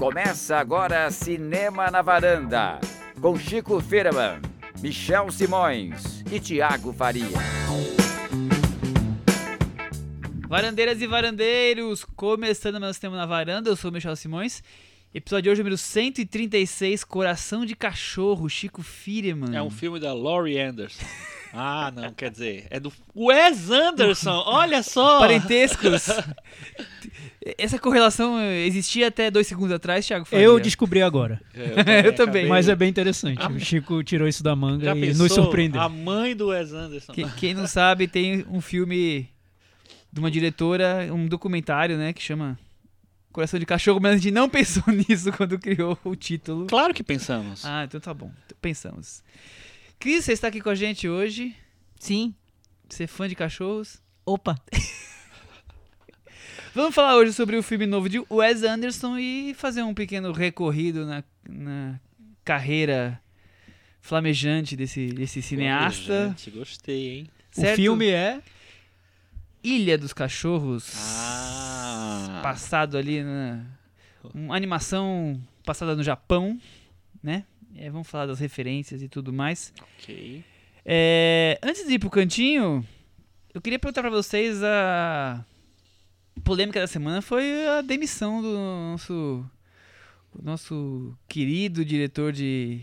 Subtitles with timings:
[0.00, 2.80] Começa agora Cinema na Varanda,
[3.20, 4.40] com Chico Firman,
[4.80, 7.26] Michel Simões e Tiago Faria.
[10.48, 14.62] Varandeiras e varandeiros, começando meu Cinema na Varanda, eu sou o Michel Simões.
[15.12, 19.54] Episódio de hoje, número 136, Coração de Cachorro, Chico Firman.
[19.54, 21.04] É um filme da Laurie Anderson.
[21.52, 25.18] Ah, não, quer dizer, é do Wes Anderson, olha só!
[25.18, 26.06] Parentescos.
[27.58, 30.44] Essa correlação existia até dois segundos atrás, Thiago Faria?
[30.44, 31.40] Eu descobri agora.
[31.54, 32.46] É, Eu também.
[32.46, 33.40] Mas é bem interessante.
[33.46, 35.24] O Chico tirou isso da manga Já e pensou?
[35.24, 35.80] nos surpreendeu.
[35.80, 37.12] A mãe do Wes Anderson.
[37.12, 39.28] Que- Quem não sabe, tem um filme
[40.12, 42.58] de uma diretora, um documentário, né, que chama
[43.32, 46.66] Coração de Cachorro, mas a gente não pensou nisso quando criou o título.
[46.66, 47.64] Claro que pensamos.
[47.64, 48.30] Ah, então tá bom.
[48.60, 49.22] Pensamos.
[50.00, 51.54] Cris, você está aqui com a gente hoje.
[51.98, 52.34] Sim.
[52.88, 54.00] Você é fã de cachorros?
[54.24, 54.56] Opa.
[56.74, 61.04] Vamos falar hoje sobre o filme novo de Wes Anderson e fazer um pequeno recorrido
[61.04, 62.00] na, na
[62.42, 63.20] carreira
[64.00, 66.28] flamejante desse, desse cineasta.
[66.28, 67.30] Gente, gostei, hein?
[67.54, 67.76] O certo?
[67.76, 68.40] filme é.
[69.62, 70.94] Ilha dos Cachorros.
[70.96, 72.40] Ah.
[72.42, 73.66] Passado ali na.
[74.32, 76.58] Uma animação passada no Japão,
[77.22, 77.44] né?
[77.80, 79.72] É, vamos falar das referências e tudo mais.
[79.80, 80.44] Ok.
[80.84, 82.86] É, antes de ir pro cantinho,
[83.54, 85.42] eu queria perguntar pra vocês a
[86.44, 89.50] polêmica da semana foi a demissão do nosso
[90.42, 92.82] nosso querido diretor de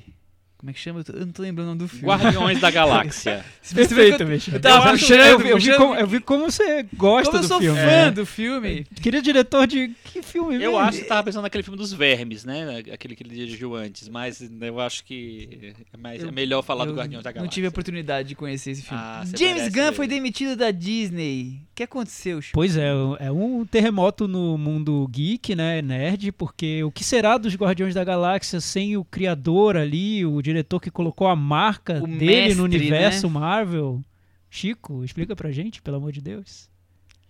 [0.58, 1.04] como é que chama?
[1.08, 2.06] Eu eu não tô lembrando o nome do filme.
[2.08, 3.46] Guardiões da Galáxia.
[3.74, 7.26] Perfeito, que eu- eu tava Eu eu, vi- eu como, eu vi como você gosta
[7.32, 7.80] Como eu do sou filme.
[7.80, 8.12] fã É.
[8.12, 8.86] do filme.
[9.02, 9.92] Queria diretor de.
[10.06, 10.56] Que filme?
[10.56, 10.78] Eu mesmo?
[10.80, 12.84] acho que tava pensando naquele filme dos vermes, né?
[12.92, 16.86] Aquele que ele dirigiu antes, mas eu acho que é, mais, Eu- é melhor falar
[16.86, 17.44] do Eu Guardiões da Galáxia.
[17.46, 19.02] Não tive a oportunidade de conhecer esse filme.
[19.04, 19.94] Ah, James Gunn ver.
[19.94, 21.62] foi demitido da Disney.
[21.72, 22.54] O que aconteceu, Chico?
[22.56, 27.54] Pois é, é um terremoto no mundo geek, né, nerd, porque o que será dos
[27.56, 32.56] Guardiões da Galáxia sem o criador ali, o diretor que colocou a marca O dele
[32.56, 33.34] no mestre, universo né?
[33.34, 34.02] Marvel?
[34.50, 36.70] Chico, explica pra gente, pelo amor de Deus.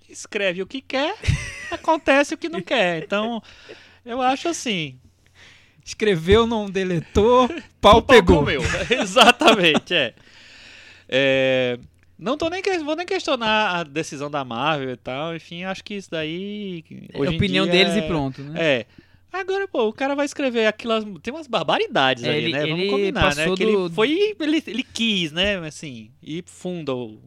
[0.07, 1.16] Escreve o que quer,
[1.72, 3.03] acontece o que não quer.
[3.03, 3.41] Então,
[4.06, 5.00] eu acho assim.
[5.83, 7.47] Escreveu, não deletou,
[7.81, 8.38] pau pau pegou.
[8.39, 8.61] comeu.
[8.89, 10.13] Exatamente, é.
[11.09, 11.79] É,
[12.19, 15.35] Não tô nem vou nem questionar a decisão da Marvel e tal.
[15.35, 16.83] Enfim, acho que isso daí.
[17.13, 18.53] É hoje a em opinião dia deles é- e pronto, né?
[18.61, 18.85] É.
[19.31, 21.19] Agora, pô, o cara vai escrever aquilo.
[21.19, 22.65] Tem umas barbaridades É, ali, ele- né?
[22.67, 23.43] Vamos combinar, né?
[23.55, 24.35] Que do- ele foi.
[24.39, 25.57] Ele, ele quis, né?
[25.59, 27.19] Assim, e funda o.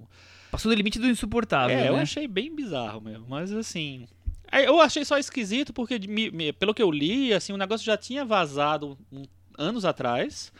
[0.50, 2.02] Passou do limite do insuportável, é, eu né?
[2.02, 3.24] achei bem bizarro mesmo.
[3.28, 4.06] Mas assim.
[4.50, 6.00] aí Eu achei só esquisito porque,
[6.58, 8.98] pelo que eu li, assim, o negócio já tinha vazado
[9.56, 10.52] anos atrás.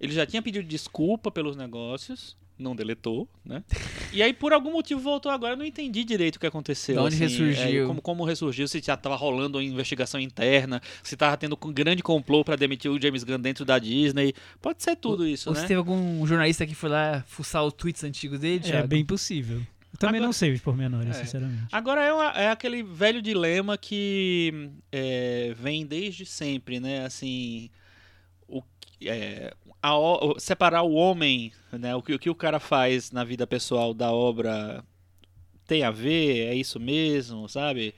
[0.00, 2.36] Ele já tinha pedido desculpa pelos negócios.
[2.58, 3.62] Não deletou, né?
[4.12, 5.54] E aí, por algum motivo, voltou agora.
[5.54, 6.94] Eu não entendi direito o que aconteceu.
[6.94, 7.82] De onde assim, ressurgiu.
[7.82, 11.72] é, como, como ressurgiu, se já tava rolando uma investigação interna, se tava tendo um
[11.72, 14.32] grande complô pra demitir o James Gunn dentro da Disney.
[14.62, 15.60] Pode ser tudo isso, Ou né?
[15.62, 18.86] se teve algum jornalista que foi lá fuçar os tweets antigos dele, É Thiago?
[18.86, 19.56] bem possível.
[19.92, 21.24] Eu também Agora- não sei os pormenores, É.
[21.24, 21.66] sinceramente.
[21.72, 27.04] Agora é, uma- é aquele velho dilema que é, vem desde sempre, né?
[27.04, 27.68] Assim,
[28.46, 28.62] o,
[29.02, 29.52] é,
[29.86, 31.94] a o- separar o homem, né?
[31.94, 34.82] O que, o que o cara faz na vida pessoal da obra
[35.66, 37.94] tem a ver, é isso mesmo, sabe?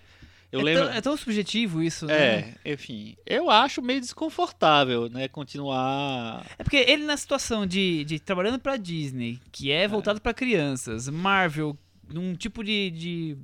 [0.50, 0.84] Eu é, lembro.
[0.86, 2.54] tão, é tão subjetivo isso, né?
[2.64, 5.28] É, enfim, eu acho meio desconfortável, né?
[5.28, 6.44] Continuar.
[6.58, 11.08] É porque ele na situação de, de trabalhando pra Disney, que é voltado pra crianças,
[11.08, 11.76] Marvel,
[12.12, 13.36] num tipo de, de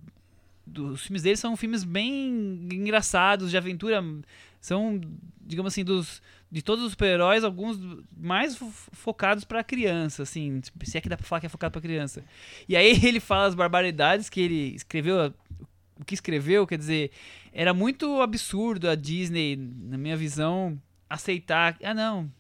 [0.67, 4.03] dos filmes dele são filmes bem engraçados, de aventura,
[4.61, 5.01] são,
[5.45, 7.79] digamos assim, dos de todos os super-heróis, alguns
[8.15, 11.73] mais fo- focados pra criança, assim, se é que dá pra falar que é focado
[11.73, 12.23] pra criança.
[12.69, 15.33] E aí ele fala as barbaridades que ele escreveu,
[15.99, 17.11] o que escreveu, quer dizer,
[17.53, 22.31] era muito absurdo a Disney, na minha visão, aceitar, ah não,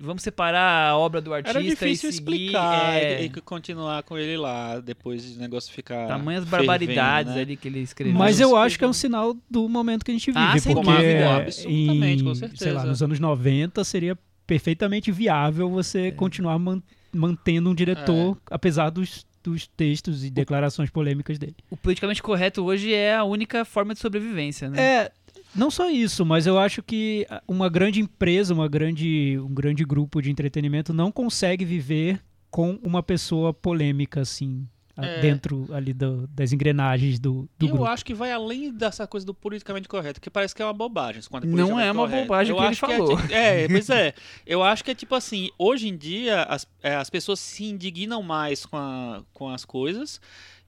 [0.00, 4.16] vamos separar a obra do artista Era difícil e seguir, explicar é, e, continuar com
[4.16, 6.06] ele lá, depois do negócio ficar.
[6.08, 7.40] tamanhas fervendo, barbaridades né?
[7.42, 8.18] ali que ele escreveu.
[8.18, 10.74] Mas eu acho que é um sinal do momento que a gente vive, Ah, sem
[10.74, 11.36] porque dúvida.
[11.36, 12.72] Absolutamente, em, com sei certeza.
[12.74, 15.70] lá, nos anos 90 seria perfeitamente viável É.
[15.70, 16.82] você continuar man-
[17.12, 21.54] mantendo um diretor, apesar dos, dos textos e declarações polêmicas dele.
[21.70, 24.80] O politicamente correto hoje é a única forma de sobrevivência, né?
[24.82, 25.12] É,
[25.54, 30.20] não só isso, mas eu acho que uma grande empresa, uma grande, um grande grupo
[30.22, 32.20] de entretenimento não consegue viver
[32.50, 34.66] com uma pessoa polêmica assim.
[35.02, 35.18] É.
[35.22, 37.86] dentro ali do- das engrenagens do, do E eu grupo.
[37.86, 41.22] acho que vai além dessa coisa do politicamente correto, que parece que é uma bobagem.
[41.30, 42.22] quando Não politicamente é uma correto.
[42.26, 43.18] bobagem Eu o que ele acho falou.
[43.30, 44.12] é, é, pois é.
[44.46, 48.22] Eu acho que é tipo assim, hoje em dia as, é, as pessoas se indignam
[48.22, 50.20] mais com, a- com as coisas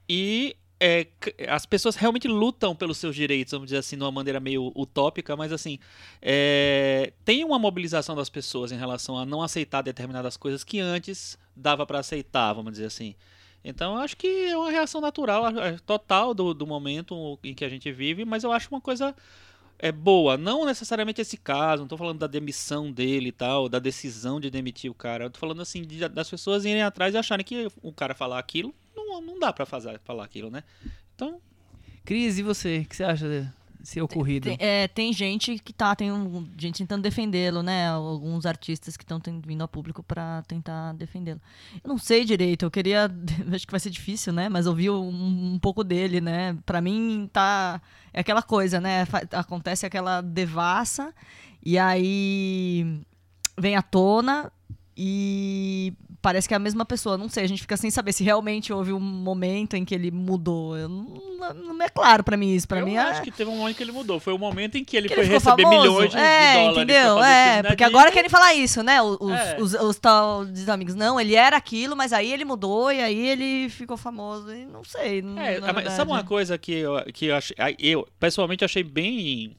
[0.08, 1.06] e é,
[1.48, 5.36] as pessoas realmente lutam pelos seus direitos, vamos dizer assim, de uma maneira meio utópica,
[5.36, 5.78] mas assim,
[6.20, 11.38] é, tem uma mobilização das pessoas em relação a não aceitar determinadas coisas que antes
[11.54, 13.14] dava para aceitar, vamos dizer assim.
[13.64, 15.44] Então, eu acho que é uma reação natural,
[15.86, 19.14] total do, do momento em que a gente vive, mas eu acho uma coisa
[19.78, 20.36] é boa.
[20.36, 24.50] Não necessariamente esse caso, não tô falando da demissão dele e tal, da decisão de
[24.50, 25.26] demitir o cara.
[25.26, 28.40] Eu tô falando assim, de- das pessoas irem atrás e acharem que o cara falar
[28.40, 28.74] aquilo,
[29.06, 30.62] não, não dá pra fazer, falar aquilo, né?
[31.14, 31.40] Então,
[32.04, 32.78] Cris, e você?
[32.78, 33.28] O que você acha
[33.80, 34.48] desse ocorrido?
[34.48, 37.88] Tem, é, tem gente que tá, tem um- gente tentando defendê-lo, né?
[37.88, 41.40] Alguns artistas que estão vindo a público pra tentar defendê-lo.
[41.82, 43.08] Eu não sei direito, eu queria.
[43.54, 44.48] Acho que vai ser difícil, né?
[44.48, 46.56] Mas ouvir um, um pouco dele, né?
[46.66, 47.80] Pra mim, tá.
[48.12, 49.04] É aquela coisa, né?
[49.06, 51.14] Fa- Acontece aquela devassa,
[51.64, 53.00] e aí
[53.58, 54.50] vem à tona
[54.96, 57.16] e parece que é a mesma pessoa.
[57.16, 60.10] Não sei, a gente fica sem saber se realmente houve um momento em que ele
[60.10, 60.76] mudou.
[60.76, 62.66] Eu não, não é claro pra mim isso.
[62.70, 63.24] Eu mim acho é.
[63.24, 64.20] que teve um momento que ele mudou.
[64.20, 65.80] Foi o momento em que ele que foi ele receber famoso.
[65.80, 67.24] milhões de, de é, dólares entendeu?
[67.24, 69.00] É, na porque agora querem falar isso, né?
[69.02, 69.56] Os, os, É.
[69.58, 70.94] os, os tal dos amigos.
[70.94, 74.52] Não, ele era aquilo, mas aí ele mudou e aí ele ficou famoso.
[74.52, 75.18] E não sei.
[75.38, 75.92] É, verdade.
[75.92, 79.56] sabe uma coisa que eu, que eu, achei, eu pessoalmente achei bem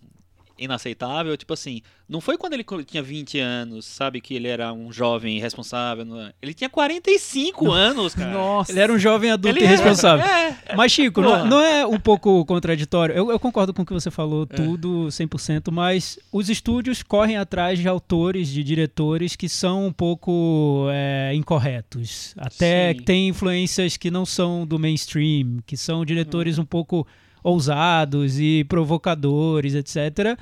[0.58, 1.36] inaceitável?
[1.36, 5.38] Tipo assim, não foi quando ele tinha 20 anos, sabe, que ele era um jovem
[5.38, 6.06] irresponsável.
[6.06, 6.34] não é?
[6.42, 8.32] Ele tinha 45 anos, cara.
[8.32, 8.72] Nossa.
[8.72, 10.26] Ele era um jovem adulto Ele irresponsável.
[10.26, 11.46] É, Mas, Chico, não, Porra.
[11.46, 13.16] não é um pouco contraditório?
[13.16, 17.80] Eu, eu concordo com o que você falou, tudo 100%, mas os estúdios correm atrás
[17.80, 22.34] de autores, de diretores que são um pouco é, incorretos.
[22.38, 23.00] Até Sim.
[23.02, 27.08] tem influências que não são do mainstream, que são diretores um pouco
[27.44, 30.38] ousados e provocadores, etc.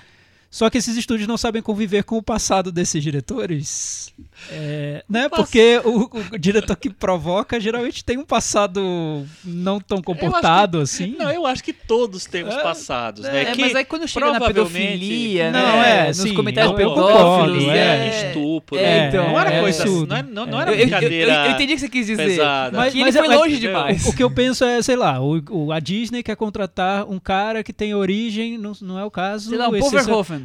[0.53, 4.13] Só que esses estúdios não sabem conviver com o passado desses diretores.
[4.51, 5.29] É, né?
[5.29, 11.15] Porque o, o diretor que provoca geralmente tem um passado não tão comportado assim.
[11.17, 13.45] Não, eu acho que todos temos É, passados, É, né?
[13.53, 16.03] que mas aí quando chega na pedofilia, Não, né?
[16.03, 17.77] é, nos sim, comentários pedófilos, concordo, é,
[18.09, 18.27] é.
[18.27, 19.07] estupro, É, né?
[19.07, 20.61] então, não era é, coisa assim, não, era- não, não É.
[20.63, 22.27] era Eu- eu- brincadeira Eu, eu entendi o que você quis dizer.
[22.27, 22.77] pesada.
[22.77, 24.05] Mas, que ele Mas- foi mas- longe demais.
[24.05, 27.19] O, o que eu penso é, sei lá, o, o- a Disney quer contratar um
[27.19, 29.49] cara que tem origem, não, não é o caso.
[29.49, 29.89] Sei lá, um esse-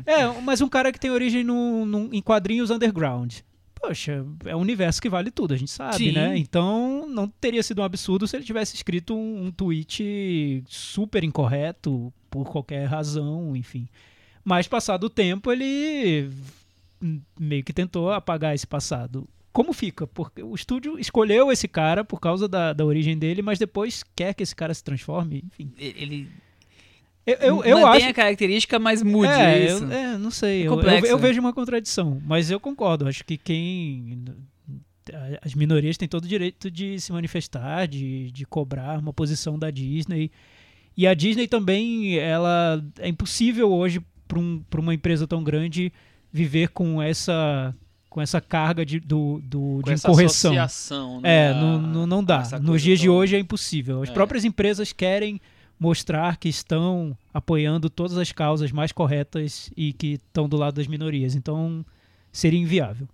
[0.05, 3.35] É, mas um cara que tem origem num- num- em quadrinhos underground.
[3.79, 6.13] Poxa, é um universo que vale tudo, a gente sabe, Sim.
[6.13, 6.37] né?
[6.37, 12.13] Então não teria sido um absurdo se ele tivesse escrito um, um tweet super incorreto,
[12.31, 13.87] por qualquer razão, enfim.
[14.45, 16.31] Mas passado o tempo, ele
[17.39, 19.29] meio que tentou apagar esse passado.
[19.53, 20.07] Como fica?
[20.07, 24.35] Porque o estúdio escolheu esse cara por causa da, da origem dele, mas depois quer
[24.35, 25.73] que esse cara se transforme, enfim.
[25.79, 26.29] Ele
[27.27, 29.83] Eu, eu, eu mantém acho a característica, mas mude é, isso.
[29.85, 30.63] eu- é, não sei.
[30.63, 31.23] É eu- eu, complexo, eu né?
[31.23, 33.09] vejo uma contradição, mas eu concordo.
[33.09, 34.25] Acho que quem.
[35.43, 39.71] As minorias têm todo o direito de se manifestar, de, de cobrar uma posição da
[39.71, 40.31] Disney.
[40.97, 45.93] E a Disney também, ela é impossível hoje para um, pra uma empresa tão grande
[46.33, 47.75] viver com essa
[48.09, 50.51] com essa carga de, do, do, com de essa incorreção.
[50.53, 52.43] associação, né, É, não, não, não dá.
[52.63, 53.19] Nos dias de toda.
[53.19, 54.03] hoje é impossível.
[54.03, 54.13] As É.
[54.13, 55.39] próprias empresas querem
[55.79, 60.87] mostrar que estão apoiando todas as causas mais corretas e que estão do lado das
[60.87, 61.35] minorias.
[61.35, 61.85] Então,
[62.33, 63.09] seria inviável.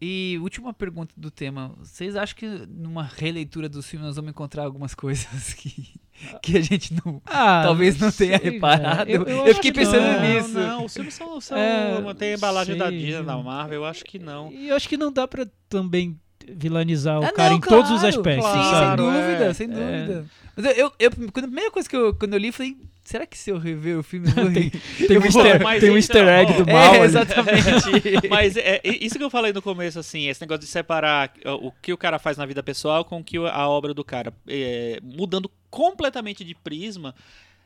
[0.00, 1.74] E última pergunta do tema.
[1.78, 5.98] Vocês acham que numa releitura dos filmes nós vamos encontrar algumas coisas que,
[6.42, 7.22] que a gente não.
[7.24, 9.06] Ah, Talvez não tenha sei, reparado.
[9.06, 9.26] velho.
[9.26, 10.20] Eu acho fiquei que pensando não.
[10.22, 10.52] nisso.
[10.52, 13.38] Não, os filmes são, são É, tem a embalagem da sei, Disney, da.
[13.38, 14.52] Marvel, eu acho que não.
[14.52, 17.90] E eu acho que não dá pra também vilanizar o Ah, cara não, em todos
[17.90, 19.02] os claro, aspectos, Sim, sabe?
[19.02, 19.68] sem dúvida, É, sem é.
[19.70, 20.26] dúvida.
[20.56, 22.76] Mas eu, eu, eu- quando a primeira coisa que eu, quando eu li, eu falei,
[23.04, 24.70] será que se eu rever o filme eu rir?
[25.06, 26.94] Tem um Pô, easter, tem um easter é egg do mal.
[26.94, 27.90] É, exatamente.
[28.30, 31.70] Mas é, é isso que eu falei no começo, assim, esse negócio de separar o
[31.70, 34.32] que o cara faz na vida pessoal com o que a obra do cara.
[34.48, 37.14] É, mudando completamente de prisma.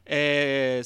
[0.05, 0.81] é,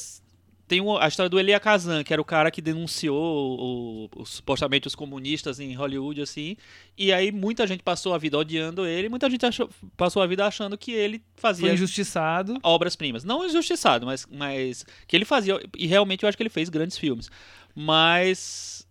[0.66, 3.14] tem a história do Elia Kazan, que era o cara que denunciou
[3.60, 6.56] o- o- supostamente os comunistas em Hollywood, assim.
[6.96, 10.46] E aí muita gente passou a vida odiando ele, muita gente achou- passou a vida
[10.46, 12.58] achando que ele fazia Foi injustiçado.
[12.62, 13.24] obras-primas.
[13.24, 15.60] Não injustiçado, mas, mas que ele fazia.
[15.76, 17.30] E realmente eu acho que ele fez grandes filmes.
[17.74, 18.86] Mas.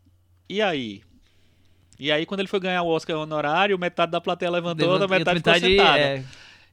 [0.49, 1.01] E aí?
[1.99, 5.17] E aí, quando ele foi ganhar o Oscar honorário, metade da plateia levantou, a Levanta-
[5.17, 5.99] metade, outra ficou sentada.
[5.99, 6.23] é,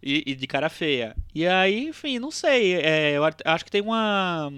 [0.02, 1.14] E, e de cara feia.
[1.34, 2.74] E aí, enfim, não sei.
[2.74, 4.50] é, eu acho que tem uma.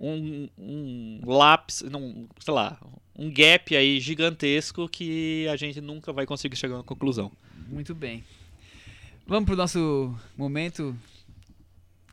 [0.00, 2.78] Um, um lápis, não, sei lá,
[3.18, 7.32] um gap aí gigantesco que a gente nunca vai conseguir chegar a uma conclusão.
[7.68, 8.22] muito bem.
[9.26, 10.96] Vamos pro nosso momento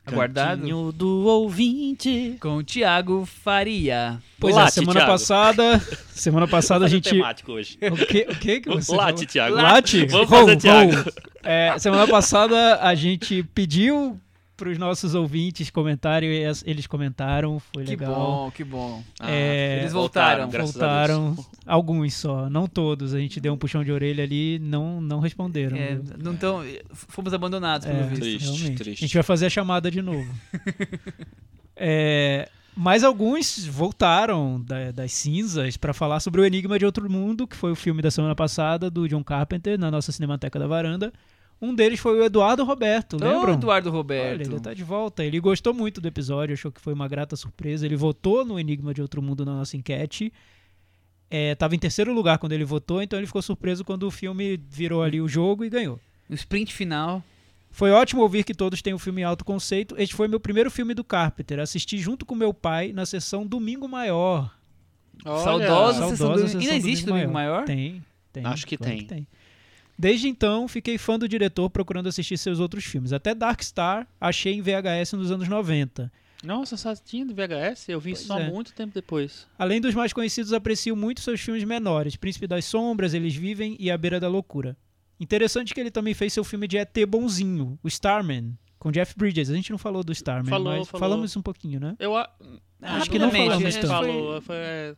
[0.06, 2.36] aguardado Cantinho do ouvinte.
[2.40, 4.18] com o Thiago Faria.
[4.38, 5.12] Pois Late, é, semana Thiago.
[5.12, 5.80] passada,
[6.14, 7.76] semana passada a gente temático hoje.
[7.82, 9.26] O que, o que que você Late, falou?
[9.26, 9.56] Thiago.
[9.56, 10.06] Late?
[10.06, 10.92] Vamos Vou, fazer, Thiago.
[10.92, 11.12] vou.
[11.42, 14.20] É, semana passada a gente pediu
[14.56, 16.30] pros nossos ouvintes comentarem,
[16.64, 18.14] eles comentaram, foi Que legal.
[18.14, 19.02] bom, que bom.
[19.20, 20.48] Ah, É, Eles voltaram.
[20.48, 21.08] graças a Deus.
[21.34, 23.12] Voltaram, alguns só, não todos.
[23.14, 25.76] A gente deu um puxão de orelha ali, não, não responderam.
[25.76, 28.02] É, não tão, fomos abandonados, pelo É.
[28.04, 28.20] visto.
[28.22, 28.76] Triste, Realmente.
[28.78, 29.04] triste.
[29.04, 30.32] A gente vai fazer a chamada de novo.
[31.76, 37.46] É, mas alguns voltaram da- das cinzas para falar sobre o Enigma de Outro Mundo,
[37.46, 41.12] que foi o filme da semana passada do John Carpenter na nossa Cinemateca da Varanda.
[41.60, 43.54] Um deles foi o Eduardo Roberto, Ô, lembram?
[43.54, 44.40] Eduardo Olha, Roberto.
[44.42, 45.24] ele tá de volta.
[45.24, 47.86] Ele gostou muito do episódio, achou que foi uma grata surpresa.
[47.86, 50.32] Ele votou no Enigma de Outro Mundo na nossa enquete.
[51.30, 54.60] É, tava em terceiro lugar quando ele votou, então ele ficou surpreso quando o filme
[54.68, 55.98] virou ali o jogo e ganhou.
[56.28, 57.22] No sprint final.
[57.70, 59.94] Foi ótimo ouvir que todos têm um filme alto conceito.
[59.98, 61.58] Este foi meu primeiro filme do Carpenter.
[61.58, 64.54] Assisti junto com meu pai na sessão Domingo Maior.
[65.24, 66.40] Olha, Saudosa Saudosa sessão do...
[66.40, 67.64] sessão Ainda existe Domingo Domingo Maior?
[67.64, 68.46] Tem, tem.
[68.46, 69.26] Acho que claro tem.
[69.98, 73.12] Desde então, fiquei fã do diretor procurando assistir seus outros filmes.
[73.12, 76.12] Até Dark Star achei em VHS nos anos 90.
[76.44, 77.88] Nossa, só tinha de VHS?
[77.88, 78.50] Eu vi Pois só é.
[78.50, 79.46] muito tempo depois.
[79.58, 82.14] Além dos mais conhecidos, aprecio muito seus filmes menores.
[82.14, 84.76] Príncipe das Sombras, Eles Vivem e A Beira da Loucura.
[85.18, 89.48] Interessante que ele também fez seu filme de ET bonzinho, o Starman, com Jeff Bridges.
[89.48, 91.00] A gente não falou do Starman, Falou, mas falou.
[91.00, 91.96] falamos um pouquinho, né?
[91.98, 92.30] Eu a...
[92.82, 93.86] Ah, Acho que não falamos é, tanto.
[93.86, 94.56] foi Falou, foi...
[94.56, 94.96] é,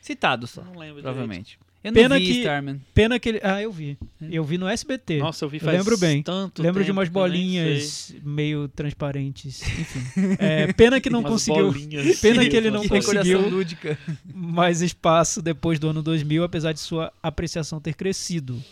[0.00, 1.58] Citado só, Não lembro direito.
[1.88, 2.80] Eu Pena não vi que- Starman.
[2.94, 3.40] Pena que ele.
[3.42, 3.98] Ah, eu vi.
[4.30, 5.18] Eu vi no SBT.
[5.18, 6.22] Nossa, eu vi Eu faz lembro bem.
[6.22, 7.30] tanto Lembro de tempo umas eu nem sei.
[7.30, 9.62] bolinhas meio transparentes.
[9.62, 9.98] Enfim.
[10.38, 12.18] É, pena que não Umas conseguiu bolinhas.
[12.20, 13.48] Pena que ele não Que conseguiu.
[13.48, 13.98] lúdica.
[14.32, 18.62] mais espaço depois do ano 2000, apesar de sua apreciação ter crescido.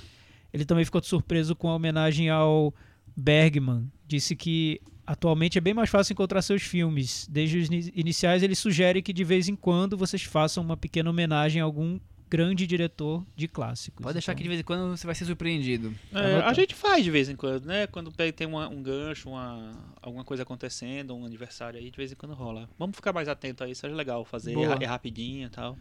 [0.52, 2.72] Ele também ficou surpreso com a homenagem ao
[3.16, 3.90] Bergman.
[4.06, 7.26] Disse que atualmente é bem mais fácil encontrar seus filmes.
[7.30, 11.10] Desde os ini- iniciais, ele sugere que de vez em quando vocês façam uma pequena
[11.10, 14.02] homenagem a algum grande diretor de clássicos.
[14.02, 15.94] Pode deixar que de Então, vez em quando você vai ser surpreendido.
[16.12, 17.86] É, a gente faz de vez em quando, né?
[17.86, 22.14] Quando tem uma- um gancho, uma, alguma coisa acontecendo, um aniversário aí, de vez em
[22.16, 22.68] quando rola.
[22.78, 24.76] Vamos ficar mais atento a isso, é legal fazer, Boa.
[24.80, 25.76] é rapidinho e tal.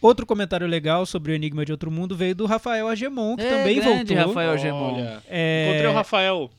[0.00, 3.50] Outro comentário legal sobre o Enigma de Outro Mundo veio do Rafael Agemon, que É,
[3.50, 4.28] também grande voltou.
[4.28, 4.94] Rafael Gemon.
[4.94, 6.50] Olha, É, encontrei o Rafael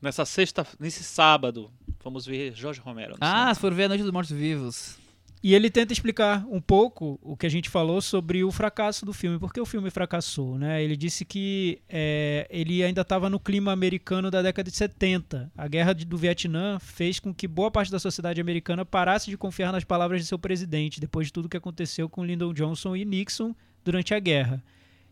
[0.00, 1.70] nessa sexta, nesse sábado.
[2.04, 3.16] Vamos ver Jorge Romero.
[3.20, 3.54] Ah, cinema.
[3.54, 4.96] se for ver a Noite dos Mortos Vivos.
[5.46, 9.12] E ele tenta explicar um pouco o que a gente falou sobre o fracasso do
[9.12, 10.82] filme, porque o filme fracassou, né?
[10.82, 15.52] Ele disse que é, ele ainda estava no clima americano da década de 70.
[15.56, 19.70] A guerra do Vietnã fez com que boa parte da sociedade americana parasse de confiar
[19.70, 23.54] nas palavras de seu presidente, depois de tudo que aconteceu com Lyndon Johnson e Nixon
[23.84, 24.60] durante a guerra.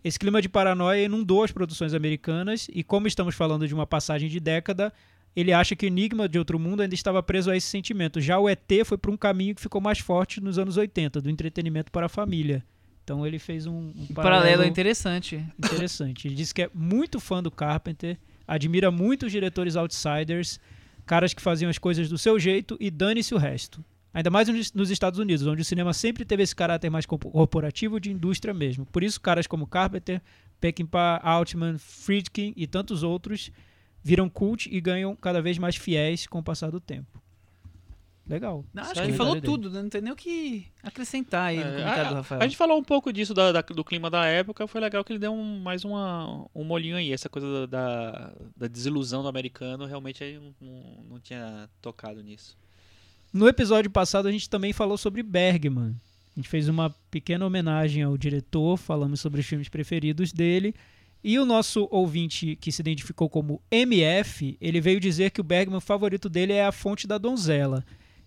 [0.03, 4.29] Esse clima de paranoia inundou as produções americanas e, como estamos falando de uma passagem
[4.29, 4.93] de década,
[5.37, 8.21] ele acha que o Enigma de Outro Mundo ainda estava preso a esse sentimento.
[8.21, 11.31] Já o ET foi para um caminho que ficou mais forte nos anos 80, do
[11.31, 12.65] entretenimento para a família.
[13.03, 15.45] Então ele fez um, um paralelo paralelo interessante.
[15.59, 16.27] interessante.
[16.29, 20.59] Ele disse que é muito fã do Carpenter, admira muito os diretores outsiders,
[21.05, 23.85] caras que faziam as coisas do seu jeito e dane-se o resto.
[24.13, 27.99] Ainda mais nos Estados Unidos, onde o cinema sempre teve esse caráter mais corpo- corporativo
[27.99, 28.87] de indústria mesmo.
[28.87, 30.23] Por isso, caras como Carpenter,
[30.61, 33.51] Peckinpah, Altman, Friedkin e tantos outros
[34.05, 37.21] viram cult e ganham cada vez mais fiéis com o passar do tempo.
[38.27, 38.65] Legal.
[38.73, 39.09] Não, acho que aí.
[39.09, 39.45] ele falou Dele.
[39.47, 39.83] tudo, né?
[39.83, 42.41] não tem nem o que acrescentar aí no É, comentário a, do Rafael.
[42.41, 45.13] a gente falou um pouco disso da- da- do clima da época, foi legal que
[45.13, 47.13] ele deu um- mais uma, um molhinho aí.
[47.13, 52.23] Essa coisa da, da, da desilusão do americano, realmente aí não, não, não tinha tocado
[52.23, 52.57] nisso.
[53.31, 55.95] No episódio passado a gente também falou sobre Bergman.
[56.35, 60.75] A gente fez uma pequena homenagem ao diretor, falamos sobre os filmes preferidos dele.
[61.25, 65.79] E o nosso ouvinte que se identificou como MF, ele veio dizer que o Bergman
[65.79, 67.83] o favorito dele é A Fonte da Donzela.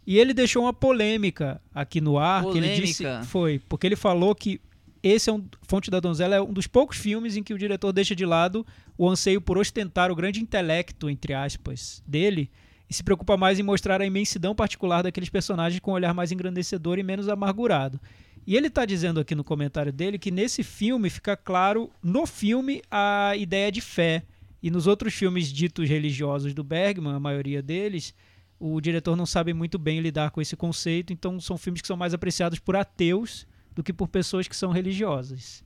[0.06, 3.25] E ele deixou uma polêmica aqui no ar, que ele disse Polêmica?
[3.27, 4.60] foi, porque ele falou que
[5.04, 7.94] esse é um Fonte da Donzela é um dos poucos filmes em que o diretor
[7.94, 8.66] deixa de lado
[8.98, 12.50] o anseio por ostentar o grande intelecto entre aspas dele
[12.89, 16.32] e se preocupa mais em mostrar a imensidão particular daqueles personagens com um olhar mais
[16.32, 18.00] engrandecedor e menos amargurado.
[18.48, 22.82] E ele está dizendo aqui no comentário dele que nesse filme fica claro, no filme,
[22.89, 24.24] a ideia de fé.
[24.63, 28.13] E nos outros filmes ditos religiosos do Bergman, a maioria deles,
[28.58, 31.98] o diretor não sabe muito bem lidar com esse conceito, então são filmes que são
[31.98, 35.62] mais apreciados por ateus do que por pessoas que são religiosas.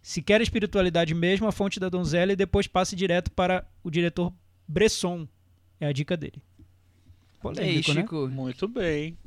[0.00, 4.32] Se quer espiritualidade mesmo, a fonte da donzela e depois passe direto para o diretor
[4.68, 5.26] Bresson.
[5.80, 6.40] É a dica dele.
[7.40, 8.02] Polêmico, né?
[8.02, 8.28] Chico?
[8.28, 9.18] Muito bem.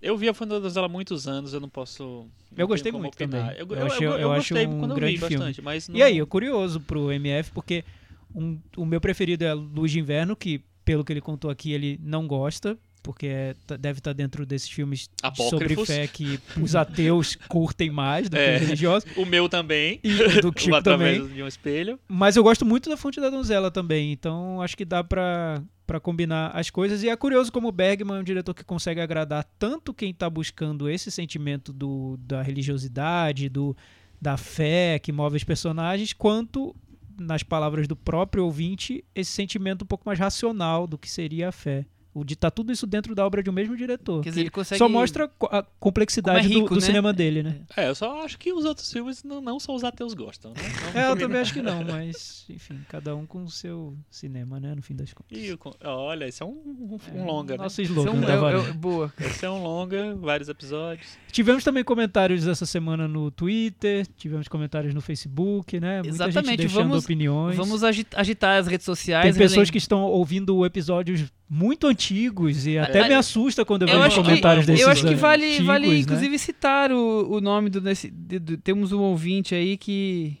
[0.00, 2.02] Eu vi a Fonda dela há muitos anos, eu não posso.
[2.04, 3.48] não Eu gostei muito opinar.
[3.48, 3.58] também.
[3.60, 5.36] Eu, Eu eu, achei- eu, eu acho gostei um quando eu grande vi filme.
[5.36, 5.96] bastante, mas não...
[5.96, 7.84] E aí, eu curioso pro MF, porque
[8.34, 11.98] um- o meu preferido é Luz de Inverno, que pelo que ele contou aqui, ele
[12.02, 15.88] não gosta, porque é- tá- deve estar dentro desses filmes sobre Apócrifos.
[15.88, 18.54] fé que os ateus curtem mais do que É.
[18.56, 19.10] os religiosos.
[19.16, 19.98] O meu também.
[20.04, 21.26] E do Chico também.
[21.26, 21.98] de um espelho.
[22.06, 25.98] Mas eu gosto muito da Fonte da Donzela também, então acho que dá pra para
[25.98, 27.02] combinar as coisas.
[27.02, 30.86] E é curioso como Bergman é um diretor que consegue agradar tanto quem está buscando
[30.86, 33.74] esse sentimento do, da religiosidade, do,
[34.20, 36.76] da fé que move os personagens, quanto,
[37.18, 41.52] nas palavras do próprio ouvinte, esse sentimento um pouco mais racional do que seria a
[41.52, 41.86] fé.
[42.18, 44.22] O de tá tudo isso dentro da obra de um mesmo diretor.
[44.22, 46.86] Quer dizer, que ele consegue- Só mostra a complexidade é rico, do, do né?
[46.86, 47.60] cinema dele, né?
[47.76, 50.62] É, eu só acho que os outros filmes não, não só os ateus gostam, né?
[50.80, 54.58] Vamos É, eu também acho que não, mas, enfim, cada um com o seu cinema,
[54.60, 55.38] né, no fim das contas.
[55.38, 57.62] E olha, esse é um, um, um É, longa, né?
[57.64, 58.72] Nosso Isso é slogan um- da é- é- varanda.
[58.74, 59.12] boa.
[59.20, 61.06] Esse é um longa, vários episódios.
[61.30, 66.02] Tivemos também comentários essa semana no Twitter, tivemos comentários no Facebook, né?
[66.02, 67.56] Muita gente Exatamente, deixando vamos- opiniões.
[67.56, 69.24] Vamos agi- agitar as redes sociais.
[69.24, 73.82] Tem pessoas relem- que estão ouvindo episódios muito antigos e até É, me assusta quando
[73.82, 75.96] eu Eu vejo acho, que, comentários desses eu acho que vale, antigos, vale né?
[75.96, 80.36] inclusive, citar o, o nome do, desse, de- do- Temos um ouvinte aí que.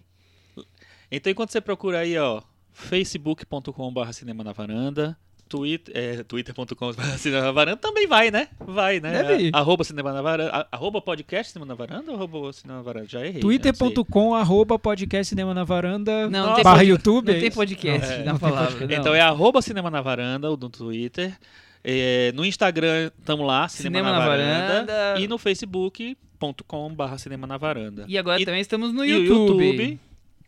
[1.10, 5.16] Então, enquanto você procura aí, ó, facebook.com.br cinema na varanda,
[5.48, 8.48] Twitter, é, twitter.com.br cinema na varanda, também vai, né?
[8.60, 9.22] Vai, né?
[9.22, 9.50] Deve ir.
[9.54, 13.06] Arroba cinema na varanda, arroba podcast cinema na varanda ou arroba cinema na varanda?
[13.08, 13.40] Já errei.
[13.40, 17.28] twitter.com arroba podcast cinema na varanda Não, não tem, barra YouTube.
[17.30, 18.66] não é tem podcast É, na não palavra.
[18.72, 18.94] podcast.
[18.94, 19.00] não.
[19.00, 21.36] Então é arroba cinema na varanda, o do Twitter.
[21.82, 25.20] É, no Instagram, tamo lá, Cinema, Cinema na, na varanda, Varanda.
[25.20, 28.04] E no facebook.com.br Cinema na Varanda.
[28.08, 29.62] E agora E- também estamos no E YouTube.
[29.62, 30.00] o YouTube,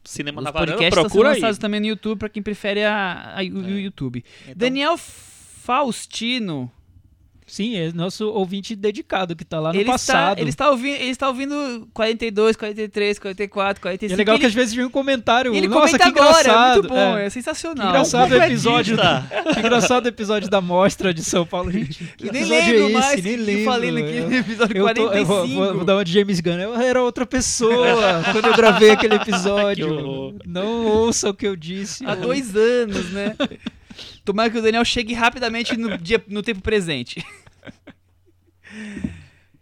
[0.05, 1.59] Cinema Os na Varanda, podcasts estão sendo procura aí.
[1.59, 3.81] também no YouTube pra quem prefere a, a- o o É.
[3.81, 4.25] YouTube.
[4.45, 6.71] Então, Daniel Faustino.
[7.51, 10.39] Sim, é nosso ouvinte dedicado que tá lá no ele, está, passado.
[10.39, 14.13] ele, está ouvindo, ele está ouvindo 42, 43, 44, E 45.
[14.13, 15.55] é legal que ele, às vezes vem um comentário.
[15.55, 16.75] ele Nossa, comenta que agora, é engraçado.
[16.79, 17.31] muito bom, é, É.
[17.31, 17.87] sensacional.
[17.87, 18.97] Que engraçado o episódio.
[19.53, 21.71] Que engraçado o episódio da mostra de São Paulo.
[21.73, 22.93] Gente, que E nem lembro é esse?
[22.93, 23.61] mais nem que lembro.
[23.61, 25.17] eu falei naquele Eu- episódio eu, tô- 45.
[25.17, 26.59] eu vou, vou- vou dar uma de James Gunn.
[26.61, 30.35] Eu era outra pessoa quando eu gravei aquele Que episódio.
[30.47, 32.05] Não ouça o que eu disse.
[32.07, 33.35] Há dois anos, né?
[34.25, 37.25] Tomara que o Daniel chegue rapidamente no, dia, no tempo presente.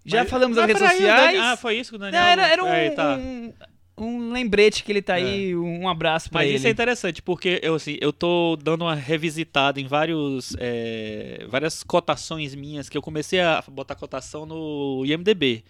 [0.04, 1.38] Já Mas- falamos das Mas redes sociais.
[1.40, 2.22] Ah, foi isso que o Não, Daniel...
[2.30, 3.16] era, era um, Aí, tá.
[3.16, 3.52] um,
[3.96, 6.56] um lembrete que ele tá aí, um abraço pra Mas ele.
[6.58, 11.82] isso é interessante, porque eu, assim, eu tô dando uma revisitada em vários, é, várias
[11.82, 15.64] cotações minhas, que eu comecei a botar cotação no IMDB.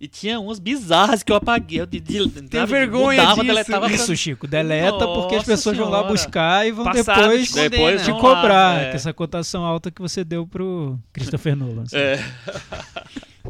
[0.00, 1.80] E tinha umas bizarras que eu apaguei.
[1.80, 3.46] Eu de, de, Tenho vergonha mudava, disso.
[3.46, 6.12] deletava Isso, Chico, deleta porque as Nossa pessoas vão lá Senhora.
[6.12, 8.90] buscar e vão Passado depois te Depois te lá, cobrar é.
[8.90, 11.82] que essa cotação alta que você deu pro Christopher Nolan.
[11.82, 11.96] assim.
[11.96, 12.24] É,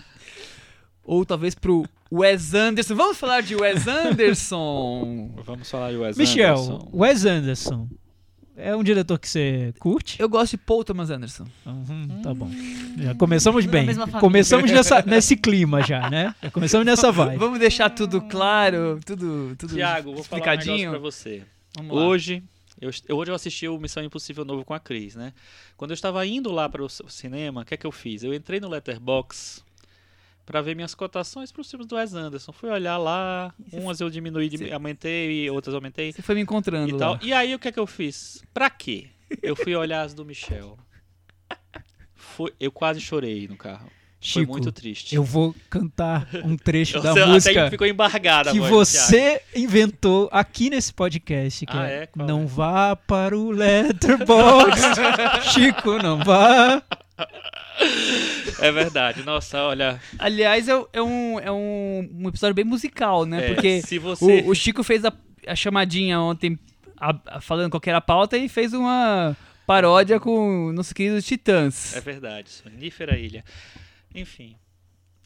[1.03, 2.95] Ou talvez pro Wes Anderson.
[2.95, 5.31] Vamos falar de Wes Anderson.
[5.45, 6.89] vamos falar de Wes Michel, Anderson.
[6.93, 7.87] Wes Anderson
[8.57, 10.19] é um diretor que você curte?
[10.19, 11.45] Eu gosto de Paul Thomas Anderson.
[11.65, 12.49] Uhum, tá bom.
[12.97, 13.87] Já começamos bem.
[14.19, 16.33] Começamos nessa, nesse clima já, né?
[16.41, 17.37] Já começamos nessa vibe.
[17.37, 20.89] Vamos deixar tudo claro, tudo, tudo Tiago, vou falar um negócio explicadinho.
[20.91, 21.43] pra você.
[21.75, 22.03] Vamos lá.
[22.03, 22.43] Hoje,
[22.79, 25.33] eu, hoje eu assisti o Missão Impossível novo com a Cris, né?
[25.75, 28.23] Quando eu estava indo lá para o cinema, o que é que eu fiz?
[28.23, 29.64] Eu entrei no Letterboxd
[30.45, 32.51] para ver minhas cotações para os filmes do Wes Anderson.
[32.51, 36.89] Fui olhar lá, você umas eu diminuí, você- aumentei, outras aumentei Você foi me encontrando
[36.89, 36.97] e lá.
[36.99, 37.19] tal.
[37.21, 38.43] E aí o que é que eu fiz?
[38.53, 39.07] Pra quê?
[39.41, 40.77] Eu fui olhar as do Michel.
[42.13, 43.89] Foi, eu quase chorei no carro.
[44.19, 45.13] Foi Chico, muito triste.
[45.15, 50.91] eu vou cantar um trecho da Você música ficou embargada que você inventou aqui nesse
[50.91, 52.09] podcast, Ah, é, é?
[52.15, 52.45] Não é?
[52.45, 54.99] vá para o Letterboxd,
[55.53, 56.81] Chico, não vá.
[58.59, 59.23] É verdade.
[59.23, 59.99] Nossa, olha.
[60.19, 63.45] Aliás, é, é um, é um, um episódio bem musical, né?
[63.51, 65.13] é, Porque se você o, o Chico fez a,
[65.47, 66.57] a chamadinha ontem,
[66.97, 69.35] a- a- falando qual que era a pauta, e fez uma
[69.67, 71.95] paródia com nossos queridos Titãs.
[71.95, 73.43] É verdade, sonífera ilha.
[74.13, 74.55] Enfim.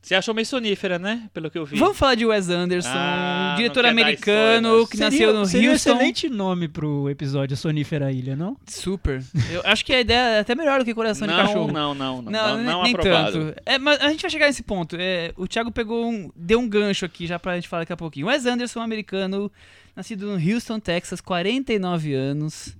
[0.01, 1.29] Você achou meio sonífera, né?
[1.33, 1.77] Pelo que eu vi.
[1.77, 5.73] Vamos falar de Wes Anderson, Ah, um diretor americano que seria, nasceu no seria um
[5.73, 5.91] Houston.
[5.91, 8.55] excelente nome pro episódio Sonífera Ilha, não?
[8.65, 9.21] Super.
[9.51, 11.71] Eu acho que a ideia é até melhor do que Coração de não, Cachorro.
[11.71, 13.31] não, não, não, Não, não, nem, não nem aprovado.
[13.53, 13.61] tanto.
[13.65, 14.95] É, mas a gente vai chegar nesse ponto.
[14.97, 17.97] É, o Thiago pegou um, deu um gancho aqui já pra gente falar daqui a
[17.97, 18.27] pouquinho.
[18.27, 19.51] Wes Anderson, americano,
[19.95, 22.75] nascido no Houston, Texas, 49 anos.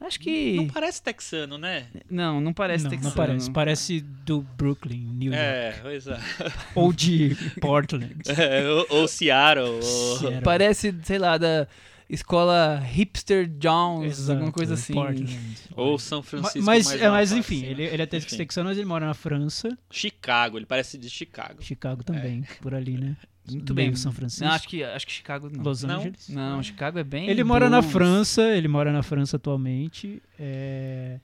[0.00, 0.56] Acho que.
[0.56, 1.86] Não parece texano, né?
[2.10, 3.10] Não, não parece não, texano.
[3.10, 3.50] não parece.
[3.50, 5.38] Parece do Brooklyn, New York.
[5.38, 6.18] É, pois é.
[6.74, 8.16] Ou de Portland.
[8.40, 10.42] É, ou, ou Seattle, ou...
[10.42, 11.66] Parece, sei lá, da
[12.08, 14.94] escola Hipster Jones, Exato, alguma coisa assim.
[14.94, 15.38] Portland.
[15.76, 16.64] ou São Francisco.
[16.64, 17.70] Mas, mais é, mas pra enfim, cima.
[17.70, 21.62] ele, ele é texano, mas ele mora na França, Chicago, ele parece de Chicago.
[21.62, 23.16] Chicago também, por ali, né?
[23.54, 23.94] Muito bem.
[23.94, 25.62] São Francisco, Não, acho que, acho que Chicago não.
[25.62, 25.96] Los Não?
[25.98, 26.28] Angeles.
[26.28, 27.28] Não, Chicago é bem.
[27.28, 27.82] Ele mora na.
[27.82, 30.22] França, ele mora na França atualmente.
[30.38, 31.18] é,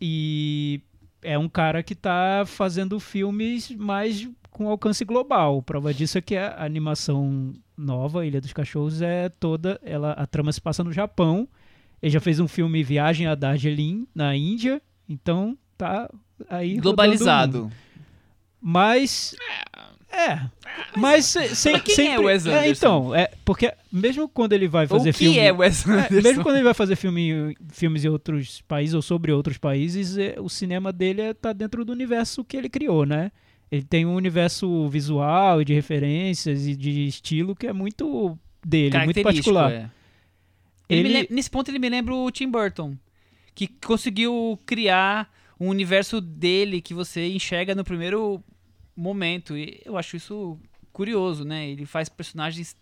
[0.00, 0.80] E
[1.22, 5.62] é um cara que tá fazendo filmes mais com alcance global.
[5.62, 9.78] Prova disso é que a animação nova, Ilha dos Cachorros, é toda.
[9.82, 11.48] Ela, a trama se passa no Japão.
[12.02, 14.80] Ele já fez um filme Viagem a Darjeeling, na Índia.
[15.08, 16.08] Então, tá
[16.48, 16.76] aí.
[16.78, 17.70] Globalizado.
[18.60, 19.34] Mas.
[19.74, 19.87] É.
[20.96, 22.70] Mas se- sem, quem sempre, é Wes Anderson?
[22.70, 25.38] então, é porque mesmo quando ele vai O fazer que filme.
[25.38, 26.14] é Wes É, Anderson?
[26.22, 30.36] mesmo quando ele vai fazer filme, filmes em outros países ou sobre outros países, é,
[30.38, 33.30] o cinema dele é, tá dentro do universo que ele criou, né?
[33.70, 38.96] Ele tem um universo visual e de referências e de estilo que é muito dele,
[39.04, 39.70] muito particular.
[39.70, 39.90] é.
[40.88, 42.96] Ele Ele- nesse ponto ele me lembra o Tim Burton,
[43.54, 48.42] que conseguiu criar um universo dele que você enxerga no primeiro
[48.98, 49.56] momento.
[49.56, 50.58] E eu acho isso
[50.92, 51.68] curioso, né?
[51.68, 52.76] Ele faz personagens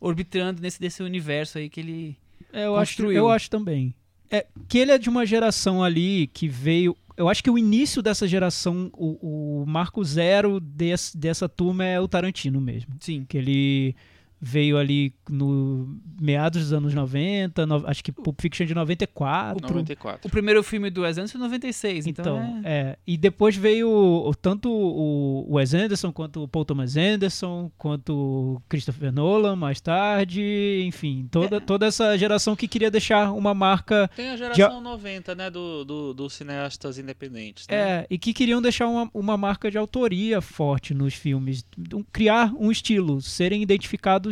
[0.00, 2.16] orbitando nesse desse universo aí que ele
[2.52, 3.18] É, eu, acho, construiu.
[3.18, 3.94] eu acho também.
[4.30, 6.96] É, que ele é de uma geração ali que veio.
[7.16, 11.98] Eu acho que o início dessa geração, o, o marco zero desse, dessa turma é
[11.98, 12.94] o Tarantino mesmo.
[13.00, 13.24] sim.
[13.28, 13.96] que ele
[14.40, 19.60] veio ali no meados dos anos 90, no- acho que Pulp Fiction de 94.
[19.68, 20.26] 94.
[20.28, 22.70] O primeiro filme do Wes Anderson é 96, então, Então, é...
[22.90, 22.98] é.
[23.06, 29.12] E depois veio tanto o Wes Anderson, quanto o Paul Thomas Anderson, quanto o Christopher
[29.12, 34.36] Nolan mais tarde, enfim, toda, toda essa geração que queria deixar uma marca Tem a
[34.36, 37.76] geração 90, né, do, do, dos cineastas independentes, né?
[37.76, 42.52] É, e que queriam deixar uma, uma marca de autoria forte nos filmes, um- criar
[42.58, 44.27] um estilo, serem identificados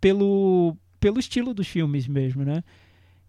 [0.00, 2.62] pelo, pelo estilo dos filmes mesmo, né?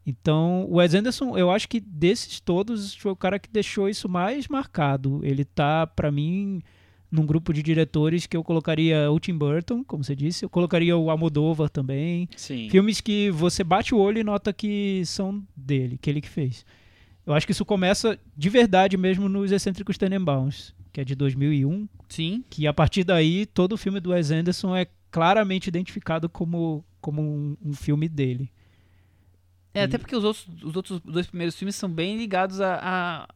[0.05, 4.09] Então, o Wes Anderson, eu acho que desses todos foi o cara que deixou isso
[4.09, 5.19] mais marcado.
[5.23, 6.61] Ele tá, pra mim,
[7.11, 10.97] num grupo de diretores que eu colocaria o Tim Burton, como você disse, eu colocaria
[10.97, 12.69] o Almodóvar também, Sim.
[12.69, 16.65] Filmes que você bate o olho e nota que são dele, que ele que fez.
[17.25, 21.87] Eu acho que isso começa de verdade mesmo nos Excêntricos Tenenbaums, que é de 2001,
[22.09, 22.43] Sim.
[22.49, 27.21] que a partir daí todo o filme do Wes Anderson é claramente identificado como, como
[27.21, 28.51] um, um filme dele.
[29.73, 33.27] É, até porque os outros, os outros dois primeiros filmes são bem ligados à à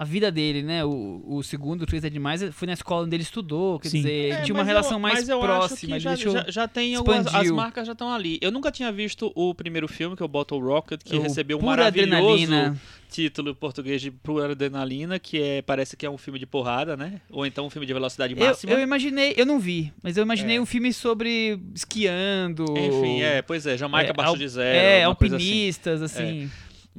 [0.00, 0.82] à vida dele, né?
[0.82, 3.98] O, o segundo, o é Demais, foi na escola onde ele estudou, quer Sim.
[3.98, 6.00] dizer, É, tinha uma relação eu- mais mas eu acho próxima.
[6.00, 8.38] já, deixou- já, já tem algumas, as marcas já estão ali.
[8.40, 11.58] Eu nunca tinha visto o primeiro filme, que é o Bottle Rocket, que o recebeu
[11.58, 12.80] um maravilhoso Adrenalina.
[13.10, 16.96] título em português de Pura Adrenalina, que é, parece que é um filme de porrada,
[16.96, 17.20] né?
[17.28, 18.72] Ou então um filme de velocidade Eu, máxima.
[18.72, 20.60] eu imaginei, eu não vi, mas eu imaginei É.
[20.62, 22.64] um filme sobre esquiando.
[22.74, 24.78] Enfim, é, pois é, Jamaica é, abaixo al- de zero.
[24.78, 25.04] É, assim.
[25.04, 26.50] alpinistas, assim.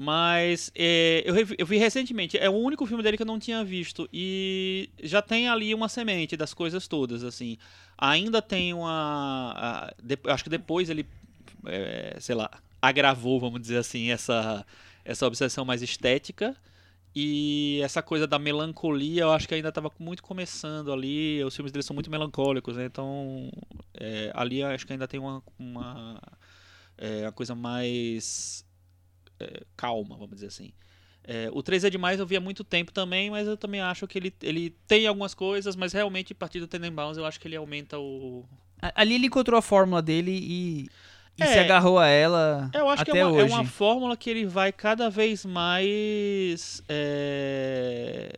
[0.04, 3.64] Mas é, eu, eu vi recentemente, é o único filme dele que eu não tinha
[3.64, 4.10] visto.
[4.12, 7.56] E já tem ali uma semente das coisas todas, assim.
[8.00, 9.54] Ainda tem uma.
[9.56, 11.06] a- de- acho que depois ele,
[11.68, 12.50] é, sei lá,
[12.82, 14.66] agravou, vamos dizer assim, essa,
[15.06, 16.56] essa obsessão mais estética.
[17.16, 21.44] E essa coisa da melancolia, eu acho que ainda estava muito começando ali.
[21.44, 22.86] Os filmes dele são muito melancólicos, né?
[22.86, 23.52] Então,
[23.94, 26.20] é, ali acho que ainda tem uma, uma,
[26.98, 28.66] é, uma coisa mais
[29.42, 30.72] é, calma, vamos dizer assim.
[31.24, 34.08] É, o 3 é demais eu vi há muito tempo também, mas eu também acho
[34.08, 37.48] que ele, ele tem algumas coisas, mas realmente a partir do Tenenbaums eu acho que
[37.48, 38.44] ele aumenta o.
[38.96, 40.90] Ali ele encontrou a fórmula dele e,
[41.38, 41.46] e É.
[41.46, 43.54] se agarrou a ela Eu acho até que é uma, é hoje.
[43.54, 46.82] uma fórmula que ele vai cada vez mais.
[46.90, 48.34] é,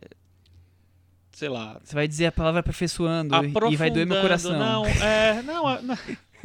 [1.32, 1.80] sei lá.
[1.82, 3.34] Você vai dizer a palavra aperfeiçoando
[3.72, 4.58] e- vai doer meu coração.
[4.58, 5.42] Não, é.
[5.42, 5.96] Não, é- não,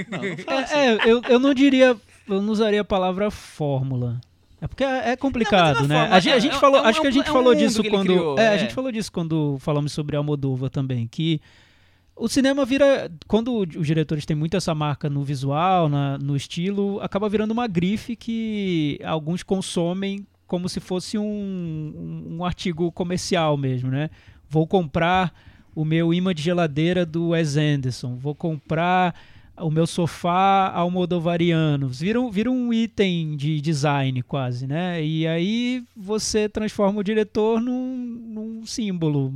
[0.09, 0.75] não, não fala assim.
[0.75, 4.21] É, é, eu, eu não diria, eu não usaria a palavra fórmula.
[4.61, 5.95] É porque é, é complicado, Não, é né?
[5.95, 7.33] fórmula, A gente, a gente é- falou, é um- acho que a gente é um
[7.33, 11.39] falou disso quando, criou, é, a gente falou disso quando falamos sobre Almodóvar também, que
[12.15, 16.99] o cinema vira, quando os diretores têm muito essa marca no visual, na- no estilo,
[17.01, 23.55] acaba virando uma grife que alguns consomem como se fosse um, um, um artigo comercial
[23.55, 24.09] mesmo, né?
[24.49, 25.31] Vou comprar
[25.75, 29.15] o meu imã de geladeira do Wes Anderson, vou comprar
[29.61, 31.87] o meu sofá almodovariano.
[31.87, 35.03] Vira, vira um item de design quase, né?
[35.03, 39.33] E aí você transforma o diretor num, num símbolo.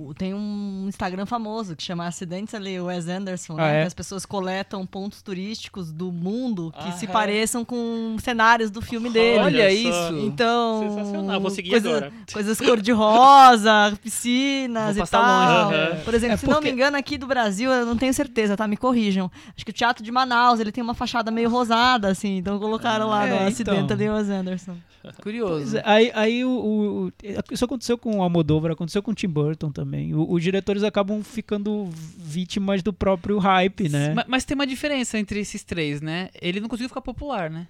[0.00, 3.78] O- Tem um Instagram famoso que chama Acidentes ali, o Wes Anderson, Ah, né?
[3.78, 3.80] é?
[3.82, 7.08] Que as pessoas coletam pontos turísticos do mundo que Ah, se é.
[7.08, 9.38] pareçam com cenários do filme dele.
[9.40, 10.18] Olha Olha isso.
[10.22, 10.80] Então.
[10.96, 12.12] Sensacional, vou seguir coisa- agora.
[12.32, 15.22] Coisas cor-de-rosa, piscinas Vou e tal.
[15.22, 15.74] longe.
[15.76, 16.00] Aham.
[16.04, 18.56] Por exemplo, É se não porque- me engano, aqui do Brasil, eu não tenho certeza,
[18.56, 18.66] tá?
[18.68, 19.30] Me corrijam.
[19.56, 22.36] Acho que o Teatro de Manaus, ele tem uma fachada meio rosada, assim.
[22.38, 23.46] Então colocaram lá É, no então.
[23.48, 24.76] acidente ali o Wes Anderson.
[25.22, 25.54] Curioso.
[25.54, 27.12] Pois é, aí aí o, o- o-
[27.50, 30.14] isso aconteceu com o Almodóvar, aconteceu com o Tim Burton também.
[30.14, 34.14] O- os diretores acabam ficando vítimas do próprio hype, né?
[34.14, 36.28] Ma- Mas, tem uma diferença entre esses três, né?
[36.40, 37.66] Ele não conseguiu ficar popular, né?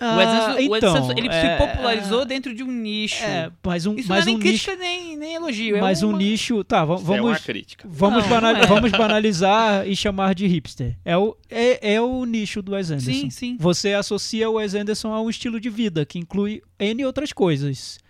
[0.00, 3.22] o Anderson, o Wes então, Anderson, ele é, se popularizou dentro de um nicho.
[3.22, 5.78] É, mas um, Isso mas não é um nem nicho, crítica nem, nem elogio.
[5.80, 6.18] mas é um uma...
[6.18, 7.88] nicho, tá, Isso é uma vamos crítica.
[7.88, 8.66] vamos, Não, banal- não é.
[8.66, 10.96] vamos banalizar e chamar de hipster.
[11.04, 13.12] É o é, é o nicho do Wes Anderson.
[13.12, 13.56] Sim, sim.
[13.60, 18.00] Você associa o Wes Anderson a um estilo de vida que inclui N outras coisas.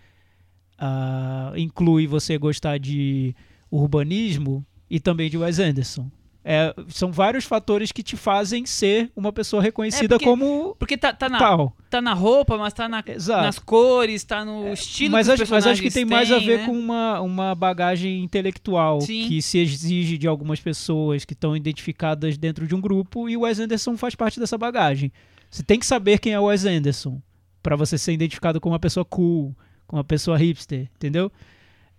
[0.85, 3.35] Ah, inclui você gostar de
[3.71, 6.11] urbanismo e também de Wes Anderson.
[6.45, 10.97] É, são vários fatores que te fazem ser uma pessoa reconhecida É, porque- como Porque
[10.99, 11.77] tá, tá, na, tal.
[11.89, 15.81] tá na roupa, mas tá na, nas cores, tá no estilo Mas acho, mas acho
[15.81, 16.67] que personagens tem mais a ver né?
[16.67, 19.29] com uma, uma bagagem intelectual Sim.
[19.29, 23.43] que se exige de algumas pessoas que estão identificadas dentro de um grupo e o
[23.43, 25.13] Wes Anderson faz parte dessa bagagem.
[25.49, 27.23] Você tem que saber quem é o Wes Anderson
[27.63, 29.57] para você ser identificado como uma pessoa cool,
[29.93, 31.31] uma pessoa hipster, entendeu?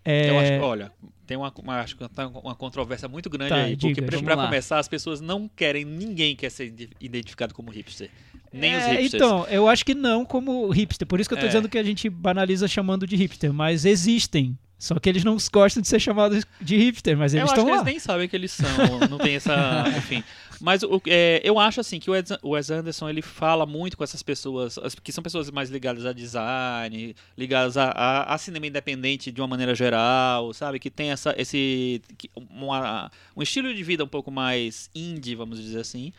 [0.04, 0.92] É, Eu acho olha,
[1.26, 3.78] tem uma, uma, acho que tá uma controvérsia muito grande Tá, aí.
[3.78, 4.46] Porque diga, pra lá.
[4.46, 8.10] começar, as pessoas não querem, ninguém quer ser ide- identificado como hipster.
[8.52, 9.14] Nem os é, hipsters.
[9.14, 11.08] Então, eu acho que não como hipster.
[11.08, 11.48] Por isso que eu tô É.
[11.48, 14.58] dizendo que a gente banaliza chamando de hipster, mas existem.
[14.78, 17.76] Só que eles não gostam de ser chamados de hipster, mas eles eu estão lá.
[17.76, 19.86] eles nem sabem que eles são, não tem essa.
[19.98, 20.22] Enfim.
[20.66, 22.14] Mas o- é, eu acho assim que o
[22.52, 26.14] Wes, Anderson ele fala muito com essas pessoas, as- que são pessoas mais ligadas a
[26.14, 30.80] design, ligadas a, a, a cinema independente de uma maneira geral, sabe?
[30.80, 32.02] Que tem essa, esse
[32.50, 36.14] uma- um estilo de vida um pouco mais indie, vamos dizer assim.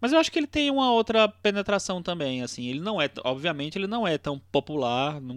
[0.00, 2.66] Mas eu acho que ele tem uma outra penetração também, assim.
[2.68, 5.20] Ele não é, obviamente, ele não é tão popular.
[5.20, 5.34] Não,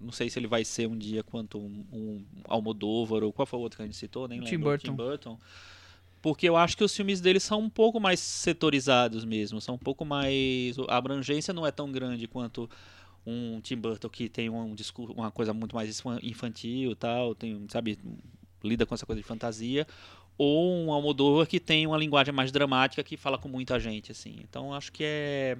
[0.00, 3.58] não sei se ele vai ser um dia quanto um, um Almodóvar ou qual foi
[3.58, 4.70] o outro que a gente citou, nem Tim lembro.
[4.70, 4.86] Burton.
[4.90, 5.38] Tim Burton.
[6.22, 9.78] Porque eu acho que os filmes dele são um pouco mais setorizados mesmo, são um
[9.78, 12.70] pouco mais a abrangência não é tão grande quanto
[13.26, 17.34] um Tim Burton que tem um discurso, uma coisa muito mais infan- infantil, e tal,
[17.34, 17.98] tem, sabe,
[18.62, 19.86] lida com essa coisa de fantasia
[20.38, 24.36] ou um Almodóvar que tem uma linguagem mais dramática que fala com muita gente, assim.
[24.48, 25.56] Então acho que é.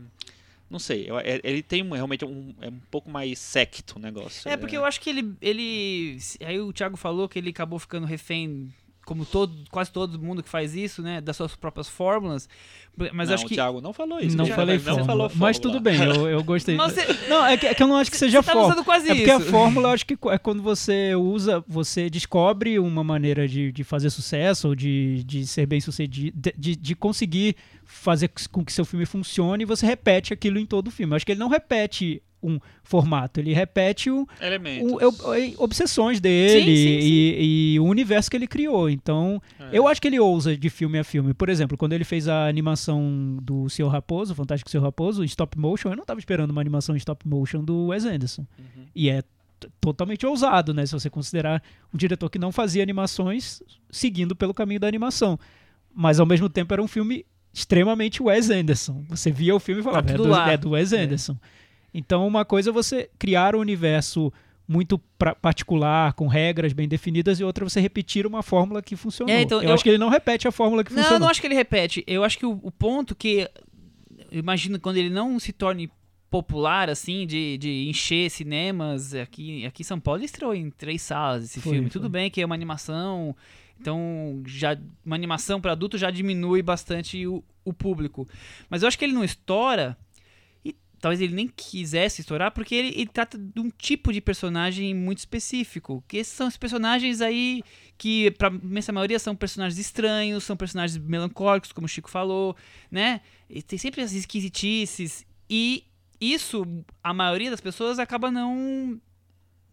[0.70, 4.48] Não sei, é- ele tem realmente um, é um pouco mais secto o negócio.
[4.48, 6.16] É, porque eu acho que ele, ele.
[6.40, 8.72] Aí o Thiago falou que ele acabou ficando refém,
[9.04, 11.20] como todo, quase todo mundo que faz isso, né?
[11.20, 12.48] Das suas próprias fórmulas.
[13.12, 13.54] Mas não, acho que.
[13.54, 14.36] o Thiago não falou isso.
[14.36, 15.60] Não falei não fórmula, falou mas fórmula.
[15.60, 16.76] tudo bem, eu, eu gostei.
[16.76, 18.84] Mas você- Não, é que, é que eu não acho que seja Você tá fórmula.
[18.84, 19.50] quase É porque a isso.
[19.50, 24.10] fórmula, eu acho que é quando você usa, você descobre uma maneira de, de fazer
[24.10, 28.84] sucesso, ou de, de ser bem sucedido, de- de, de conseguir fazer com que seu
[28.84, 31.12] filme funcione e você repete aquilo em todo o filme.
[31.12, 34.90] Eu acho que ele não repete um formato, ele repete o, Elementos.
[34.90, 34.96] o-
[35.30, 37.06] o- obsessões dele Sim, sim, sim.
[37.06, 38.90] E, e o universo que ele criou.
[38.90, 39.68] Então, É.
[39.78, 41.32] eu acho que ele ousa de filme a filme.
[41.34, 45.58] Por exemplo, quando ele fez a animação do Senhor Raposo, Fantástico Senhor Raposo, em stop
[45.58, 48.46] motion, eu não estava esperando uma animação em stop motion do Wes Anderson.
[48.58, 48.84] Uhum.
[48.94, 49.22] E é
[49.80, 50.84] totalmente ousado, né?
[50.86, 51.62] Se você considerar
[51.94, 55.38] um diretor que não fazia animações seguindo pelo caminho da animação.
[55.94, 57.24] Mas ao mesmo tempo era um filme
[57.54, 59.04] extremamente Wes Anderson.
[59.08, 61.02] Você via o filme e falava, Tá é, do, é do Wes É.
[61.94, 64.32] Então, uma coisa é você criar um universo
[64.66, 68.96] muito pra- particular, com regras bem definidas, e outra é você repetir uma fórmula que
[68.96, 69.34] funcionou.
[69.34, 71.20] É, então, eu, eu- acho que ele não repete a fórmula que Não, eu funcionou.
[71.20, 72.02] não acho que ele repete.
[72.06, 73.48] Eu acho que o, o ponto que.
[74.30, 75.90] Eu imagino quando ele não se torne
[76.30, 79.14] popular, assim, de, de encher cinemas.
[79.14, 81.88] Aqui, aqui em São Paulo ele estreou em três salas esse Foi, filme.
[81.90, 81.92] foi.
[81.92, 83.36] Tudo bem que é uma animação.
[83.78, 88.26] Então, já uma animação para adulto já diminui bastante o, o público.
[88.70, 89.98] Mas eu acho que ele não estoura.
[91.02, 95.18] Talvez ele nem quisesse estourar, porque ele, ele trata de um tipo de personagem muito
[95.18, 96.02] específico.
[96.06, 97.64] Que são os personagens aí
[97.98, 102.56] que, pra imensa maioria, são personagens estranhos, são personagens melancólicos, como o Chico falou,
[102.88, 103.20] né?
[103.50, 105.26] E tem sempre as esquisitices.
[105.50, 105.86] E
[106.20, 106.64] isso,
[107.02, 109.00] a maioria das pessoas acaba não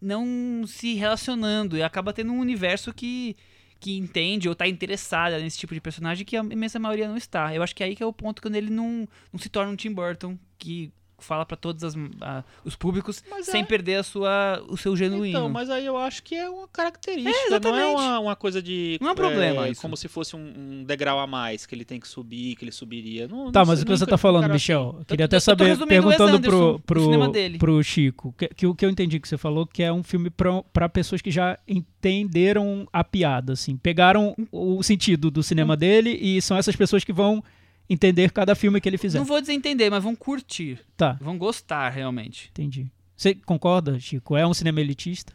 [0.00, 3.36] não se relacionando e acaba tendo um universo que
[3.78, 7.54] que entende ou tá interessada nesse tipo de personagem que a imensa maioria não está.
[7.54, 9.76] Eu acho que aí que é o ponto quando ele não, não se torna um
[9.76, 10.92] Tim Burton que
[11.24, 14.96] fala pra todos as- a- os públicos Mas sem é- perder a sua, o seu
[14.96, 15.26] genuíno.
[15.38, 18.62] Então, mas aí eu acho que é uma característica, É, não é uma, uma coisa
[18.62, 18.98] de.
[19.00, 19.80] Não é um problema isso.
[19.82, 20.40] Como se fosse um,
[20.80, 23.26] um degrau a mais que ele tem que subir, que ele subiria.
[23.28, 24.88] Não, Tá, não mas sei, o que você tá falando, Michel?
[24.90, 24.98] assim.
[25.00, 28.84] Eu queria Eu até eu saber, perguntando pro, pro, pro Chico, que, que o que
[28.84, 30.30] eu entendi que você falou, que é um filme
[30.72, 31.58] pra pessoas que já
[32.04, 37.12] entenderam a piada, assim, pegaram o sentido do cinema dele e são essas pessoas que
[37.12, 37.42] vão
[37.90, 39.18] entender cada filme que ele fizer.
[39.18, 40.78] Não vou desentender, mas vão curtir.
[40.96, 42.48] Tá, Vão gostar, realmente.
[42.52, 42.90] entendi.
[43.16, 44.36] Você concorda, Chico?
[44.36, 45.34] É um cinema elitista?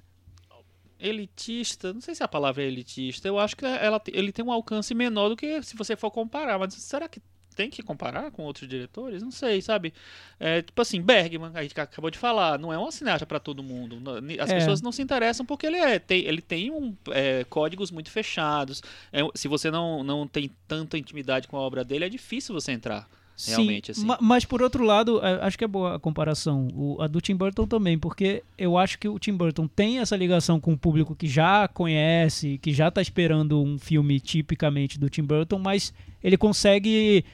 [0.97, 3.27] Elitista, não sei se a palavra é elitista.
[3.27, 6.57] Eu acho que ela, ele tem um alcance menor do que se você for comparar.
[6.57, 7.21] Mas será que
[7.55, 9.21] tem que comparar com outros diretores?
[9.23, 9.93] Não sei, sabe?
[10.39, 13.63] É, tipo assim, Bergman, a gente acabou de falar, não é uma cineasta para todo
[13.63, 13.97] mundo.
[14.39, 14.55] As É.
[14.55, 18.83] pessoas não se interessam porque ele é, tem, ele tem um, é, códigos muito fechados.
[19.13, 22.71] É, se você não, não tem tanta intimidade com a obra dele, é difícil você
[22.73, 23.07] entrar.
[23.37, 24.05] Sim, realmente, assim.
[24.05, 27.19] ma- mas por outro lado, é, acho que é boa a comparação, o- a do
[27.19, 30.77] Tim Burton também, porque eu acho que o Tim Burton tem essa ligação com o
[30.77, 35.93] público que já conhece, que já tá esperando um filme tipicamente do Tim Burton, mas
[36.23, 37.25] ele consegue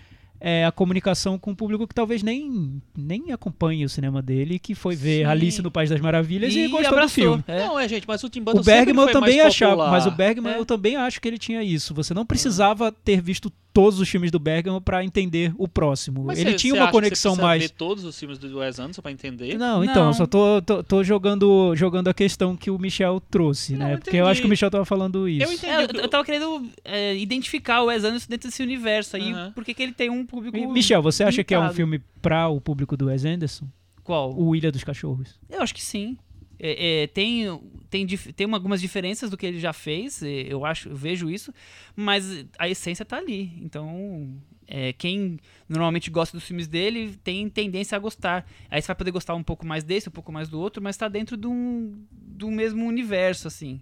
[0.43, 4.73] é, a comunicação com o público que talvez nem, nem acompanhe o cinema dele, que
[4.73, 5.25] foi ver Sim.
[5.25, 7.05] Alice no País das Maravilhas e, E gostou abraçou.
[7.05, 7.43] do filme.
[7.47, 7.59] É.
[7.67, 9.91] Não, é, gente, mas o Tim Burton O Bergman sempre eu foi também mais achava,
[9.91, 10.57] mas o Bergman É.
[10.57, 11.93] eu também acho que ele tinha isso.
[11.93, 16.23] Você não precisava ter visto todos os filmes do Bergman pra entender o próximo.
[16.25, 18.37] Mas ele você- tinha você uma acha que conexão precisa mais ver todos os filmes
[18.37, 19.57] do Wes Anderson pra entender?
[19.57, 20.07] Não, então, Não.
[20.09, 23.93] eu só tô, tô, tô jogando, jogando a questão que o Michel trouxe, Não, né?
[23.93, 24.49] eu Porque eu acho que o.
[24.49, 25.45] Michel tava falando isso.
[25.45, 25.71] Eu entendi.
[25.73, 29.73] É, eu, que- tava querendo é, identificar o Wes Anderson dentro desse universo aí, porque
[29.73, 30.57] que ele tem um público.
[30.57, 33.67] Mi- Michel, você acha que é um filme pra o público do Wes Anderson?
[34.03, 34.33] Qual?
[34.37, 35.39] O Ilha dos Cachorros?
[35.49, 36.17] Eu acho que sim.
[36.63, 40.95] É, é, tem tem, tem algumas diferenças do que ele já fez, eu acho, eu
[40.95, 41.51] vejo isso,
[41.95, 43.51] mas a essência tá ali.
[43.61, 48.47] Então, é, quem normalmente gosta dos filmes dele tem tendência a gostar.
[48.69, 50.95] Aí você vai poder gostar um pouco mais desse, um pouco mais do outro, mas
[50.95, 53.81] tá dentro de um, do mesmo universo, assim.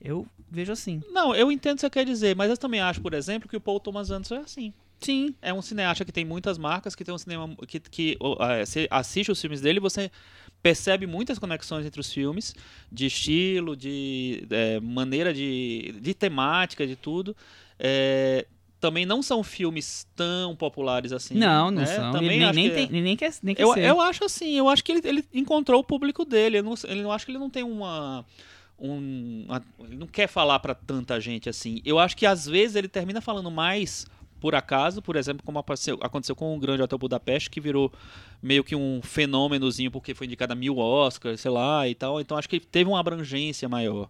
[0.00, 1.02] Eu vejo assim.
[1.10, 3.56] Não, eu entendo o que você quer dizer, mas eu também acho, por exemplo, que
[3.56, 4.72] o Paul Thomas Anderson é assim.
[5.00, 5.34] Sim.
[5.40, 8.16] É um cineasta que tem muitas marcas, que tem um cinema que, que
[8.56, 10.10] você assiste os filmes dele, você
[10.62, 12.54] percebe muitas conexões entre os filmes,
[12.90, 17.36] de estilo, de é, maneira de, de temática, de tudo.
[17.78, 18.46] É,
[18.80, 21.34] também não são filmes tão populares assim.
[21.34, 21.86] não, não né?
[21.86, 22.12] são.
[22.12, 23.84] Também nem, nem, que- tem, nem quer, nem quer eu, ser.
[23.84, 26.58] eu acho assim, eu acho que ele, ele encontrou o público dele.
[26.58, 28.24] Eu não, ele não acho que ele não tem uma.
[28.78, 31.80] Um, uma- ele não quer falar pra tanta gente assim.
[31.84, 34.06] Eu acho que às vezes ele termina falando mais
[34.40, 37.92] por acaso, por exemplo, como aconteceu, com o Grande Hotel Budapeste, que virou
[38.42, 42.20] meio que um fenômenozinho porque foi indicado a mil Oscars, sei lá, e tal.
[42.20, 44.08] Então acho que teve uma abrangência maior.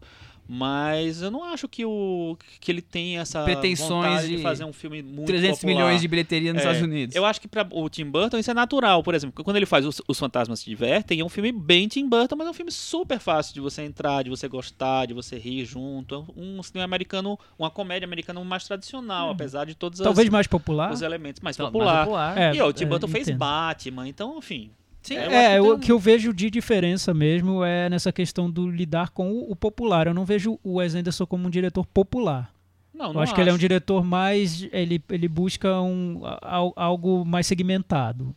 [0.51, 4.73] Mas eu não acho que, o, que ele tem essa Pretensões de, de fazer um
[4.73, 5.75] filme muito 300 popular.
[5.75, 7.15] milhões de bilheteria nos É, Estados Unidos.
[7.15, 9.03] Eu acho que para o Tim Burton isso é natural.
[9.03, 12.09] Por exemplo, quando ele faz Os, Os Fantasmas Se Divertem, é um filme bem Tim
[12.09, 15.37] Burton, mas é um filme super fácil de você entrar, de você gostar, de você
[15.39, 16.15] rir junto.
[16.15, 20.05] É um cinema americano, uma comédia americana mais tradicional, apesar de todos Hum.
[20.05, 20.91] Talvez as- mais popular?
[20.93, 22.05] os elementos mais Então, mais popular.
[22.07, 22.39] popular.
[22.39, 23.29] É, E ó, o Tim é, Burton fez.
[23.31, 24.71] Batman, então, enfim.
[25.09, 25.17] Sim.
[25.17, 28.69] É, eu É, acho o que eu vejo de diferença mesmo é nessa questão do
[28.71, 30.07] lidar com o, o popular.
[30.07, 32.53] Eu não vejo o Wes Anderson como um diretor popular.
[32.95, 34.67] Não, Eu não acho, que ele é um diretor mais.
[34.73, 38.35] Ele, ele busca um, al- algo mais segmentado.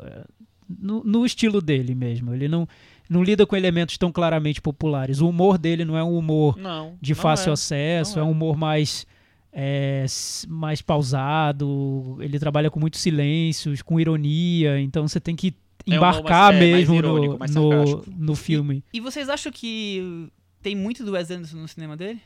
[0.00, 0.24] É,
[0.68, 2.32] No, no estilo dele mesmo.
[2.34, 2.66] Ele não,
[3.08, 5.20] não lida com elementos tão claramente populares.
[5.20, 6.94] O humor dele não é um humor Não.
[7.00, 7.52] de não fácil é.
[7.54, 8.28] acesso, não é é.
[8.28, 9.06] um humor mais.
[9.52, 10.04] é,
[10.48, 15.52] mais pausado, ele trabalha com muitos silêncios, com ironia, então você tem que É
[15.86, 18.84] embarcar mais- é, mais mesmo irônico, no, mais no, no filme.
[18.92, 20.28] E vocês acham que
[20.62, 22.20] tem muito do Wes Anderson no cinema dele?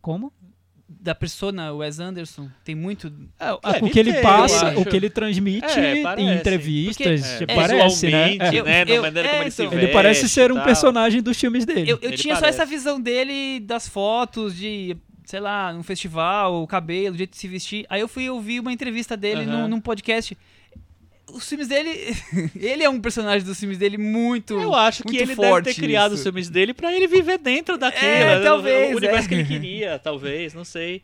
[0.00, 0.32] Como?
[0.86, 2.48] Da persona Wes Anderson?
[2.62, 3.08] Tem muito.
[3.08, 7.56] Deve o que ele ter, passa, o que ele transmite É, em entrevistas, Porque- É,
[7.56, 8.34] parece, né?
[8.34, 8.38] É.
[8.38, 8.50] né?
[8.52, 8.92] Eu- é, ele
[9.48, 9.72] então.
[9.72, 10.64] Ele parece ser um e tal.
[10.64, 11.90] personagem dos filmes dele.
[11.90, 12.60] Eu, eu tinha só parece.
[12.60, 17.38] essa visão dele das fotos, de, sei lá, num festival, o cabelo, o jeito de
[17.38, 17.86] se vestir.
[17.88, 19.62] Aí eu fui ouvir uma entrevista dele Aham.
[19.62, 20.36] num, num podcast.
[21.32, 21.90] Os filmes dele.
[22.54, 24.54] ele é um personagem dos filmes dele muito.
[24.60, 26.16] Eu acho que muito ele forte deve ter criado isso.
[26.18, 28.04] os filmes dele pra ele viver dentro daquilo.
[28.06, 29.28] É, o- talvez, O universo é.
[29.28, 31.02] que ele queria, talvez, não sei.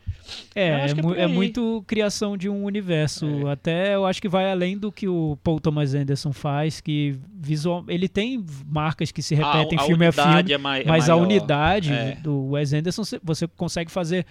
[0.54, 3.48] É, é, que é é muito criação de um universo.
[3.48, 3.52] É.
[3.52, 7.84] Até eu acho que vai além do que o Paul Thomas Anderson faz, que visual,
[7.88, 10.84] ele tem marcas que se repetem a, a filme a unidade filme, é mai- é
[10.86, 11.24] mas a maior.
[11.26, 12.16] unidade É.
[12.22, 14.24] do Wes Anderson cê- você consegue fazer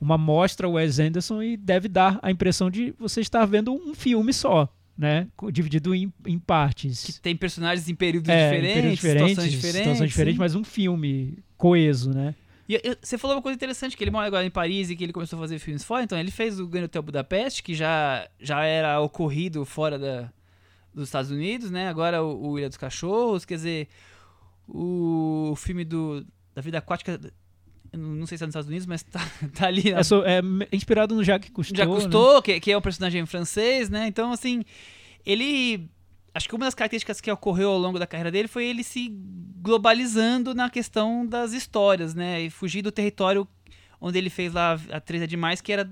[0.00, 4.32] uma mostra Wes Anderson e deve dar a impressão de você estar vendo um filme
[4.32, 5.26] só, né?
[5.52, 7.04] Dividido em, em partes.
[7.04, 9.78] Que tem personagens em períodos É, em diferentes, períodos diferentes, situações diferentes.
[9.82, 10.40] situações diferentes, sim.
[10.40, 12.34] mas um filme coeso, né?
[12.68, 15.04] E eu- você falou uma coisa interessante, que ele mora agora em Paris e que
[15.04, 16.02] ele começou a fazer filmes fora.
[16.02, 20.32] Então, ele fez o Grande Hotel Budapeste, que já, já era ocorrido fora da,
[20.94, 21.88] dos Estados Unidos, né?
[21.88, 23.88] Agora o, o Ilha dos Cachorros, quer dizer,
[24.68, 27.20] o filme do, da vida aquática,
[27.96, 29.20] não sei se é nos Estados Unidos, mas tá,
[29.54, 29.92] tá ali.
[29.92, 30.40] na- É, so- é
[30.72, 31.76] inspirado no Jacques Cousteau.
[31.76, 31.94] já né?
[31.94, 34.06] custou, que, que é um personagem francês, né?
[34.06, 34.62] Então, assim,
[35.24, 35.88] ele.
[36.34, 39.08] Acho que uma das características que ocorreu ao longo da carreira dele foi ele se
[39.62, 42.42] globalizando na questão das histórias, né?
[42.42, 43.46] E fugir do território
[44.00, 45.88] onde ele fez lá a é Demais, que era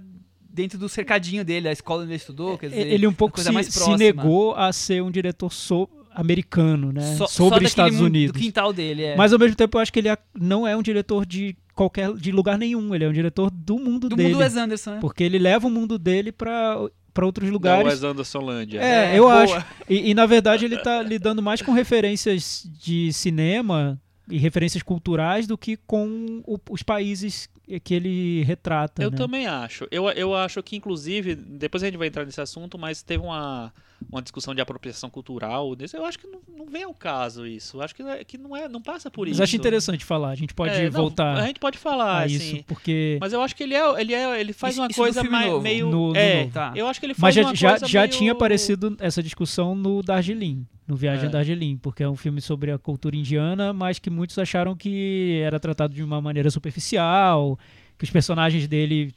[0.53, 2.87] dentro do cercadinho dele, a escola onde ele estudou, quer dizer...
[2.87, 7.17] ele um pouco se, se negou a ser um diretor so- americano, né?
[7.17, 8.35] Só Sobre Estados Unidos.
[8.35, 9.17] Do quintal dele, é.
[9.17, 12.13] Mas ao mesmo tempo eu acho que ele é- não é um diretor de qualquer
[12.15, 14.31] de lugar nenhum, ele é um diretor do mundo do dele.
[14.31, 14.99] mundo Wes Anderson, né?
[15.01, 16.77] Porque ele leva o mundo dele para
[17.15, 17.85] para outros Da lugares.
[17.87, 18.81] Wes Anderson Lândia.
[18.81, 19.43] É, É, eu boa.
[19.43, 19.67] acho.
[19.89, 24.01] E, e, na verdade ele tá lidando mais com referências de cinema
[24.31, 27.51] e referências culturais do que com o- os países
[27.85, 29.03] que ele retrata.
[29.03, 29.17] Eu né?
[29.17, 29.87] também acho.
[29.91, 33.73] Eu, eu acho que, inclusive, depois a gente vai entrar nesse assunto, mas teve uma,
[34.11, 35.75] uma discussão de apropriação cultural.
[35.77, 37.77] desse- Eu acho que não, não vem ao caso isso.
[37.77, 39.43] Eu acho que, não é- que não, é, não passa por Mas isso.
[39.43, 40.31] acho interessante falar.
[40.31, 42.35] A gente pode É, não, voltar A gente pode falar, assim.
[42.37, 43.19] isso, porque.
[43.21, 45.21] Mas eu acho que ele é, ele é, ele faz Isso- uma isso no coisa
[45.23, 45.63] filme mai- novo?
[45.63, 46.47] meio, No- no é.
[46.49, 46.73] Tá.
[46.75, 49.23] eu acho que ele Mas faz já, uma já, coisa já meio- tinha aparecido essa
[49.23, 51.29] discussão no Darjeeling, no Viagem É.
[51.29, 55.41] a Darjeeling, porque é um filme sobre a cultura indiana, mas que muitos acharam que
[55.45, 57.59] era tratado de uma maneira superficial,
[57.99, 59.13] que os personagens dele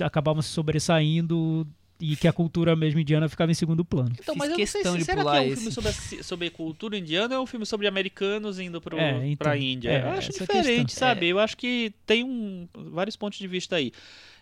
[0.00, 1.66] acabavam se sobressaindo
[2.00, 4.12] e que a cultura mesmo indiana ficava em segundo plano.
[4.18, 5.56] Então, Fiz mas eu não sei se será que é um esse.
[5.56, 9.36] filme sobre, sobre cultura indiana ou é um filme sobre americanos indo pro, É, então,
[9.46, 9.90] pra Índia?
[9.90, 11.08] é, eu acho diferente, questão.
[11.08, 11.26] sabe?
[11.26, 13.92] Eu acho que tem um, vários pontos de vista aí.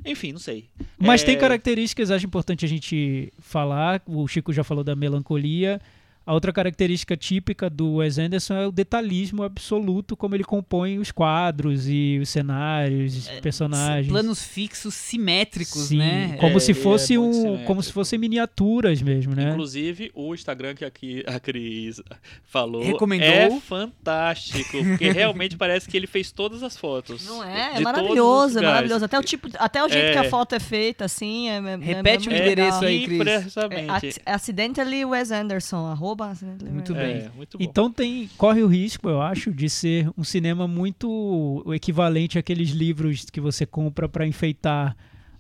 [0.05, 0.67] Enfim, não sei.
[0.99, 4.03] Mas É, tem características, acho importante a gente falar.
[4.07, 5.81] O Chico já falou da melancolia.
[6.27, 11.13] A outra característica típica do Wes Anderson é o detalhismo absoluto, como ele compõe os
[11.13, 14.09] quadros e os cenários, os personagens.
[14.09, 16.37] Planos fixos simétricos, Sim, né?
[16.41, 17.65] como É, se é fosse muito um, simétrico.
[17.67, 19.51] como se fossem miniaturas mesmo, né?
[19.51, 22.03] Inclusive, o Instagram que aqui a Cris
[22.45, 23.29] falou Recomendou.
[23.29, 27.25] é fantástico, porque realmente parece que ele fez todas as fotos.
[27.25, 27.77] Não é?
[27.77, 29.05] É maravilhoso, é maravilhoso.
[29.05, 30.13] Até o, tipo, até o jeito É.
[30.13, 31.49] que a foto é feita, assim.
[31.51, 32.83] É, é- Repete é, o endereço legal.
[32.83, 33.57] aí, Cris.
[33.57, 37.17] É, ac- accidentally Wes Anderson, arroba accidentally Muito Wes bem.
[37.17, 37.65] É, muito bom.
[37.65, 42.71] Então tem corre o risco, eu acho, de ser um cinema muito o equivalente àqueles
[42.71, 44.97] livros que você compra para enfeitar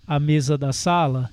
[0.07, 1.31] a mesa da sala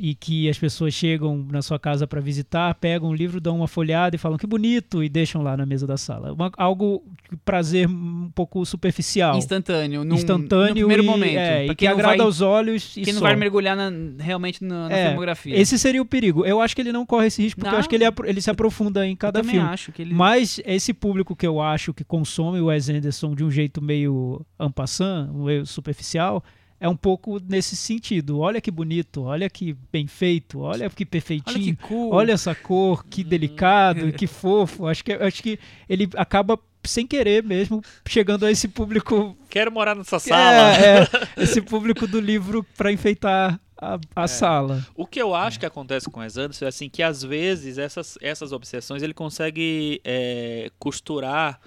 [0.00, 3.66] e que as pessoas chegam na sua casa para visitar, pegam o livro, dão uma
[3.66, 6.32] folhada e falam que bonito e deixam lá na mesa da sala.
[6.32, 7.02] Uma- algo
[7.44, 11.36] prazer um pouco superficial, Instantâneo, num, instantâneo no primeiro e, momento.
[11.38, 13.26] é, e que agrada vai, aos olhos e quem não só.
[13.26, 13.90] vai mergulhar na-
[14.22, 15.56] realmente na, na É, filmografia.
[15.58, 16.46] Esse seria o perigo.
[16.46, 17.78] Eu acho que ele não corre esse risco porque eu Não.
[17.80, 19.68] acho que ele, ele se aprofunda em Eu cada também filme.
[19.68, 20.14] acho que ele...
[20.14, 24.46] Mas esse público que eu acho que consome o Wes Anderson de um jeito meio
[24.58, 26.42] ampassant, meio superficial,
[26.80, 28.38] é um pouco nesse sentido.
[28.38, 31.76] Olha que bonito, olha que bem feito, olha que Olha que perfeitinho.
[31.82, 32.12] cool.
[32.12, 34.86] Olha essa cor, que delicado, que fofo.
[34.86, 35.58] Acho que, acho que
[35.88, 40.76] ele acaba sem querer mesmo chegando a esse público Quero morar nessa sala.
[40.76, 41.08] é, é,
[41.42, 44.86] esse público do livro para enfeitar a, a sala.
[44.94, 48.16] O que eu acho que acontece com o Anderson é assim que às vezes essas,
[48.20, 51.60] essas obsessões ele consegue é, costurar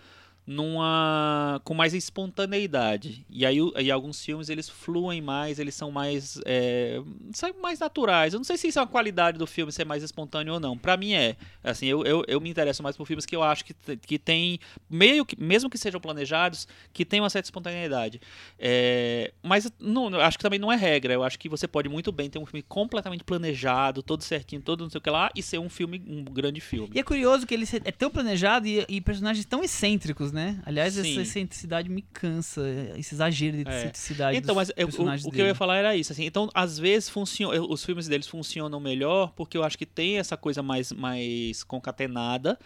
[0.46, 3.26] numa com mais espontaneidade.
[3.30, 7.02] E aí e alguns filmes eles fluem mais eles são mais é,
[7.34, 8.34] são mais naturais.
[8.34, 10.78] Eu não sei se isso é uma qualidade do filme ser mais espontâneo ou não.
[10.78, 11.36] Pra mim é.
[11.64, 14.60] Assim eu, eu, eu me interesso mais por filmes que eu acho que, que tem
[14.90, 18.20] meio que mesmo que sejam planejados que tem uma certa espontaneidade.
[18.58, 21.14] É, mas não, acho que também não é regra.
[21.14, 24.84] Eu acho que você pode muito bem ter um filme completamente planejado, todo certinho, todo
[24.84, 26.92] não sei o que lá, e ser um filme, um grande filme.
[26.94, 30.62] E é curioso que ele é tão planejado e, e personagens tão excêntricos, né?
[30.66, 31.02] Aliás, Sim.
[31.02, 32.62] essa excentricidade me cansa,
[32.98, 33.78] esse exagero de É.
[33.78, 35.54] excentricidade Então, dos mas eu- o, o que eu ia dele.
[35.56, 36.26] falar era isso, assim.
[36.26, 40.36] Então, às vezes funciona, os filmes deles funcionam melhor porque eu acho que tem essa
[40.38, 42.58] coisa mais, mais concatenada.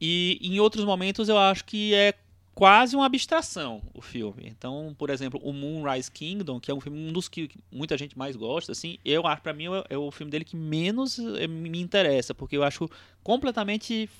[0.00, 2.14] E em outros momentos eu acho que é
[2.54, 4.42] quase uma abstração o filme.
[4.46, 8.18] Então, por exemplo, o Moonrise Kingdom, que é um filme um dos que muita gente
[8.18, 11.46] mais gosta, assim, eu acho para mim é, é o filme dele que menos eh,
[11.46, 12.90] me interessa, porque eu acho
[13.22, 14.10] completamente,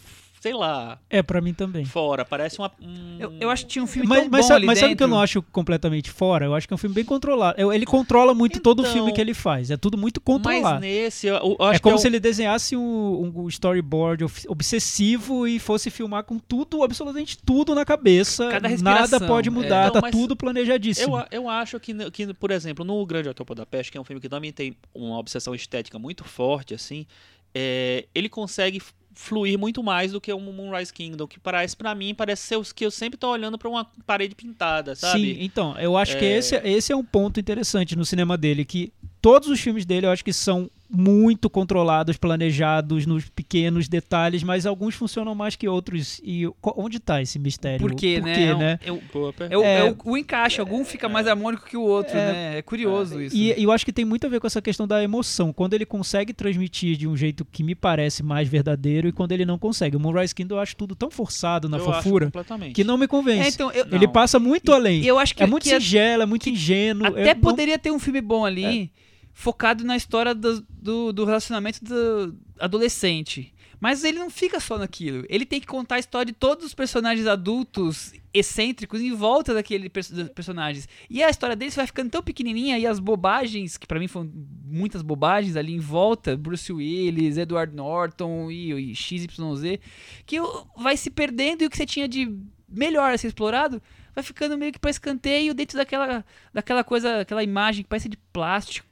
[0.41, 1.85] sei lá, É, pra mim também.
[1.85, 2.25] fora.
[2.25, 3.17] Parece uma um...
[3.19, 4.95] Eu, eu acho que tinha um filme Mas, tão mas bom sabe, ali mas sabe
[4.97, 6.45] que eu não acho completamente fora?
[6.47, 7.61] Eu acho que é um filme bem controlado.
[7.61, 9.71] Eu- Ele controla muito todo o Então, filme que ele faz.
[9.71, 10.81] É tudo muito mas controlado.
[10.81, 15.59] nesse, eu, eu acho É como que se ele desenhasse um, um storyboard obsessivo e
[15.59, 18.49] fosse filmar com tudo, absolutamente tudo na cabeça.
[18.51, 19.53] Cada Nada pode É.
[19.53, 21.19] mudar, Então, tá mas tudo planejadíssimo.
[21.31, 24.21] Eu, eu acho que, que, por exemplo, no Grande Hotel Budapeste, que é um filme
[24.21, 27.07] que também tem uma obsessão estética muito forte, assim,
[27.55, 28.81] é, ele consegue
[29.21, 32.73] fluir muito mais do que o Moonrise Kingdom, que parece, pra mim, parece ser os
[32.73, 35.35] que eu sempre tô olhando pra uma parede pintada, sabe?
[35.35, 36.39] Sim, então, eu acho que É.
[36.39, 40.11] esse, esse é um ponto interessante no cinema dele, que todos os filmes dele eu
[40.13, 46.21] acho que são muito controlados, planejados nos pequenos detalhes, mas alguns funcionam mais que outros.
[46.25, 46.45] E
[46.77, 47.81] onde tá esse mistério?
[47.81, 48.35] Por quê, Por né?
[48.35, 48.79] quê, É um- né?
[48.87, 49.79] é o- Boa É o, É.
[49.87, 52.33] é o- o encaixe, algum fica mais harmônico que o outro, É.
[52.33, 52.59] né?
[52.59, 53.37] É curioso isso.
[53.37, 55.53] E, e eu acho que tem muito a ver com essa questão da emoção.
[55.53, 59.45] Quando ele consegue transmitir de um jeito que me parece mais verdadeiro e quando ele
[59.45, 59.97] não consegue.
[59.97, 62.31] O Moonrise Kingdom eu acho tudo tão forçado na eu fofura
[62.75, 63.49] que não me É, convence.
[63.55, 64.13] então, eu, Ele Não.
[64.13, 65.05] passa muito além.
[65.05, 67.07] eu acho que é muito que singelo, é muito ingênuo.
[67.09, 68.91] Até eu não- poderia ter um filme bom ali,
[69.39, 73.55] focado na história do, do, do relacionamento do adolescente.
[73.79, 75.25] Mas ele não fica só naquilo.
[75.29, 79.89] Ele tem que contar a história de todos os personagens adultos excêntricos em volta daquele
[79.89, 80.89] dos personagens.
[81.09, 84.29] E a história deles vai ficando tão pequenininha e as bobagens, que pra mim foram
[84.65, 89.79] muitas bobagens ali em volta, Bruce Willis, Edward Norton e, e XYZ,
[90.27, 90.39] que
[90.77, 92.37] vai se perdendo e o que você tinha de
[92.69, 93.81] melhor a ser explorado,
[94.17, 98.17] vai ficando meio que pra escanteio dentro daquela, daquela coisa, aquela imagem que parece de
[98.33, 98.88] plástico.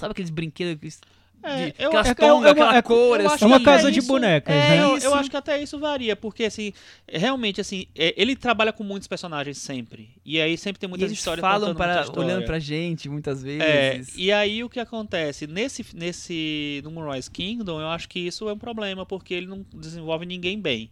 [0.00, 1.06] Sabe aqueles brinquedos que
[1.42, 3.44] É, de, eu- aquelas é- é tongas, uma- aquela é- cor, assim.
[3.44, 4.82] É uma casa até de isso- bonecas, é, né?
[4.82, 6.70] Eu, eu acho que até isso varia, porque assim,
[7.08, 10.10] é, realmente assim, é, ele trabalha com muitos personagens sempre.
[10.22, 12.26] E aí sempre tem E muitas eles histórias falam para, muita história.
[12.34, 14.14] olhando pra gente muitas É, vezes.
[14.18, 15.46] e aí o que acontece?
[15.46, 19.64] Nesse, nesse no Moonrise Kingdom, eu acho que isso é um problema, porque ele não
[19.74, 20.90] desenvolve ninguém bem.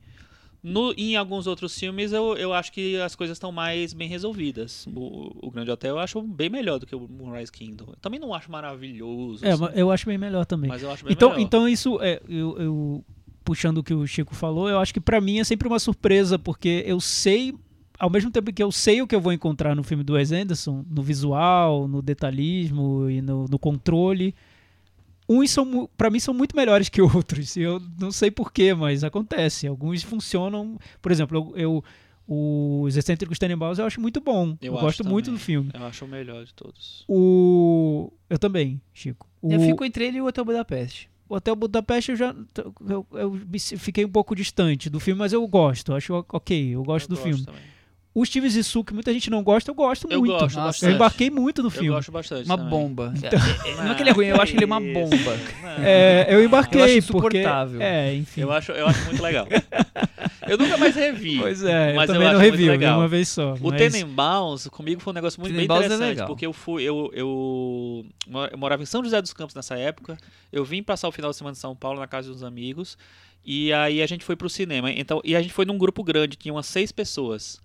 [0.63, 4.87] No, em alguns outros filmes, eu, eu acho que as coisas estão mais bem resolvidas.
[4.93, 7.85] O, o Grande Hotel eu acho bem melhor do que o Moonrise Kingdom.
[7.91, 10.69] Eu também não acho maravilhoso, É, assim, eu acho bem melhor também.
[10.69, 11.43] mas eu acho bem Então, melhor.
[11.43, 13.05] então isso é eu, eu-
[13.45, 16.39] puxando o que o Chico falou, eu acho que pra mim é sempre uma surpresa
[16.39, 17.55] porque eu sei
[17.99, 20.31] ao mesmo tempo que eu sei o que eu vou encontrar no filme do Wes
[20.33, 24.35] Anderson, no visual, no detalhismo e no, no controle,
[25.29, 27.57] uns são pra mim são muito melhores que outros.
[27.57, 29.67] Eu não sei porquê, mas acontece.
[29.67, 30.79] Alguns funcionam.
[31.03, 31.85] Por exemplo, eu, eu-
[32.31, 34.57] os excêntricos Tenenbaums eu acho muito bom.
[34.61, 35.39] Eu, Eu gosto muito também.
[35.39, 35.71] do filme.
[35.73, 37.05] Eu acho o melhor de todos.
[37.09, 39.27] O eu também, Chico.
[39.41, 41.09] O, Eu fico entre ele e o Hotel Budapeste.
[41.29, 42.35] o Hotel Budapeste eu já
[42.89, 43.41] eu, eu
[43.79, 47.23] fiquei um pouco distante do filme, mas eu gosto, acho ok, eu gosto Eu do
[47.23, 47.45] filme.
[47.45, 47.61] também.
[48.21, 50.33] O Steve Zissou, que muita gente não gosta, eu gosto Eu muito.
[50.33, 51.89] gosto Nossa, eu embarquei muito no Eu filme.
[51.91, 52.71] gosto bastante Uma também.
[52.71, 53.15] bomba.
[53.23, 55.39] É, é, não é que ele é ruim, eu acho ele uma bomba.
[55.85, 57.81] É, eu embarquei Eu acho porque insuportável.
[57.81, 58.41] é, enfim.
[58.41, 59.47] Eu acho, eu acho muito legal.
[60.49, 61.39] eu nunca mais revi.
[61.39, 62.99] Pois é, mas eu também eu não revi, eu vi legal.
[62.99, 63.55] uma vez só.
[63.55, 66.27] O mas- Tenenbaums, comigo foi um negócio muito bem é interessante, legal.
[66.27, 68.05] porque eu fui, eu, eu,
[68.51, 70.17] eu morava em São José dos Campos nessa época,
[70.53, 72.99] eu vim passar o final de semana em São Paulo na casa de uns amigos,
[73.45, 76.37] e aí a gente foi pro cinema, então, e a gente foi num grupo grande,
[76.37, 77.61] tinha umas seis pessoas.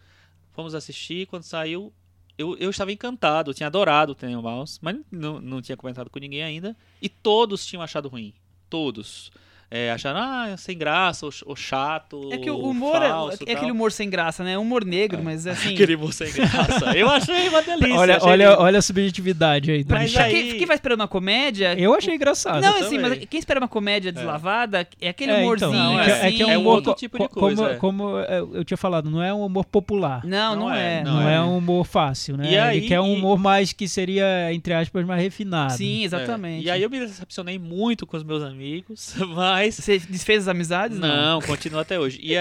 [0.53, 1.91] Fomos assistir, quando saiu,
[2.37, 6.19] eu, eu estava encantado, eu tinha adorado o Tenenbaums, mas não, não tinha comentado com
[6.19, 8.33] ninguém ainda, e todos tinham achado ruim,
[8.69, 9.31] todos.
[9.75, 13.41] É, acharam, ah, sem graça, ou, ch- ou chato, É que o humor é- falso,
[13.41, 13.55] é, tal.
[13.55, 14.55] aquele humor sem graça, né?
[14.55, 15.73] Humor negro, mas assim.
[15.73, 16.95] Aquele humor sem graça.
[16.95, 17.95] Eu achei uma delícia.
[17.95, 18.61] Olha, achei olha, lindo.
[18.61, 19.83] olha a subjetividade aí.
[19.83, 21.73] do Mas aí- Quem, quem vai esperando uma comédia.
[21.75, 22.61] Eu achei engraçado.
[22.61, 25.71] Não, assim, mas quem espera uma comédia deslavada é aquele É, humorzinho.
[25.71, 26.27] então, é, assim.
[26.27, 28.25] é que é um É humor outro tipo de co- coisa, Como, é.
[28.25, 30.23] como eu tinha falado, não é um humor popular.
[30.23, 30.99] Não, não, Não é.
[30.99, 31.33] é, Não, Não é.
[31.35, 31.41] é.
[31.41, 32.51] um humor fácil, né?
[32.51, 35.73] E aí- Ele quer um humor mais que seria, entre aspas, mais refinado.
[35.73, 36.63] Sim, É, exatamente.
[36.63, 39.62] E aí eu me decepcionei muito com os meus amigos, mas.
[39.71, 40.97] Você desfez as amizades?
[40.97, 42.19] Não, continua até hoje.
[42.21, 42.35] E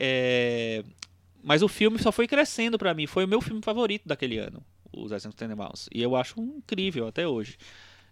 [0.00, 0.84] é,
[1.42, 3.06] Mas o filme só foi crescendo pra mim.
[3.06, 4.62] Foi o meu filme favorito daquele ano,
[4.92, 5.88] Os Assassinos Tenenbaums.
[5.92, 7.56] E eu acho incrível até hoje.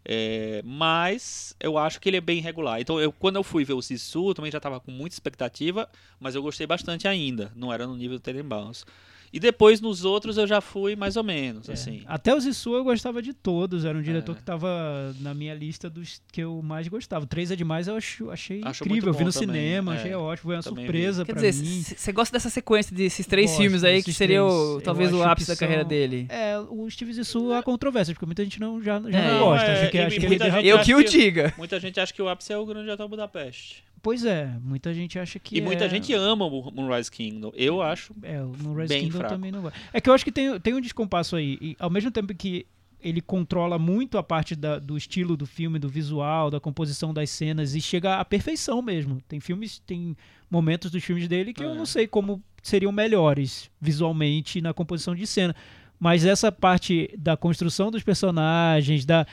[0.05, 2.81] É, mas eu acho que ele é bem regular.
[2.81, 5.87] Então, eu, quando eu fui ver o Sisu, eu também já tava com muita expectativa,
[6.19, 7.53] mas eu gostei bastante ainda.
[7.55, 8.87] Não era no nível do Tenenbaums.
[9.33, 11.73] E depois nos outros eu já fui mais ou menos, É.
[11.73, 12.03] assim.
[12.07, 13.85] Até o Zissou eu gostava de todos.
[13.85, 14.35] Era um diretor É.
[14.37, 17.27] que estava na minha lista dos que eu mais gostava.
[17.27, 19.11] Três é demais, eu acho, achei Acho incrível.
[19.11, 19.99] Eu vi no também, cinema, é.
[19.99, 20.45] achei ótimo.
[20.49, 21.83] Foi uma Também surpresa dizer, mim.
[21.83, 25.49] você gosta dessa sequência desses três Gosto filmes aí que seria o- talvez o ápice
[25.49, 26.27] da carreira são- dele?
[26.29, 29.33] É, o Steve Zissou há controvérsias, porque muita gente não, já, já É.
[29.33, 29.67] não gosta.
[29.67, 30.63] É, acho que, e acho que ele muita derrapou.
[30.65, 31.55] gente Eu que o que- diga.
[31.59, 33.85] Muita gente acha que o ápice é o Grande Hotel Budapeste.
[34.03, 37.51] Pois é, muita gente acha que E muita é- gente ama o Moonrise Kingdom.
[37.55, 38.15] Eu acho.
[38.23, 39.35] É, o Moonrise bem Kingdom fraco.
[39.35, 39.73] também não vai.
[39.93, 41.59] É que eu acho que tem, tem um descompasso aí.
[41.61, 42.67] E, ao mesmo tempo que
[43.01, 47.31] ele controla muito a parte da- do estilo do filme, do visual, da composição das
[47.31, 49.21] cenas e chega à perfeição mesmo.
[49.29, 50.17] Tem filmes, tem
[50.51, 51.75] momentos dos filmes dele que eu É.
[51.75, 55.55] não sei como seriam melhores visualmente na composição de cena.
[56.01, 59.27] Mas essa parte da construção dos personagens, da,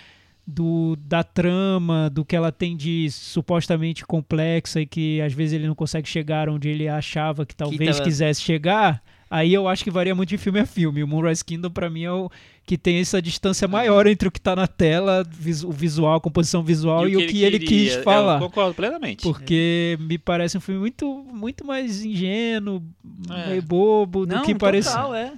[0.47, 5.67] do, da trama, do que ela tem de supostamente complexa e que às vezes ele
[5.67, 9.89] não consegue chegar onde ele achava que talvez tava- quisesse chegar, aí eu acho que
[9.89, 11.03] varia muito de filme a filme.
[11.03, 12.29] O Moonrise Kingdom, pra mim, é o
[12.63, 15.23] que tem essa distância maior entre o que tá na tela,
[15.65, 17.67] o visual, a composição visual e, o que, ele, queria.
[17.95, 18.35] quis falar.
[18.35, 19.23] Eu concordo plenamente.
[19.23, 22.83] Porque me parece um filme muito, muito mais ingênuo,
[23.31, 23.49] É.
[23.49, 24.89] meio bobo, do Não, que parece.
[24.89, 25.33] total, é.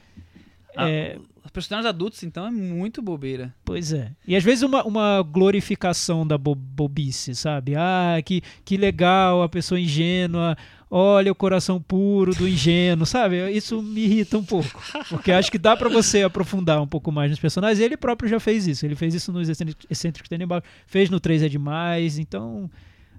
[0.76, 1.18] Ah, É,
[1.48, 3.54] Os personagens adultos, então, é muito bobeira.
[3.64, 4.12] Pois é.
[4.28, 7.74] E às vezes uma, uma glorificação da bo- bobice, sabe?
[7.76, 10.56] Ah, que, que legal a pessoa ingênua.
[10.91, 13.50] Olha o coração puro do ingênuo, sabe?
[13.52, 14.70] Isso me irrita um pouco.
[15.10, 17.80] Porque acho que dá pra você aprofundar um pouco mais nos personagens.
[17.80, 18.86] Ele próprio já fez isso.
[18.86, 19.48] Ele fez isso nos
[19.89, 22.20] Excêntricos Tenenbaum, fez no 3 é Demais.
[22.20, 22.70] Então,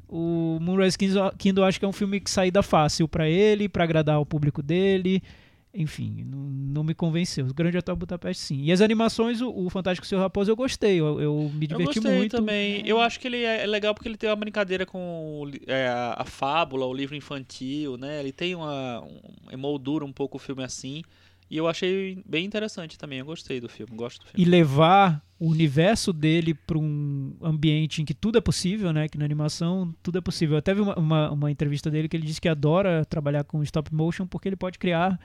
[0.08, 0.96] o Moonrise
[1.38, 4.62] Kingdom, acho que é um filme que saída fácil pra ele, pra agradar o público
[4.62, 5.22] dele.
[5.78, 7.46] Enfim, não, não me convenceu.
[7.46, 8.62] O Grande Hotel Budapeste, sim.
[8.64, 10.98] E as animações, o, o Fantástico Senhor Raposo, eu gostei.
[10.98, 12.36] Eu, eu me Eu diverti gostei muito.
[12.36, 12.82] também.
[12.84, 16.16] Eu acho que ele é é legal porque ele tem uma brincadeira com é, a,
[16.18, 18.20] a fábula, o livro infantil, né?
[18.20, 19.20] Ele tem uma, um,
[19.52, 21.02] emoldura um pouco o filme assim.
[21.50, 24.44] E eu achei bem interessante também, eu gostei do filme, gosto do filme.
[24.46, 29.08] E levar o universo dele para um ambiente em que tudo é possível, né?
[29.08, 30.56] Que na animação tudo é possível.
[30.56, 33.62] Eu até vi uma, uma, uma entrevista dele que ele disse que adora trabalhar com
[33.62, 35.18] stop motion porque ele pode criar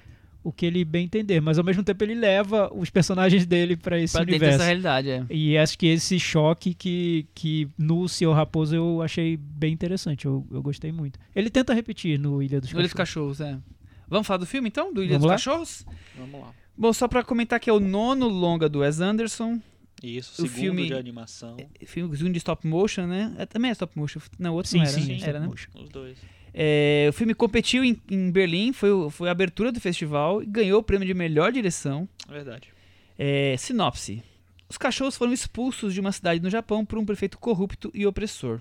[0.43, 3.97] o que ele bem entender, mas ao mesmo tempo ele leva os personagens dele para
[3.99, 4.57] esse Pra dentro universo.
[4.57, 5.25] dessa realidade, é.
[5.29, 10.25] E acho que esse choque que, que no Senhor Raposo eu achei bem interessante.
[10.25, 11.17] Eu, eu gostei muito.
[11.35, 13.37] Ele tenta repetir no Ilha dos Ilha dos Cachorros.
[13.37, 13.73] Cachorros, é.
[14.07, 14.93] Vamos falar do filme então?
[14.93, 15.33] Do Ilha Vamos dos lá?
[15.35, 15.85] Cachorros?
[16.17, 16.51] Vamos lá.
[16.77, 19.59] Bom, só pra comentar que é o nono longa do Wes Anderson.
[20.03, 21.55] Isso, O segundo filme- de animação.
[21.85, 23.33] Filme de stop motion, né?
[23.37, 24.19] É, também é stop motion.
[24.37, 25.13] Não, outro Sim, não era, sim, né?
[25.13, 25.47] stop Era, né?
[25.47, 25.69] motion.
[25.75, 26.17] Os dois.
[26.53, 30.79] É, o filme competiu em, em Berlim, foi, foi a abertura do festival e ganhou
[30.79, 32.07] o prêmio de melhor direção.
[32.29, 32.69] Verdade.
[33.17, 34.21] É, sinopse.
[34.69, 38.59] Os cachorros foram expulsos de uma cidade no Japão por um prefeito corrupto e opressor.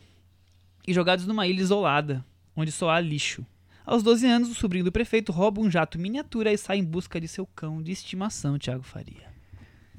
[0.86, 2.24] E jogados numa ilha isolada,
[2.56, 3.44] onde só há lixo.
[3.84, 7.20] Aos 12 anos, o sobrinho do prefeito rouba um jato miniatura e sai em busca
[7.20, 9.32] de seu cão de estimação, Thiago Faria.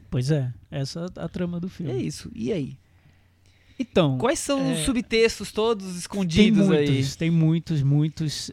[0.10, 2.04] Pois é, essa é a trama do É filme.
[2.06, 2.32] isso.
[2.34, 2.78] E aí?
[3.80, 6.88] Então, Quais são os é, subtextos todos tem escondidos aí?
[6.88, 8.52] muitos, tem muitos, muitos.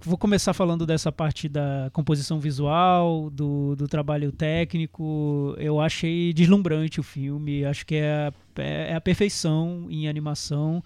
[0.00, 5.54] Vou começar falando dessa parte da composição visual, do, do trabalho técnico.
[5.58, 10.82] Eu achei deslumbrante o filme, acho que é a, é a perfeição em animação.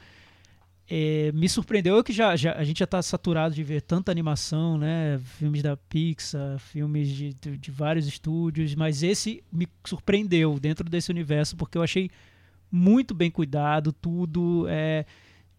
[0.92, 4.10] É, me surpreendeu eu que já, já- a gente já está saturado de ver tanta
[4.10, 5.20] animação, né?
[5.38, 11.08] Filmes da Pixar, filmes de, de, de vários estúdios, mas esse me surpreendeu dentro desse
[11.10, 12.10] universo porque eu achei
[12.70, 15.04] muito bem cuidado, tudo é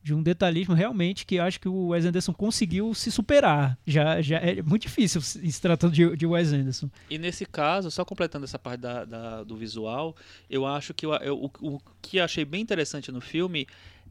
[0.04, 3.78] de um detalhismo realmente que acho que o Wes Anderson conseguiu se superar.
[3.86, 6.90] Já, já é muito difícil se tratando de, de Wes Anderson.
[7.08, 10.16] E nesse caso, só completando essa parte da, da- do visual,
[10.50, 13.68] eu acho que eu- eu- o, o que achei bem interessante no filme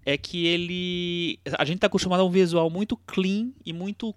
[0.07, 1.40] é que ele.
[1.59, 4.14] A gente tá acostumado a um visual muito clean e muito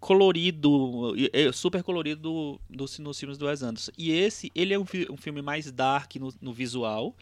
[0.00, 3.92] colorido, é super colorido do, do, nos filmes do Wes Anderson.
[3.96, 7.14] E esse, ele é um, um filme mais dark no, no visual,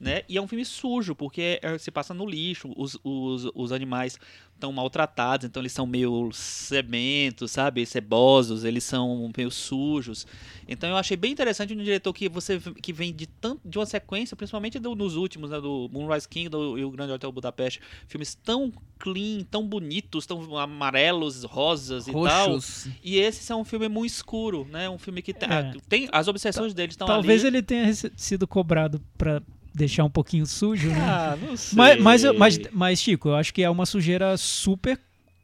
[0.00, 0.22] né?
[0.28, 4.18] E é um filme sujo, porque é- se passa no lixo, os, os, os animais
[4.54, 7.84] estão maltratados, então eles são meio sementos, sabe?
[7.86, 10.26] Cebosos, eles são meio sujos.
[10.68, 13.86] Então eu achei bem interessante um diretor que você que vem de tanto de uma
[13.86, 17.80] sequência, principalmente do- nos últimos, né, do Moonrise King do, e o Grande Hotel Budapeste,
[18.06, 22.52] filmes tão clean, tão bonitos, tão amarelos, rosas e tal.
[22.52, 22.88] Roxos.
[23.02, 24.88] E esse é um filme muito escuro, né?
[24.90, 25.72] Um filme que tem, É.
[25.88, 27.56] tem as obsessões dele estão Talvez ali.
[27.56, 29.42] ele tenha sido cobrado para
[29.74, 31.00] deixar um pouquinho sujo, né?
[31.00, 31.76] Ah, não sei.
[31.76, 34.98] Mas, mas, mas, mas, Chico, eu acho que é uma sujeira super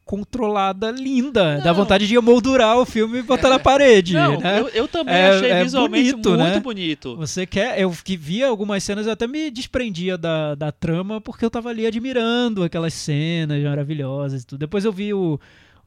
[0.05, 1.59] controlada, linda.
[1.59, 1.75] Dá Não.
[1.75, 4.15] vontade de emoldurar o filme e botar na parede.
[4.15, 4.61] não, né?
[4.61, 6.61] eu, eu também É- achei é visualmente bonito, muito né?
[6.61, 7.17] bonito.
[7.17, 7.81] Você quer.
[7.81, 11.71] Eu que via algumas cenas, eu até me desprendia da, da trama, porque eu tava
[11.71, 14.61] ali admirando aquelas cenas maravilhosas e tudo.
[14.61, 15.41] Depois eu vi o,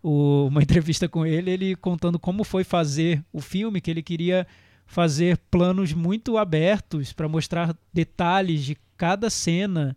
[0.03, 4.45] o- uma entrevista com ele, ele contando como foi fazer o filme, que ele queria
[4.89, 9.95] fazer planos muito abertos para mostrar detalhes de cada cena.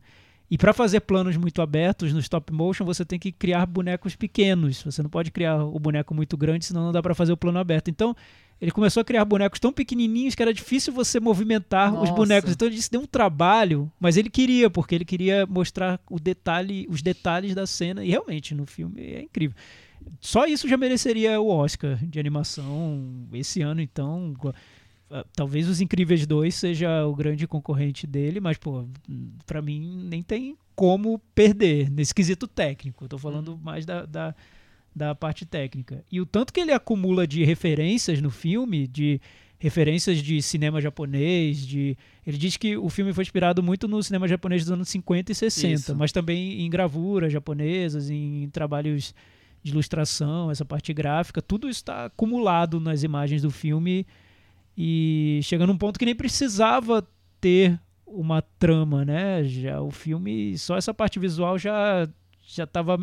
[0.50, 4.82] E para fazer planos muito abertos no stop motion, você tem que criar bonecos pequenos.
[4.82, 7.58] Você não pode criar o boneco muito grande, senão não dá para fazer o plano
[7.58, 7.88] aberto.
[7.88, 8.14] Então,
[8.60, 12.12] ele começou a criar bonecos tão pequenininhos que era difícil você movimentar os Nossa.
[12.12, 12.52] bonecos.
[12.52, 16.86] Então ele disse deu um trabalho, mas ele queria, porque ele queria mostrar o detalhe,
[16.90, 18.04] os detalhes da cena.
[18.04, 19.56] E realmente no filme é incrível.
[20.20, 24.34] Só isso já mereceria o Oscar de animação esse ano, então.
[25.12, 28.86] Ah, Talvez os Incríveis 2 seja o grande concorrente dele, mas, pô,
[29.46, 33.04] pra mim nem tem como perder nesse quesito técnico.
[33.04, 34.34] Eu tô falando mais da, da,
[34.96, 36.02] da parte técnica.
[36.10, 39.20] E o tanto que ele acumula de referências no filme, de
[39.58, 41.96] referências de cinema japonês, de
[42.26, 45.34] ele diz que o filme foi inspirado muito no cinema japonês dos anos 50 e
[45.34, 45.94] 60, Isso.
[45.94, 49.14] mas também em gravuras japonesas, em trabalhos
[49.62, 54.06] de ilustração, essa parte gráfica, tudo isso está acumulado nas imagens do filme
[54.76, 57.06] e chega num ponto que nem precisava
[57.40, 59.44] ter uma trama, né?
[59.44, 62.08] Já o filme, só essa parte visual já
[62.44, 62.98] já estava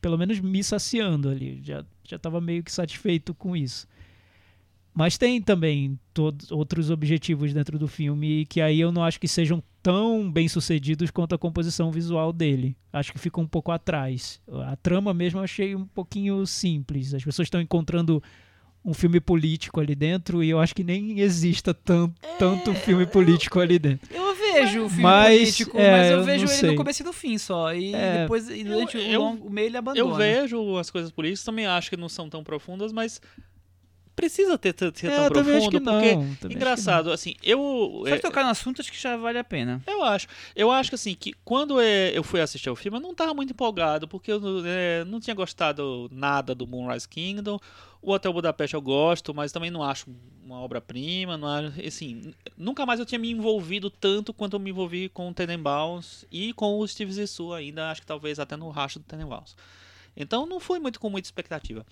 [0.00, 3.86] pelo menos me saciando ali, já já estava meio que satisfeito com isso.
[4.94, 9.26] Mas tem também todos outros objetivos dentro do filme que aí eu não acho que
[9.26, 12.76] sejam tão bem sucedidos quanto a composição visual dele.
[12.92, 14.40] Acho que fica um pouco atrás.
[14.66, 17.12] A trama mesmo eu achei um pouquinho simples.
[17.12, 18.22] As pessoas estão encontrando
[18.84, 23.58] um filme político ali dentro e eu acho que nem exista tan tanto filme político
[23.58, 24.06] ali dentro.
[24.14, 26.70] Eu vejo o filme Mas, político, é, mas eu eu vejo ele sei.
[26.72, 27.72] no começo e no fim só.
[27.74, 28.22] E É.
[28.22, 30.06] depois, durante Eu- o, longo, o meio ele abandona.
[30.10, 33.20] Eu vejo as coisas políticas, também acho que não são tão profundas, mas
[34.14, 35.92] precisa ter, ter ser É, tão profundo, não.
[36.00, 39.82] porque engraçado, assim, eu Só é, tocar no assunto acho que já vale a pena.
[39.86, 40.26] eu acho.
[40.54, 43.34] Eu acho que assim, que quando é, eu fui assistir o filme, eu não tava
[43.34, 47.58] muito empolgado, porque eu é, não tinha gostado nada do Moonrise Kingdom.
[48.00, 50.06] O Hotel Budapeste eu gosto, mas também não acho
[50.44, 54.68] uma obra-prima, não acho, assim, nunca mais eu tinha me envolvido tanto quanto eu me
[54.68, 58.68] envolvi com o Tenenbaums e com o Steve Zissou ainda, acho que talvez até no
[58.68, 59.56] racho do Tenenbaums.
[60.14, 61.84] Então não fui muito com muita expectativa.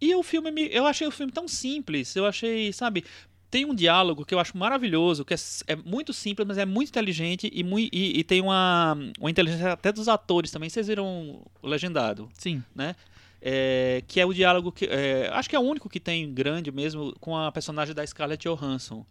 [0.00, 3.04] E o filme, me, eu achei o filme tão simples, eu achei, sabe,
[3.50, 5.36] tem um diálogo que eu acho maravilhoso, que é,
[5.66, 9.92] é muito simples, mas é muito inteligente e, e- e tem uma, uma inteligência até
[9.92, 10.70] dos atores também.
[10.70, 12.62] Vocês viram o legendado, Sim.
[12.74, 12.94] né?
[13.42, 14.84] É, que é o diálogo que.
[14.84, 18.46] é, acho que é o único que tem grande mesmo com a personagem da Scarlett
[18.46, 19.04] Johansson.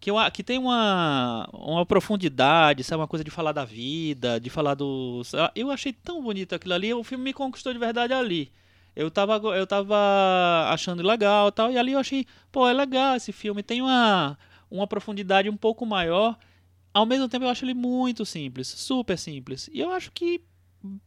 [0.00, 3.00] Que, eu que tem uma, uma profundidade, sabe?
[3.00, 5.22] Uma coisa de falar da vida, de falar do.
[5.54, 8.50] Eu achei tão bonito aquilo ali, o filme me conquistou de verdade ali.
[8.98, 9.94] Eu tava, eu tava
[10.72, 14.36] achando legal tal, e ali eu achei, pô, é legal esse filme, tem uma,
[14.68, 16.36] uma profundidade um pouco maior.
[16.92, 19.70] Ao mesmo tempo eu acho ele muito simples, super simples.
[19.72, 20.42] E eu acho que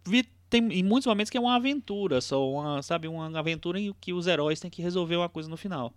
[0.08, 3.94] vi- tem em muitos momentos que é uma aventura, só uma, sabe, uma aventura em
[4.00, 5.94] que os heróis têm que resolver uma coisa no final.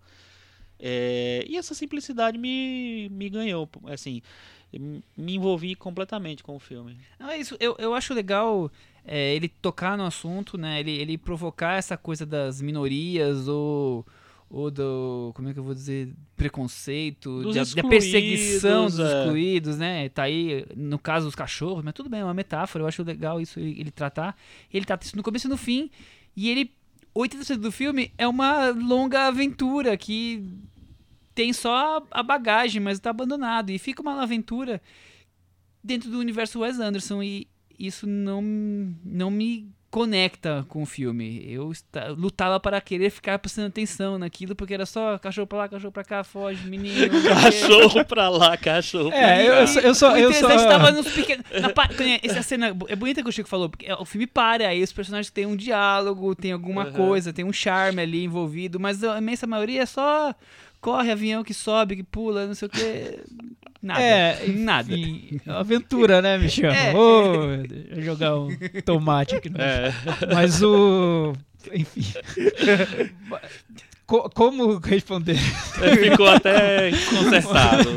[0.79, 4.21] É, e essa simplicidade me, me ganhou, assim,
[5.17, 6.99] me envolvi completamente com o filme.
[7.21, 7.57] É isso.
[7.61, 8.71] Eu, eu acho legal
[9.07, 10.81] é, ele tocar no assunto, né?
[10.81, 14.07] Ele, ele provocar essa coisa das minorias ou,
[14.49, 15.31] ou do.
[15.35, 16.15] Como é que eu vou dizer?
[16.37, 19.21] Preconceito, Dos da, perseguição dos é.
[19.21, 20.09] excluídos, né?
[20.09, 22.83] Tá aí, no caso, os cachorros, mas tudo bem, é uma metáfora.
[22.83, 24.37] Eu acho legal isso ele, ele tratar.
[24.73, 25.91] Ele trata isso no começo e no fim.
[26.37, 26.71] E ele.
[27.15, 30.43] 80% do filme é uma longa aventura que
[31.33, 33.71] tem só a bagagem, mas tá abandonado.
[33.71, 34.83] E fica uma aventura
[35.81, 37.47] dentro do universo Wes Anderson e
[37.79, 38.43] isso não,
[39.05, 41.45] não me conecta com o filme.
[41.49, 41.71] Eu
[42.17, 46.03] lutava para querer ficar prestando atenção naquilo, porque era só cachorro pra lá, cachorro pra
[46.03, 47.23] cá, foge, menino.
[47.23, 49.61] Cachorro pra lá, cachorro pra É, eu, cá.
[49.61, 49.81] eu só.
[49.81, 51.45] Eu só, eu só interessante tava nos pequenos.
[51.75, 51.89] pa-
[52.25, 55.31] Essa cena é bonita que o Chico falou, porque o filme para, aí os personagens
[55.31, 56.93] têm um diálogo, tem alguma Aham.
[56.93, 60.35] coisa, tem um charme ali envolvido, mas a imensa maioria é só
[60.85, 63.19] corre, avião que sobe, que pula, não sei o que.
[63.83, 64.01] Nada.
[64.03, 64.95] É, nada.
[64.95, 66.71] Enfim, aventura, né, Michel?
[66.71, 66.93] É.
[66.93, 68.49] Eu jogar um
[68.85, 69.95] tomate aqui no É.
[70.35, 71.33] Mas o.
[71.73, 72.03] Enfim.
[74.07, 75.37] Co- como responder?
[75.39, 77.89] Ficou até consertado.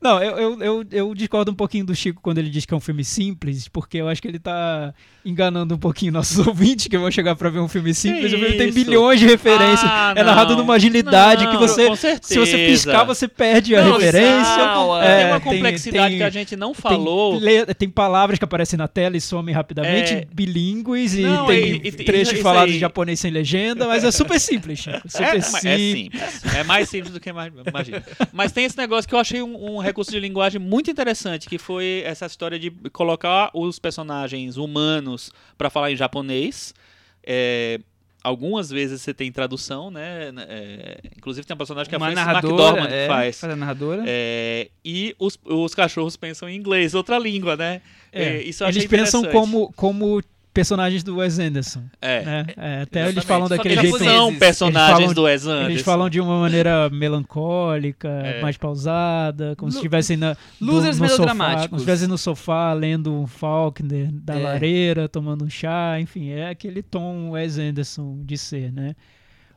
[0.00, 2.76] Não, eu, eu, eu, eu discordo um pouquinho do Chico quando ele diz que é
[2.76, 4.92] um filme simples, porque eu acho que ele tá
[5.26, 8.32] enganando um pouquinho nossos ouvintes que vão chegar pra ver um filme simples.
[8.32, 8.78] o filme tem isso?
[8.78, 9.90] milhões de referências.
[9.90, 10.60] Ah, é narrado não.
[10.60, 11.94] numa agilidade Não, que você.
[12.22, 14.44] Se você piscar, você perde a Não, referência.
[14.44, 17.38] sal, É, tem uma tem- complexidade tem- que a gente não Tem, falou.
[17.38, 20.26] le- tem palavras que aparecem na tela e somem rapidamente, É.
[20.32, 25.00] bilíngues, e tem e- trechos falados em japonês sem legenda, mas é super simples, Chico.
[25.08, 25.64] Super É, simples.
[25.64, 26.54] é simples.
[26.54, 28.02] É mais simples do que ima- imagina.
[28.32, 31.58] Mas tem esse negócio que eu achei um, um recurso de linguagem muito interessante, que
[31.58, 35.15] foi essa história de colocar os personagens humanos
[35.56, 36.74] pra falar em japonês.
[37.22, 37.80] É,
[38.22, 40.32] algumas vezes você tem tradução, né?
[40.48, 43.44] É, inclusive tem um personagem que é a Frances McDormand é, que faz.
[43.44, 44.04] a narradora.
[44.06, 47.82] É, e os, os cachorros pensam em inglês, outra língua, né?
[48.12, 50.20] É, isso eu achei Eles pensam como, como
[50.56, 51.82] personagens do Wes Anderson.
[52.00, 52.24] É.
[52.24, 52.46] né?
[52.56, 53.98] É, até eles falam daquele eles jeito.
[53.98, 54.16] japoneses.
[54.18, 55.70] São Eles personagens falam- do Wes Anderson.
[55.70, 58.40] Eles falam de uma maneira melancólica, É.
[58.40, 61.66] mais pausada, como se Lu- estivessem na losers no sofá, melodramáticos.
[61.68, 64.42] como se estivessem no sofá lendo um Faulkner da É.
[64.42, 68.94] lareira, tomando um chá, enfim, é aquele tom Wes Anderson de ser, né?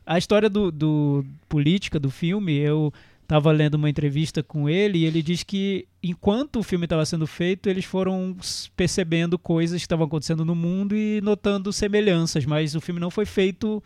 [0.06, 2.92] A história do, do política do filme, eu
[3.30, 7.28] estava lendo uma entrevista com ele e ele diz que enquanto o filme estava sendo
[7.28, 8.36] feito, eles foram
[8.76, 13.28] percebendo coisas que estavam acontecendo no mundo e notando semelhanças, mas o filme não foi
[13.28, 13.84] feito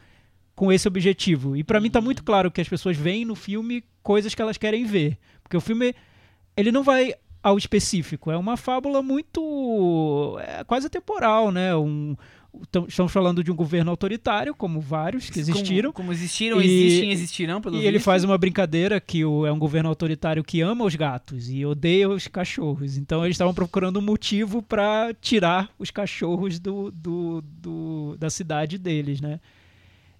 [0.55, 1.57] com esse objetivo.
[1.57, 4.57] E para mim tá muito claro que as pessoas veem no filme coisas que elas
[4.57, 5.93] querem ver, porque o filme
[6.55, 11.75] ele não vai ao específico, é uma fábula muito é quase temporal, né?
[11.75, 12.15] Um
[12.87, 15.91] estamos falando de um governo autoritário, como vários que existiram.
[15.91, 18.05] Como, como existiram, E- existem existirão, pelo E ele visto.
[18.05, 22.09] faz uma brincadeira que o, é um governo autoritário que ama os gatos e odeia
[22.09, 22.97] os cachorros.
[22.97, 28.77] Então eles estavam procurando um motivo para tirar os cachorros do, do, do- da cidade
[28.77, 29.39] deles, né?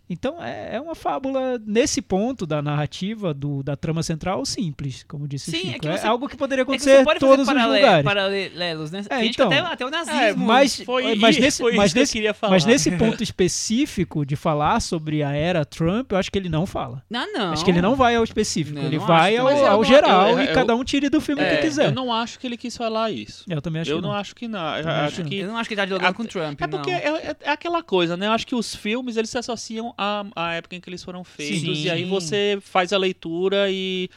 [0.10, 5.28] Então é, é uma fábula, nesse ponto da narrativa, do, da trama central, simples, como
[5.28, 5.80] disse Sim, é Chico.
[5.80, 7.66] que É, você- algo que poderia É que acontecer você em pode todos fazer os
[7.68, 8.04] lugares.
[8.06, 9.04] paralelos, né?
[9.10, 9.50] É, então.
[9.50, 10.20] que até, até o nazismo.
[10.22, 12.52] É, mas, Foi, mas nesse, foi mas isso que eu nesse, queria falar.
[12.52, 16.66] mas nesse ponto específico de falar sobre a era Trump, eu acho que ele não
[16.66, 17.02] fala.
[17.10, 17.54] Não, não.
[17.54, 19.78] Acho que ele não vai ao específico, Não, ele não vai acho ao, eu ao
[19.78, 21.86] não- geral eu- e eu- cada um tire do filme É, que quiser.
[21.88, 23.46] Eu não acho que ele quis falar isso.
[23.48, 24.16] Eu também acho eu que não, não.
[24.18, 24.60] acho que não.
[24.60, 26.28] Eu acho acho que que Eu não acho que ele tá dialogando É- com o
[26.28, 26.98] Trump, É porque não.
[26.98, 28.28] é, é- é aquela coisa, né?
[28.28, 31.78] Eu acho que os filmes eles se associam a, época em que eles foram feitos.
[31.78, 31.84] Sim.
[31.84, 34.10] E aí você faz a leitura e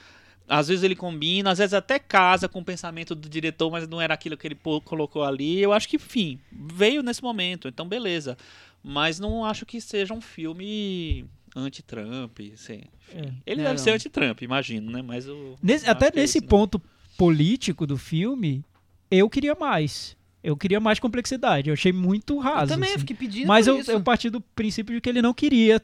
[0.48, 4.00] às vezes ele combina, às vezes até casa com o pensamento do diretor, mas não
[4.00, 5.60] era aquilo que ele colocou ali.
[5.60, 8.36] Eu acho que, enfim, veio nesse momento, então beleza.
[8.82, 11.24] Mas não acho que seja um filme
[11.56, 12.38] anti-Trump.
[12.54, 12.82] Assim.
[13.12, 13.32] É.
[13.44, 15.02] Ele Não, deve ser anti-Trump, imagino, né?
[15.02, 15.56] Mas o.
[15.62, 16.46] Nesse- até é nesse não.
[16.48, 16.80] ponto
[17.16, 18.64] político do filme,
[19.10, 20.16] eu queria mais.
[20.46, 21.68] Eu queria mais complexidade.
[21.68, 22.72] Eu achei muito Eu raso.
[22.72, 23.00] também assim.
[23.00, 23.90] fiquei pedindo Mas eu, isso.
[23.90, 25.82] eu parti do princípio de que ele não queria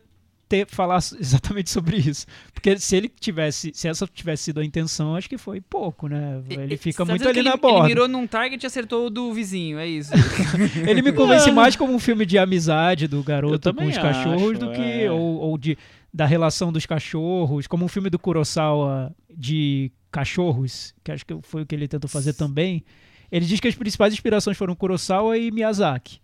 [0.48, 2.26] ter falar exatamente sobre isso.
[2.54, 6.40] Porque se ele tivesse, se essa tivesse sido a intenção, acho que foi pouco, né?
[6.48, 7.78] Ele fica tá muito ali que na ele, borda.
[7.78, 10.12] Ele mirou num target e acertou o do vizinho, é isso.
[10.86, 14.50] Ele me convence mais como um filme de amizade do Eu garoto com os cachorros
[14.52, 15.10] acho, do que é.
[15.10, 15.76] ou, ou de
[16.14, 21.62] da relação dos cachorros, como um filme do Kurosawa de cachorros, que acho que foi
[21.62, 22.84] o que ele tentou fazer também.
[23.32, 26.20] Ele diz que as principais inspirações foram Kurosawa e Miyazaki.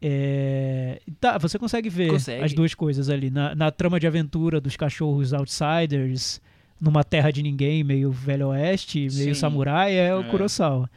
[0.00, 2.42] É, tá, você consegue ver Consegue.
[2.44, 6.40] as duas coisas ali na, na trama de aventura dos cachorros outsiders
[6.80, 9.34] numa terra de ninguém, meio velho oeste, meio Sim.
[9.34, 10.24] samurai, é o É.
[10.24, 10.90] Kurosawa.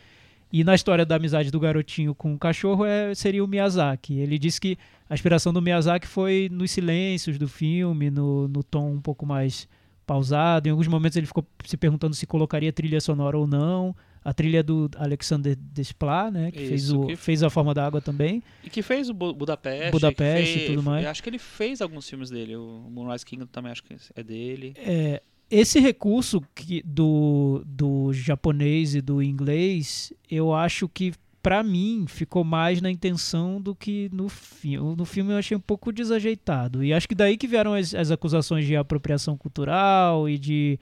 [0.52, 4.18] E na história da amizade do garotinho com o cachorro é, seria o Miyazaki.
[4.18, 4.78] Ele disse que
[5.10, 9.68] a inspiração do Miyazaki foi nos silêncios do filme, no, no tom um pouco mais
[10.06, 10.68] pausado.
[10.68, 13.96] Em alguns momentos ele ficou se perguntando se colocaria trilha sonora ou não.
[14.30, 17.86] A trilha do Alexander Desplat, né, que, fez, Isso, o, que- fez A Forma da
[17.86, 18.44] Água também.
[18.62, 19.90] E que fez o Bu- Budapeste.
[19.92, 21.06] Budapeste que e fez- tudo mais.
[21.06, 22.58] Acho que ele fez alguns filmes dele.
[22.58, 24.74] O Moonrise Kingdom também acho que é dele.
[24.78, 32.04] É, esse recurso que, do, do japonês e do inglês, eu acho que pra mim
[32.10, 34.94] ficou mais na intenção do que no filme.
[34.98, 36.84] No filme eu achei um pouco desajeitado.
[36.84, 40.78] E acho que daí que vieram as, as acusações de apropriação cultural e de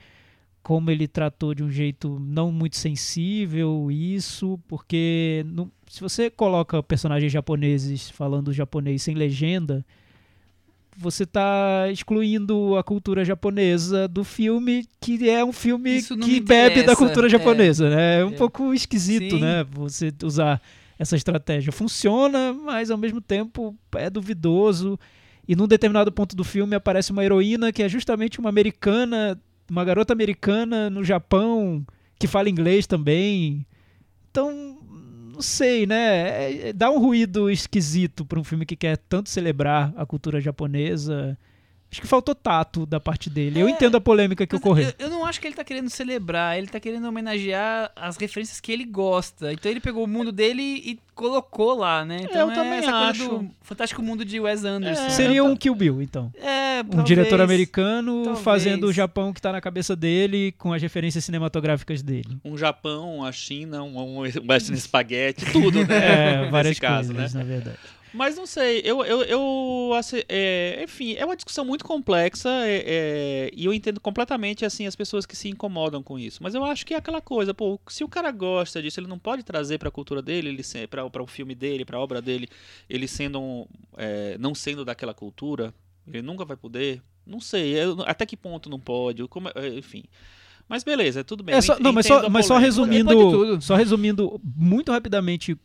[0.66, 6.82] como ele tratou de um jeito não muito sensível isso, porque no- se você coloca
[6.82, 9.86] personagens japoneses falando japonês sem legenda,
[10.96, 16.82] você está excluindo a cultura japonesa do filme, que é um filme não que bebe
[16.82, 17.30] da cultura é.
[17.30, 18.18] japonesa, né?
[18.20, 18.36] É um É.
[18.36, 19.40] pouco esquisito, Sim.
[19.42, 19.64] né?
[19.70, 20.60] Você usar
[20.98, 21.70] essa estratégia.
[21.70, 24.98] Funciona, mas ao mesmo tempo é duvidoso.
[25.46, 29.38] E num determinado ponto do filme aparece uma heroína que é justamente uma americana,
[29.70, 31.84] uma garota americana no Japão,
[32.18, 33.66] que fala inglês também.
[34.30, 34.78] Então,
[35.32, 36.52] não sei, né?
[36.52, 40.40] É- é- dá um ruído esquisito para um filme que quer tanto celebrar a cultura
[40.40, 41.36] japonesa.
[41.90, 43.60] Acho que faltou tato da parte dele.
[43.60, 44.88] Eu É, entendo a polêmica que ocorreu.
[44.98, 48.60] Eu, eu não acho que ele tá querendo celebrar, ele tá querendo homenagear as referências
[48.60, 49.52] que ele gosta.
[49.52, 52.18] Então ele pegou o mundo dele e colocou lá, né?
[52.22, 53.28] Então eu também essa coisa acho.
[53.28, 55.04] do Fantástico Mundo de Wes Anderson.
[55.04, 56.30] É, Seria eu um Kill Bill, então.
[56.36, 57.04] É, Um talvez.
[57.06, 58.44] diretor americano talvez.
[58.44, 62.36] fazendo o Japão que tá na cabeça dele com as referências cinematográficas dele.
[62.44, 65.96] Um Japão, a China, um, um Western Spaghetti, tudo, né?
[66.06, 67.40] É, Nesse várias caso, coisas, né?
[67.40, 67.78] na verdade.
[68.16, 69.90] Mas não sei, eu, eu, eu
[70.26, 74.96] é, enfim, é uma discussão muito complexa é, é, e eu entendo completamente assim as
[74.96, 76.42] pessoas que se incomodam com isso.
[76.42, 79.18] Mas eu acho que é aquela coisa, pô, se o cara gosta disso, ele não
[79.18, 82.48] pode trazer para a cultura dele, ele para o filme dele, para a obra dele,
[82.88, 83.66] ele sendo um,
[83.98, 85.74] é, não sendo daquela cultura,
[86.06, 87.02] ele nunca vai poder.
[87.26, 87.74] Não sei,
[88.06, 90.04] até que ponto não pode, como, é, enfim.
[90.68, 91.54] Mas beleza, tudo bem.
[91.54, 95.56] É só, não, mas só, mas só resumindo, só resumindo muito rapidamente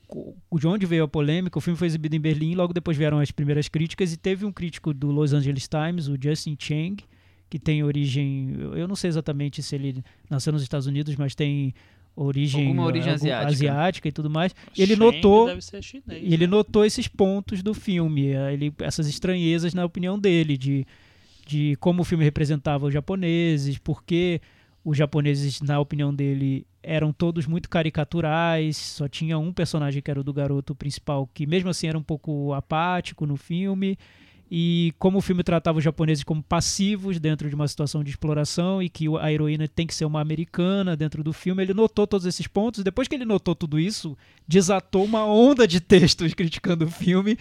[0.54, 1.58] de onde veio a polêmica.
[1.58, 4.52] O filme foi exibido em Berlim, logo depois vieram as primeiras críticas e teve um
[4.52, 7.04] crítico do Los Angeles Times, o Justin Chang,
[7.49, 11.74] que tem origem, eu não sei exatamente se ele nasceu nos Estados Unidos, mas tem
[12.16, 13.49] origem, Alguma origem asiática.
[13.52, 14.54] asiática e tudo mais.
[14.78, 16.52] E ele Shang notou deve ser chinês, E ele né?
[16.52, 20.86] notou esses pontos do filme, eh, ele, essas estranhezas na opinião dele, de,
[21.47, 24.39] de como o filme representava os japoneses, porque
[24.84, 30.20] os japoneses, na opinião dele, eram todos muito caricaturais, só tinha um personagem que era
[30.20, 33.98] o do garoto principal, que mesmo assim era um pouco apático no filme,
[34.54, 38.84] e como o filme tratava os japoneses como passivos dentro de uma situação de exploração
[38.84, 42.26] e que a heroína tem que ser uma americana dentro do filme, ele notou todos
[42.26, 46.92] esses pontos, depois que ele notou tudo isso, desatou uma onda de textos criticando o
[46.92, 47.38] filme,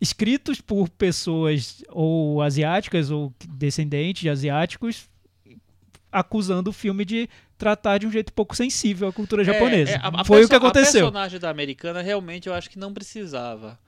[0.00, 5.08] escritos por pessoas ou asiáticas ou descendentes de asiáticos,
[6.14, 9.92] acusando o filme de tratar de um jeito pouco sensível à cultura É, japonesa.
[9.92, 11.06] é, a- a Foi o que aconteceu.
[11.06, 13.78] A personagem da americana realmente eu acho que não precisava.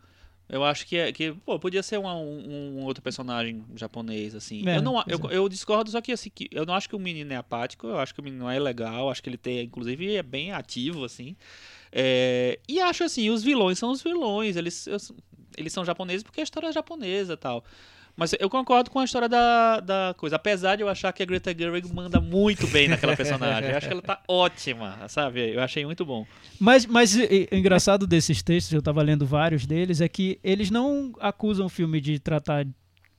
[0.49, 4.63] Eu acho que, é, que pô, podia ser uma- um, um outro personagem japonês, assim.
[4.69, 5.37] É, eu, não, a- eu, é.
[5.37, 7.99] eu discordo, só que assim, que eu não acho que o menino é apático, eu
[7.99, 11.35] acho que o menino é legal, acho que ele tem, inclusive, é bem ativo, assim.
[11.91, 14.87] É, e acho assim, os vilões são os vilões, eles,
[15.57, 17.65] eles são japoneses porque a história é japonesa e tal.
[18.17, 20.37] Mas eu concordo com a história da, da coisa.
[20.37, 23.71] Apesar de eu achar que a Greta Gerwig manda muito bem naquela personagem.
[23.71, 25.55] Eu acho que ela tá ótima, sabe?
[25.55, 26.27] Eu achei muito bom.
[26.59, 31.13] Mas, mas e- engraçado desses textos, eu estava lendo vários deles, é que eles não
[31.21, 32.67] acusam o filme de tratar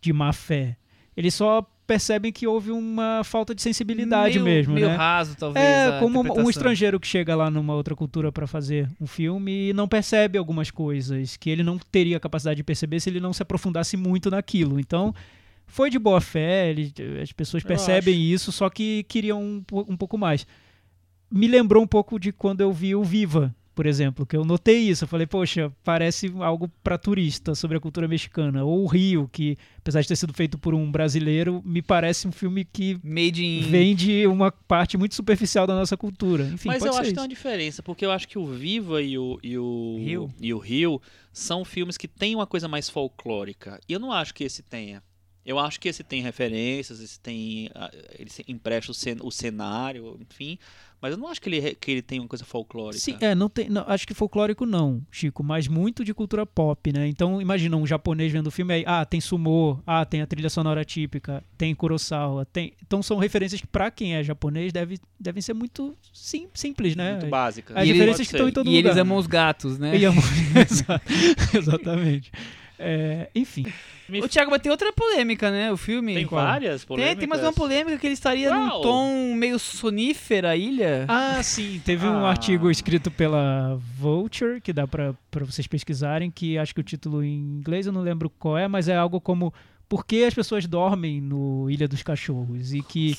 [0.02, 0.76] de má fé.
[1.16, 4.96] Eles só percebem que houve uma falta de sensibilidade meio, mesmo, meio né?
[4.96, 5.66] raso, talvez.
[5.66, 9.74] É, como um estrangeiro que chega lá numa outra cultura pra fazer um filme e
[9.74, 13.42] não percebe algumas coisas que ele não teria capacidade de perceber se ele não se
[13.42, 14.78] aprofundasse muito naquilo.
[14.80, 15.16] Então,
[15.66, 20.18] foi de boa fé, ele- as pessoas percebem isso, só que queriam um, um pouco
[20.18, 20.46] mais.
[21.32, 24.80] Me lembrou um pouco de quando eu vi o Viva, por exemplo, que eu notei
[24.90, 25.04] isso.
[25.04, 28.64] Eu falei, poxa, parece algo pra turista sobre a cultura mexicana.
[28.66, 32.32] Ou o Rio, que apesar de ter sido feito por um brasileiro, me parece um
[32.32, 33.62] filme que Made in.
[33.70, 36.46] vem de uma parte muito superficial da nossa cultura.
[36.48, 38.48] Enfim, Mas pode eu ser acho que tem uma diferença, porque eu acho que o
[38.48, 40.34] Viva e o, e o Rio.
[40.42, 41.00] e o Rio
[41.32, 43.80] são filmes que têm uma coisa mais folclórica.
[43.88, 45.04] E eu não acho que esse tenha.
[45.46, 47.70] Eu acho que esse tem referências, esse tem.
[47.74, 50.58] ah, Ele se- empresta o, cen- o cenário, enfim.
[51.02, 53.00] Mas eu não acho que ele, que ele tem uma coisa folclórica.
[53.00, 56.91] Sim, é, não tem, não, acho que folclórico não, Chico, mas muito de cultura pop,
[56.91, 57.08] né?
[57.08, 60.50] Então, imagina um japonês vendo o filme aí, ah, tem sumô, ah, tem a trilha
[60.50, 62.74] sonora típica, tem Kurosawa, tem...
[62.86, 67.12] Então são referências que pra quem é japonês deve, devem ser muito sim, simples, né?
[67.12, 67.80] Muito básica.
[67.80, 68.89] As E que estão em todo e lugar.
[68.89, 69.95] eles amam os gatos, né?
[69.95, 70.24] E amam-
[70.56, 71.02] Exa-
[71.54, 72.32] Exatamente.
[72.80, 73.66] É, enfim,
[74.08, 75.72] Me- O Thiago vai ter outra polêmica, né?
[75.72, 76.14] O filme.
[76.14, 76.46] Tem qual?
[76.46, 77.18] várias Tem, polêmicas.
[77.20, 78.82] tem mais uma polêmica que ele estaria num Qual?
[78.82, 81.06] tom meio sonífera, a ilha.
[81.08, 81.82] Ah, sim.
[81.84, 82.30] Teve um Ah.
[82.30, 87.24] artigo escrito pela Vulture, que dá pra pra vocês pesquisarem, que acho que o título
[87.24, 89.54] em inglês eu não lembro qual é, mas é algo como
[89.90, 92.74] Por que as pessoas dormem no Ilha dos Cachorros?
[92.74, 93.16] E que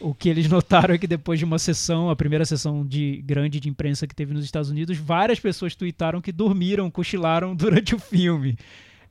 [0.00, 3.60] o que eles notaram é que depois de uma sessão, a primeira sessão de grande
[3.60, 7.98] de imprensa que teve nos Estados Unidos, várias pessoas tuitaram que dormiram, cochilaram durante o
[7.98, 8.56] filme.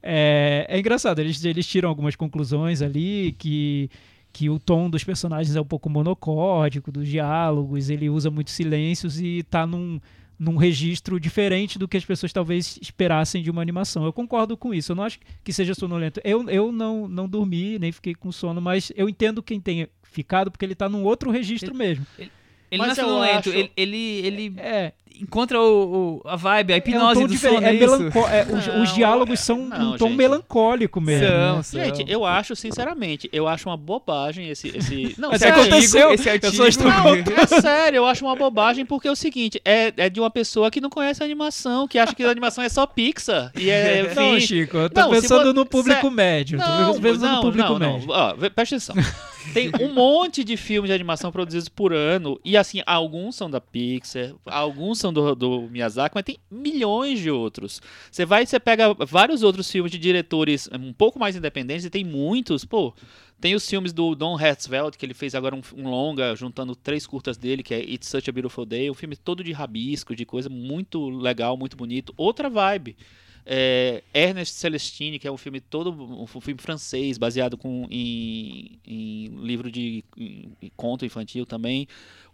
[0.07, 3.89] É, é engraçado, eles, eles tiram algumas conclusões ali que
[4.31, 9.17] que o tom dos personagens é um pouco monocórdico, dos diálogos, ele usa muitos silêncios
[9.21, 9.97] e tá num,
[10.37, 14.03] num registro diferente do que as pessoas talvez esperassem de uma animação.
[14.03, 16.19] Eu concordo com isso, eu não acho que seja sonolento.
[16.21, 20.51] Eu, eu não, não dormi, nem fiquei com sono, mas eu entendo quem tenha ficado,
[20.51, 22.05] porque ele tá num outro registro mesmo.
[22.19, 22.29] Ele
[22.71, 23.97] Mas não é sonolento, acho- ele, ele,
[24.47, 24.91] ele É,
[25.21, 27.93] encontra o, o- a vibe, a é um hipnose do sono, é é isso?
[28.29, 30.17] é, os, Não, os diálogos é- são não, um tom gente.
[30.17, 31.27] melancólico mesmo.
[31.27, 31.63] São, né?
[31.63, 31.83] são.
[31.85, 34.69] Gente, eu acho, sinceramente, eu acho uma bobagem esse.
[34.75, 35.15] esse...
[35.19, 35.61] Não, Mas sério.
[35.61, 39.15] aconteceu, esse artigo- pessoas estão Não, é sério, eu acho uma bobagem porque é o
[39.15, 42.29] seguinte, é, é de uma pessoa que não conhece a animação, que acha que a
[42.29, 43.51] animação é só Pixar.
[43.57, 46.57] E é, enfim, Não, Chico, eu tô Não, se pensando vo- no público médio.
[46.57, 47.93] Não, tô pensando não, no público não, não.
[47.93, 48.07] médio.
[48.09, 48.95] Ó, presta atenção.
[49.53, 52.39] Tem um monte de filmes de animação produzidos por ano.
[52.43, 57.29] E assim, alguns são da Pixar, alguns são do, do Miyazaki, mas tem milhões de
[57.31, 57.81] outros.
[58.11, 62.03] Você vai você pega vários outros filmes de diretores um pouco mais independentes, e tem
[62.03, 62.93] muitos, pô.
[63.39, 67.05] Tem os filmes do Don Hertzfeld, que ele fez agora um, um longa, juntando três
[67.05, 70.25] curtas dele, que é It's Such a Beautiful Day, um filme todo de rabisco, de
[70.25, 72.13] coisa muito legal, muito bonito.
[72.17, 72.95] Outra vibe.
[73.47, 79.27] É, Ernest Celestine, que é um filme todo um filme francês, baseado com, em, em
[79.43, 81.87] livro de em- em conto infantil também.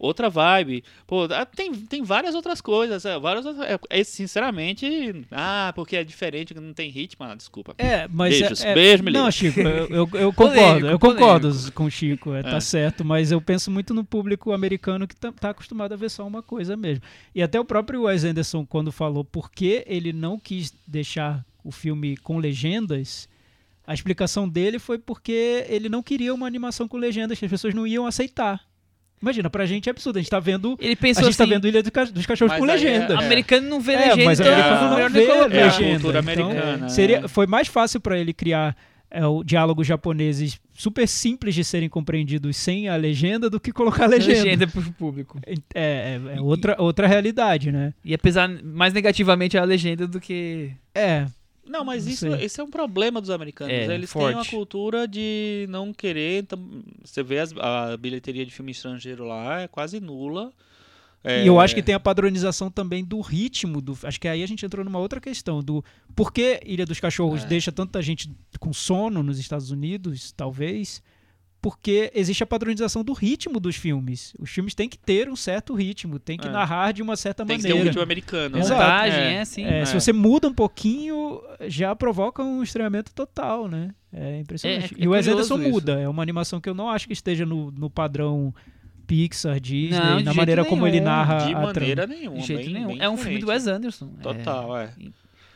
[0.03, 0.83] Outra vibe.
[1.05, 3.05] Pô, ah, tem, tem várias outras coisas.
[3.05, 4.87] é, várias outras- é, é, sinceramente,
[5.31, 7.23] ah, porque é diferente, não tem ritmo.
[7.23, 7.75] Ah, desculpa.
[7.77, 9.29] É, mas Beijos, é, é- beijo, Não.
[9.29, 12.59] Chico, eu, eu, eu concordo, eu concordo com o Chico, é, tá É.
[12.59, 16.25] certo, mas eu penso muito no público americano que tá, tá acostumado a ver só
[16.25, 17.03] uma coisa mesmo.
[17.35, 21.71] E até o próprio Wes Anderson, quando falou por que ele não quis deixar o
[21.71, 23.29] filme com legendas,
[23.85, 27.75] a explicação dele foi porque ele não queria uma animação com legendas, que as pessoas
[27.75, 28.61] não iam aceitar.
[29.21, 31.53] Imagina, pra gente é absurdo, a gente tá vendo, Ele a pensou gente tá assim,
[31.53, 33.13] vendo Ilha dos Cachorros com é- legenda.
[33.13, 35.55] é- americano não vê É, legenda, mas então americano é não melhor vê nem colocar.
[35.55, 35.91] É a legenda.
[35.91, 37.27] cultura então, americana, seria, é.
[37.27, 38.75] foi mais fácil para ele criar
[39.13, 44.05] é, o diálogos japoneses super simples de serem compreendidos sem a legenda do que colocar
[44.05, 44.41] a legenda.
[44.43, 45.37] legenda pro público.
[45.45, 47.93] É, é- é outra, outra realidade, né?
[48.05, 50.71] Ia pesar mais negativamente a legenda do que.
[50.95, 51.25] É,
[51.65, 52.43] Não, mas Não isso, sei.
[52.45, 53.73] esse é um problema dos americanos.
[53.73, 54.49] É, Eles têm uma forte.
[54.51, 56.41] cultura de não querer.
[56.43, 56.59] Então,
[57.03, 60.51] você vê as- a bilheteria de filme estrangeiro lá, é quase nula.
[61.23, 63.95] É, E eu acho que tem a padronização também do ritmo do.
[64.03, 65.85] Acho que aí a gente entrou numa outra questão do
[66.15, 67.45] por que Ilha dos Cachorros É.
[67.45, 68.27] deixa tanta gente
[68.59, 71.01] com sono nos Estados Unidos, talvez.
[71.61, 74.33] Porque existe a padronização do ritmo dos filmes.
[74.39, 76.51] Os filmes têm que ter um certo ritmo, tem que É.
[76.51, 77.89] narrar de uma certa tem que ter um maneira.
[77.91, 78.57] ritmo americano.
[78.57, 78.63] né?
[78.63, 79.33] Montagem, É.
[79.35, 79.63] é, sim.
[79.63, 79.99] É, Se É.
[79.99, 83.93] você muda um pouquinho, já provoca um estranhamento total, né?
[84.11, 84.95] É impressionante.
[84.95, 86.01] É, é e o Wes Anderson muda.
[86.01, 88.51] É uma animação que eu não acho que esteja no, no padrão
[89.05, 91.05] Pixar, Disney, Não, na maneira como ele nenhum.
[91.05, 92.19] narra De a maneira trama.
[92.19, 92.37] nenhuma.
[92.39, 92.87] De jeito bem- nenhum.
[92.87, 93.47] bem É um filme do.
[93.49, 94.09] Wes Anderson.
[94.19, 94.93] é, Total, é.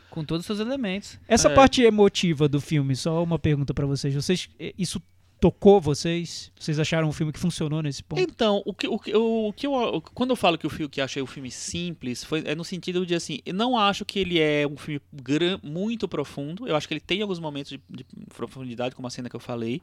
[0.09, 1.17] com todos os seus elementos.
[1.27, 1.53] Essa É.
[1.55, 4.13] parte emotiva do filme, só uma pergunta pra vocês.
[4.13, 5.01] Vocês, eh, isso
[5.39, 6.51] tocou vocês?
[6.59, 8.19] Vocês acharam um filme que funcionou nesse ponto?
[8.21, 10.99] Então, o que, o, que- o, que eu, quando eu falo que o filme que
[11.01, 14.39] achei o filme simples, foi, é no sentido de assim, eu não acho que ele
[14.39, 16.67] é um filme gran- muito profundo.
[16.67, 19.39] Eu acho que ele tem alguns momentos de, de profundidade, como a cena que eu
[19.39, 19.81] falei.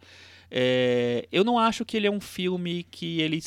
[0.51, 3.41] É, eu não acho que ele é um filme que ele,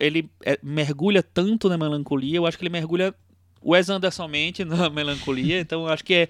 [0.00, 2.36] ele é, mergulha tanto na melancolia.
[2.36, 3.14] Eu acho que ele mergulha
[3.64, 5.58] Wes Andersonmente na melancolia.
[5.60, 6.28] Então, eu acho que é,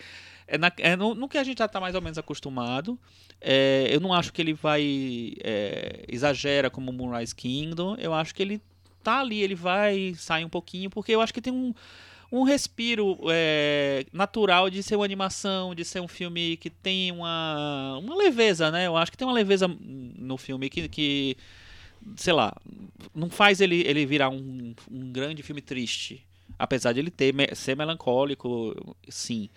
[0.52, 2.98] é, na- é no, no que a gente já está mais ou menos acostumado.
[3.40, 7.96] É, eu não acho que ele vai é, exagera como Moonrise Kingdom.
[7.98, 8.60] Eu acho que ele
[9.02, 11.74] tá ali, ele vai sair um pouquinho, porque eu acho que tem um,
[12.30, 17.98] um respiro é, natural de ser uma animação, de ser um filme que tem uma,
[17.98, 18.86] uma leveza, né?
[18.86, 21.36] Eu acho que tem uma leveza no filme que, que
[22.16, 22.54] sei lá,
[23.14, 26.24] não faz ele, ele virar um, um grande filme triste.
[26.58, 28.74] Apesar de ele ter, ser melancólico,
[29.08, 29.48] sim.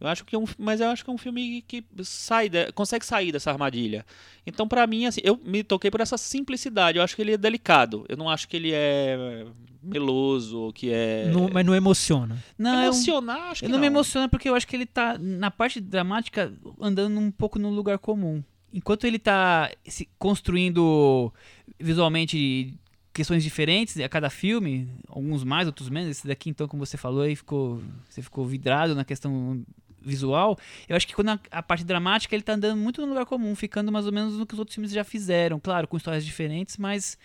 [0.00, 2.70] Eu acho que é um, mas eu acho que é um filme que sai da-
[2.72, 4.04] consegue sair dessa armadilha.
[4.46, 6.98] Então, pra mim, assim, eu me toquei por essa simplicidade.
[6.98, 8.04] Eu acho que ele é delicado.
[8.08, 9.46] Eu não acho que ele é
[9.82, 12.42] meloso, que é Não- mas não emociona.
[12.58, 13.50] Não, eu, emocionar.
[13.50, 16.52] Acho que eu não me emociono porque eu acho que ele tá, na parte dramática,
[16.80, 18.42] andando um pouco no lugar comum.
[18.72, 21.32] Enquanto ele tá se construindo
[21.78, 22.74] visualmente
[23.12, 26.10] questões diferentes a cada filme, alguns mais, outros menos.
[26.10, 29.64] Esse daqui, então, como você falou, aí ficou, você ficou vidrado na questão
[30.04, 30.58] visual.
[30.88, 33.54] Eu acho que quando a, a parte dramática ele tá andando muito no lugar comum,
[33.54, 36.76] ficando mais ou menos no que os outros filmes já fizeram, claro, com histórias diferentes,
[36.76, 37.18] mas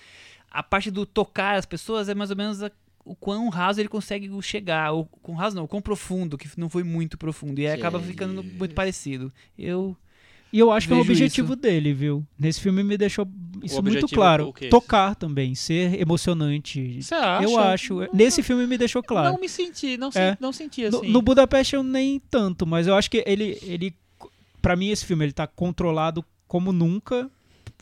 [0.50, 2.72] a parte do tocar as pessoas é mais ou menos a-
[3.06, 6.70] o quão raso ele consegue chegar, ou com raso não, o quão profundo, que não
[6.70, 9.32] foi muito profundo, e aí acaba ficando muito parecido.
[9.58, 9.96] Eu
[10.52, 11.62] E eu acho que é o objetivo isso.
[11.62, 12.26] dele, viu?
[12.38, 13.28] Nesse filme me deixou
[13.64, 14.52] isso muito objetivo, claro.
[14.54, 14.68] quê?
[14.70, 17.02] Tocar também, ser emocionante.
[17.04, 17.44] Você acha?
[17.44, 18.00] Eu acho.
[18.14, 19.34] Nesse filme me deixou claro.
[19.34, 20.12] Não me senti, não, É.
[20.12, 21.10] sen- não senti No, assim.
[21.12, 23.94] no Budapeste eu nem tanto, mas eu acho que ele, ele
[24.62, 27.30] para mim esse filme ele tá controlado como nunca,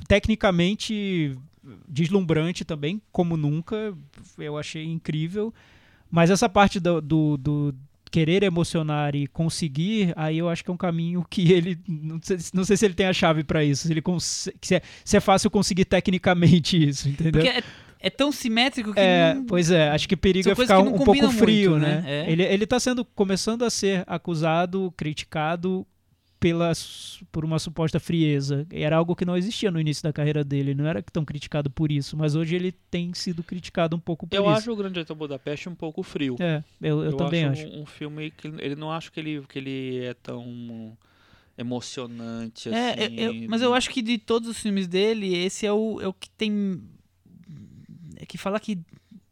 [0.07, 1.37] tecnicamente
[1.87, 3.93] deslumbrante também, como nunca.
[4.37, 5.53] Eu achei incrível.
[6.09, 7.75] Mas essa parte do, do, do
[8.11, 12.37] querer emocionar e conseguir, aí eu acho que é um caminho que ele não sei,
[12.53, 15.19] não sei se ele tem a chave para isso, se ele se é, se é
[15.19, 17.41] fácil conseguir tecnicamente isso, entendeu?
[17.43, 17.63] porque é,
[17.99, 20.87] é tão simétrico que É, não- pois é, acho que perigo São é ficar que
[20.89, 22.01] um, pouco frio, muito, né?
[22.01, 22.25] né?
[22.27, 22.31] É.
[22.31, 25.85] Ele, ele tá sendo, começando a ser acusado, criticado
[26.39, 26.71] pela,
[27.31, 28.65] por uma suposta frieza.
[28.71, 31.91] Era algo que não existia no início da carreira dele, não era tão criticado por
[31.91, 34.51] isso, mas hoje ele tem sido criticado um pouco por eu isso.
[34.57, 36.35] acho o Grande Hotel Budapeste um pouco frio.
[36.39, 37.67] É, eu, eu também acho.
[37.67, 40.97] Um, um filme que ele não acho que ele, que ele é tão
[41.57, 43.15] emocionante É, assim.
[43.15, 46.07] eu- eu- mas eu acho que de todos os filmes dele, esse é o, é
[46.07, 46.81] o que tem.
[48.15, 48.77] É que falar que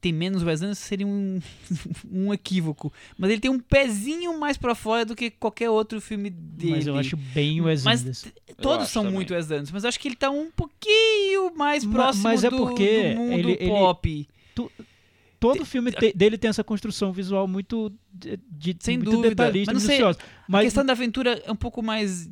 [0.05, 1.39] tem menos Wes Anderson seria um,
[2.11, 2.93] um equívoco.
[3.17, 6.71] Mas ele tem um pezinho mais pra fora do que qualquer outro filme dele.
[6.75, 8.29] Mas eu acho bem o Wes Mas Anderson.
[8.61, 9.15] Todos são também.
[9.15, 12.43] muito Wes Anderson, mas eu acho que ele tá um pouquinho mais Ma- próximo mas
[12.43, 14.27] é do, porque do mundo ele- ele- pop.
[15.39, 19.29] Todo filme te- dele tem essa construção visual muito, de, de- Sem muito dúvida.
[19.29, 20.19] detalhista, Mas não sei, minuciosa.
[20.19, 22.27] A Mas questão da aventura é um pouco mais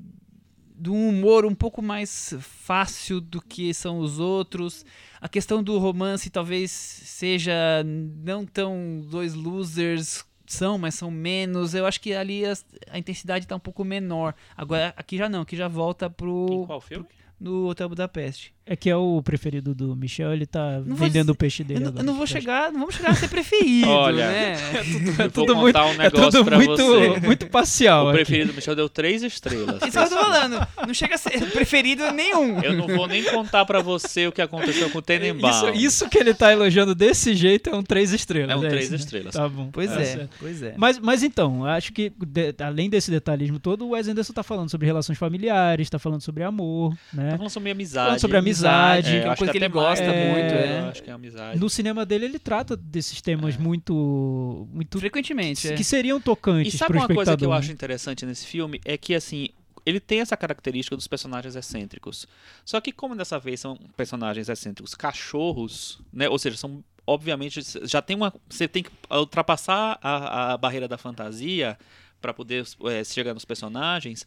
[0.75, 4.85] do humor um pouco mais fácil do que são os outros.
[5.21, 7.53] A questão do romance talvez seja
[7.85, 11.73] não tão dois losers são, mas são menos.
[11.73, 14.33] Eu acho que ali as- a, intensidade tá um pouco menor.
[14.57, 17.05] Agora aqui já não, aqui já volta Em pro qual filme?
[17.39, 18.53] no Hotel Budapeste.
[18.65, 21.85] É que é o preferido do Michel, ele tá Não vendendo o peixe dele não-
[21.87, 22.03] eu agora.
[22.05, 24.55] não vou chegar, não vamos chegar a ser preferido, Olha, né?
[25.03, 27.19] Eu vou tudo contar um É negócio tudo pra muito, você.
[27.19, 28.05] muito parcial.
[28.05, 28.17] O aqui.
[28.19, 29.81] preferido do Michel deu três estrelas.
[29.81, 30.67] Isso que eu tô falando.
[30.87, 32.61] Não chega a ser preferido nenhum.
[32.61, 35.49] Eu não vou nem contar pra você o que aconteceu com o Tenenbaum.
[35.49, 38.51] Isso, isso que ele tá elogiando desse jeito é um três estrelas.
[38.51, 38.97] É um três isso, né?
[38.97, 39.33] estrelas.
[39.33, 39.69] Tá bom.
[39.71, 40.29] Pois tá é, certo.
[40.39, 40.73] pois é.
[40.77, 44.69] Mas, mas então, acho que de- além desse detalhismo todo, o Wes Anderson tá falando
[44.69, 47.31] sobre relações familiares, tá falando sobre amor, né?
[47.31, 48.05] Tá falando sobre amizade.
[48.05, 50.57] Falando sobre amizade, que é uma acho coisa que ele até mais, gosta muito, Eu
[50.57, 50.79] é.
[50.89, 51.59] acho que é amizade.
[51.59, 55.75] No cinema dele ele trata desses temas muito muito Frequentemente, é.
[55.75, 57.73] que seriam E tocantes sabe pro uma coisa que eu acho né?
[57.73, 58.79] interessante nesse filme?
[58.85, 59.49] É que, assim,
[59.85, 62.27] ele tem essa característica dos personagens excêntricos.
[62.65, 66.29] Só que, como dessa vez são personagens excêntricos cachorros, né?
[66.29, 66.83] Ou seja, são.
[67.05, 68.33] Obviamente, já tem uma.
[68.49, 71.77] Você tem que ultrapassar a, a barreira da fantasia
[72.21, 74.25] para poder eh, chegar nos personagens.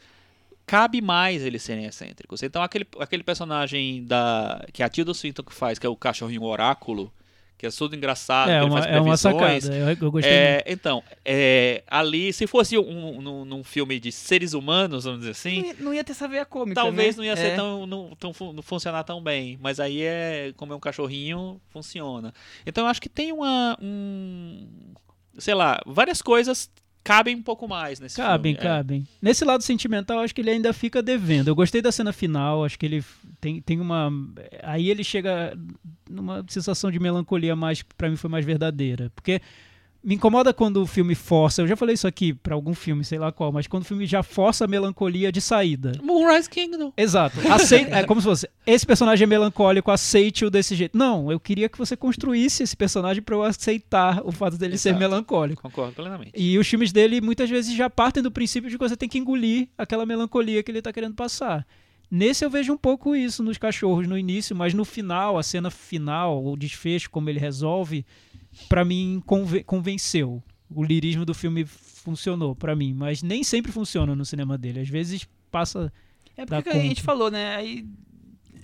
[0.67, 2.43] Cabe mais eles serem excêntricos.
[2.43, 6.43] Então, aquele, aquele personagem da que a Tilda Swinton que faz, que é o cachorrinho
[6.43, 7.13] oráculo,
[7.57, 9.75] que é todo engraçado, É que ele uma, faz é uma sacada.
[9.75, 10.69] Eu, eu gostei é, muito.
[10.69, 15.33] então, é, ali, se fosse um, num, num filme de seres humanos, vamos dizer Não
[15.61, 17.21] assim, ia, não ia ter essa veia cômica, talvez né?
[17.21, 17.37] não ia É.
[17.37, 19.59] ser tão, não, tão não funcionar tão bem.
[19.63, 22.35] Mas aí é como é um cachorrinho, funciona.
[22.67, 23.79] Então eu acho que tem uma.
[23.81, 24.67] Um,
[25.39, 26.71] sei lá, várias coisas
[27.07, 28.67] cabem um pouco mais nesse Cabem, filme.
[28.67, 28.71] é.
[28.71, 29.09] cabem.
[29.23, 31.49] Nesse lado sentimental, acho que ele ainda fica devendo.
[31.49, 33.05] Eu gostei da cena final, acho que ele
[33.41, 34.11] Tem, tem uma.
[34.63, 35.57] Aí ele chega
[36.11, 39.11] numa sensação de melancolia mais, pra mim, foi mais verdadeira.
[39.15, 39.41] Porque
[40.03, 41.63] me incomoda quando o filme força.
[41.63, 44.07] Eu já falei isso aqui pra algum filme, sei lá qual, mas quando o filme
[44.07, 45.93] já força a melancolia de saída.
[46.03, 46.93] Moonrise Kingdom.
[46.97, 47.37] Exato.
[47.51, 50.97] Aceita, é como se fosse, esse personagem é melancólico, aceite-o desse jeito.
[50.97, 54.91] Não, eu queria que você construísse esse personagem pra eu aceitar o fato dele ser
[54.91, 55.01] Exato.
[55.01, 55.63] melancólico.
[55.63, 56.33] Concordo plenamente.
[56.35, 59.19] E os filmes dele muitas vezes já partem do princípio de que você tem que
[59.19, 61.67] engolir aquela melancolia que ele tá querendo passar.
[62.09, 65.71] Nesse eu vejo um pouco isso nos cachorros no início, mas no final, a cena
[65.71, 68.07] final, o desfecho, como ele resolve,
[68.69, 70.43] pra mim conve- convenceu.
[70.69, 74.81] O lirismo do filme funcionou pra mim, mas nem sempre funciona no cinema dele.
[74.81, 75.93] Às vezes passa
[76.37, 77.55] É porque a gente falou, né?
[77.57, 77.87] Aí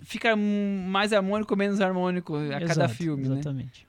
[0.03, 3.35] fica mais harmônico, menos harmônico a cada Exato, filme, né?
[3.37, 3.87] Exatamente.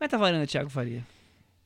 [0.00, 1.04] Meta varanda, Thiago Faria.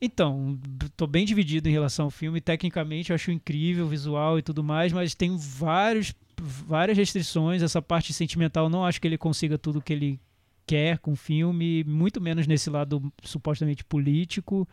[0.00, 0.58] Então,
[0.96, 2.40] tô bem dividido em relação ao filme.
[2.40, 7.62] Tecnicamente, eu acho incrível o visual e tudo mais, mas tem vários, várias restrições.
[7.62, 10.20] Essa parte sentimental, eu não acho que ele consiga tudo que ele
[10.68, 14.68] quer com o filme, muito menos nesse lado supostamente político.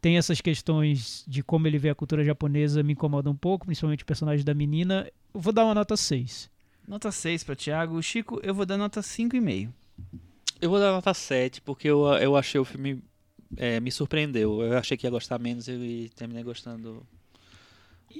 [0.00, 4.02] Tem essas questões de como ele vê a cultura japonesa, me incomoda um pouco, principalmente
[4.02, 5.10] o personagem da menina.
[5.34, 6.50] Eu vou dar uma nota 6.
[6.86, 8.00] Nota 6 pra Thiago.
[8.02, 9.70] Chico, eu vou dar nota 5,5.
[10.60, 13.02] Eu vou dar nota 7, porque eu, eu achei o filme.
[13.56, 14.62] é, me surpreendeu.
[14.62, 17.04] Eu achei que ia gostar menos e terminei gostando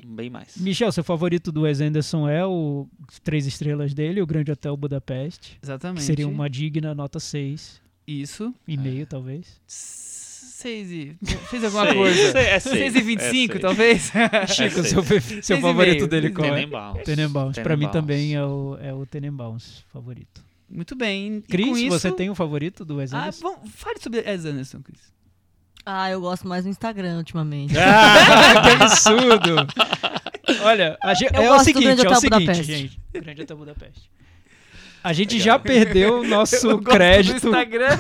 [0.07, 0.57] bem mais.
[0.57, 2.87] Michel, seu favorito do Wes Anderson é o
[3.23, 6.03] Três Estrelas dele, o Grande Hotel Budapeste, que Exatamente.
[6.03, 7.81] seria uma digna nota 6.
[8.07, 8.55] Isso.
[8.67, 9.61] E meio, talvez.
[9.67, 11.17] 6 e...
[11.51, 11.97] Fez alguma Seis.
[11.97, 12.39] coisa?
[12.41, 12.93] É seis.
[12.93, 14.11] 6 e 25, É talvez?
[14.49, 14.89] Chico, seis.
[14.89, 16.55] seu, seu favorito dele qual é?
[16.55, 17.03] Tenenbaums.
[17.05, 17.59] Tenenbaums.
[17.59, 20.43] Pra mim também é o, é o Tenenbaums favorito.
[20.69, 21.41] Muito bem.
[21.49, 21.91] Cris, isso...
[21.91, 23.43] você tem um favorito do Wes Ah, Anderson?
[23.43, 25.01] bom, fale sobre Wes Anderson, Cris.
[25.91, 27.73] Ah, eu gosto mais do Instagram ultimamente.
[27.73, 29.67] que absurdo!
[30.63, 32.65] Olha, a gente, Eu é o gosto do seguinte, Grande é o seguinte, Budapeste.
[32.65, 33.01] gente.
[33.15, 34.11] Grande Hotel Budapeste.
[35.03, 35.45] A gente Legal.
[35.47, 37.47] já perdeu o nosso Eu gosto do crédito.
[37.47, 37.99] Instagram.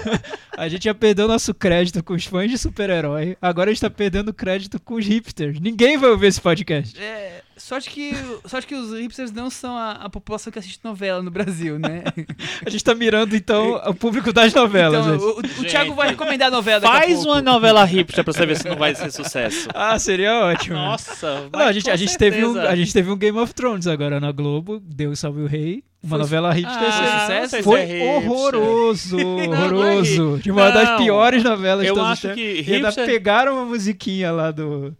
[0.55, 3.39] A gente já perdeu o nosso crédito com os fãs de super-herói.
[3.40, 5.59] Agora a gente tá perdendo crédito com os hipsters.
[5.59, 7.01] Ninguém vai ouvir esse podcast.
[7.01, 8.12] É, sorte, que,
[8.47, 12.02] sorte que os hipsters não são a, a população que assiste novela no Brasil, né?
[12.64, 15.05] A gente tá mirando, então, o público das novelas.
[15.06, 15.24] Então, gente.
[15.24, 17.30] o, o Gente, Thiago vai recomendar a novela daqui a Faz pouco.
[17.30, 19.68] uma novela hipster pra você ver se não vai ser sucesso.
[19.74, 20.76] Ah, seria ótimo.
[20.76, 23.52] Nossa, Não, a gente, com a, gente teve um, a gente teve um Game of
[23.55, 25.82] Thrones agora na Globo, Deus Salve o Rei.
[26.02, 26.78] Uma Foi- novela hipster.
[26.80, 27.62] Ah, foi não sucesso.
[27.64, 28.09] Foi é hipster.
[28.09, 30.35] horroroso, não é horroroso.
[30.36, 32.36] hip- De uma das Não, piores novelas de eu todos os acho tempos.
[32.36, 34.94] que E ainda hipster- pegaram uma musiquinha lá do,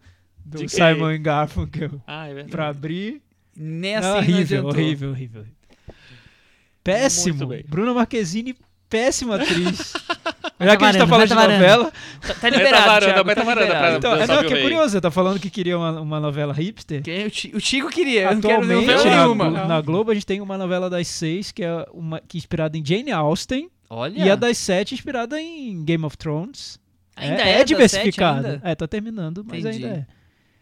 [0.49, 0.69] do De?
[0.69, 2.51] Simon Garfunkel Ah, é verdade.
[2.51, 3.23] pra abrir.
[3.57, 4.71] Não, assim não horrível, adiantou.
[4.71, 5.45] horrível, horrível.
[6.83, 7.49] Péssimo.
[7.69, 8.55] Bruna Marquezine,
[8.89, 9.93] péssima atriz.
[10.61, 11.93] Já que a gente tá falando de novela.
[12.21, 13.97] Tá, tá liberado, varanda, Thiago, tá varanda liberado.
[13.99, 17.01] Então, é, não, que é curioso, tá falando que queria uma, uma novela hipster.
[17.03, 19.51] Quem- o, Chico queria, eu não quero Atualmente, na, nenhuma.
[19.51, 22.77] na Globo, a gente tem uma novela das seis, que é uma que é inspirada
[22.77, 26.81] em Jane Austen, Olha, e a das sete inspirada em Game of Thrones.
[27.15, 28.61] ainda é, é, sete ainda?
[28.65, 29.85] É, tá terminando, mas Entendi.
[29.85, 30.07] ainda é.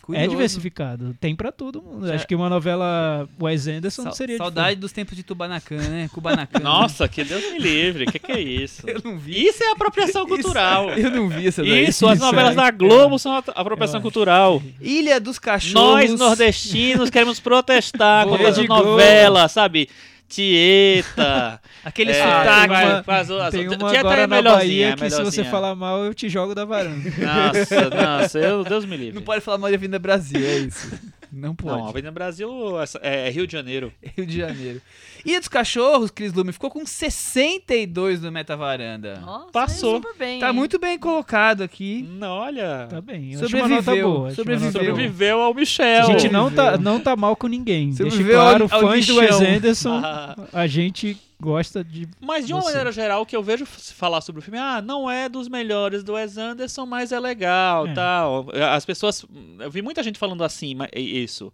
[0.06, 0.24] Curioso.
[0.24, 1.16] É diversificado.
[1.20, 2.06] Tem pra todo mundo.
[2.06, 6.08] Já- Acho que uma novela Wes Anderson Sa- seria Saudade dos tempos de Tubanacan, né?
[6.12, 6.60] Kubanacan.
[6.62, 8.04] Nossa, que Deus me livre.
[8.04, 8.82] O que, que é isso?
[8.88, 9.46] Eu não vi.
[9.46, 10.90] Isso é apropriação cultural.
[10.96, 11.88] Eu não vi essa daí.
[11.88, 12.54] Isso, as Isso, novelas é.
[12.56, 14.62] da Globo são a- apropriação cultural.
[14.80, 15.74] Ilha dos Cachorros.
[15.74, 19.88] Nós, nordestinos, queremos protestar contra as novelas, sabe?
[20.28, 21.60] Tieta.
[21.84, 22.74] Aquele é, sotaque.
[22.74, 25.44] tem uma- faz o- Tem uma Tieta agora é na Bahia é que se você
[25.44, 27.10] falar mal, eu te jogo da varanda.
[27.18, 29.14] Nossa, nossa, eu, Deus me livre.
[29.14, 30.92] Não pode falar mal de Avenida Brasil, é isso.
[31.32, 31.76] Não pode.
[31.78, 33.92] Não, Avenida Brasil essa- é Rio de Janeiro.
[34.16, 34.80] Rio de Janeiro.
[35.26, 39.18] Ilha dos Cachorros, Cris Lume, ficou com 62 no Meta Varanda.
[39.20, 39.96] Nossa, Passou.
[39.96, 40.52] Super bem, Tá hein?
[40.54, 42.06] muito bem colocado aqui.
[42.08, 42.86] Não, olha.
[42.88, 43.36] Tá bem.
[43.36, 44.30] Sobreviveu, boa.
[44.32, 44.72] sobreviveu.
[44.72, 46.02] Sobreviveu ao Michel.
[46.02, 47.90] A gente não tá, não tá mal com ninguém.
[47.90, 49.40] Deixa Sobreviveu claro, ao- ao fãs do Wes.
[49.40, 50.36] Anderson, Ah.
[50.52, 52.08] a gente gosta de...
[52.20, 52.68] Mas de uma Você.
[52.68, 56.02] maneira geral, o que eu vejo falar sobre o filme, ah, não é dos melhores
[56.02, 57.92] do Wes Anderson, mas é legal, É.
[57.94, 58.46] tal.
[58.72, 59.24] As pessoas,
[59.60, 61.52] eu vi muita gente falando assim, mas é isso.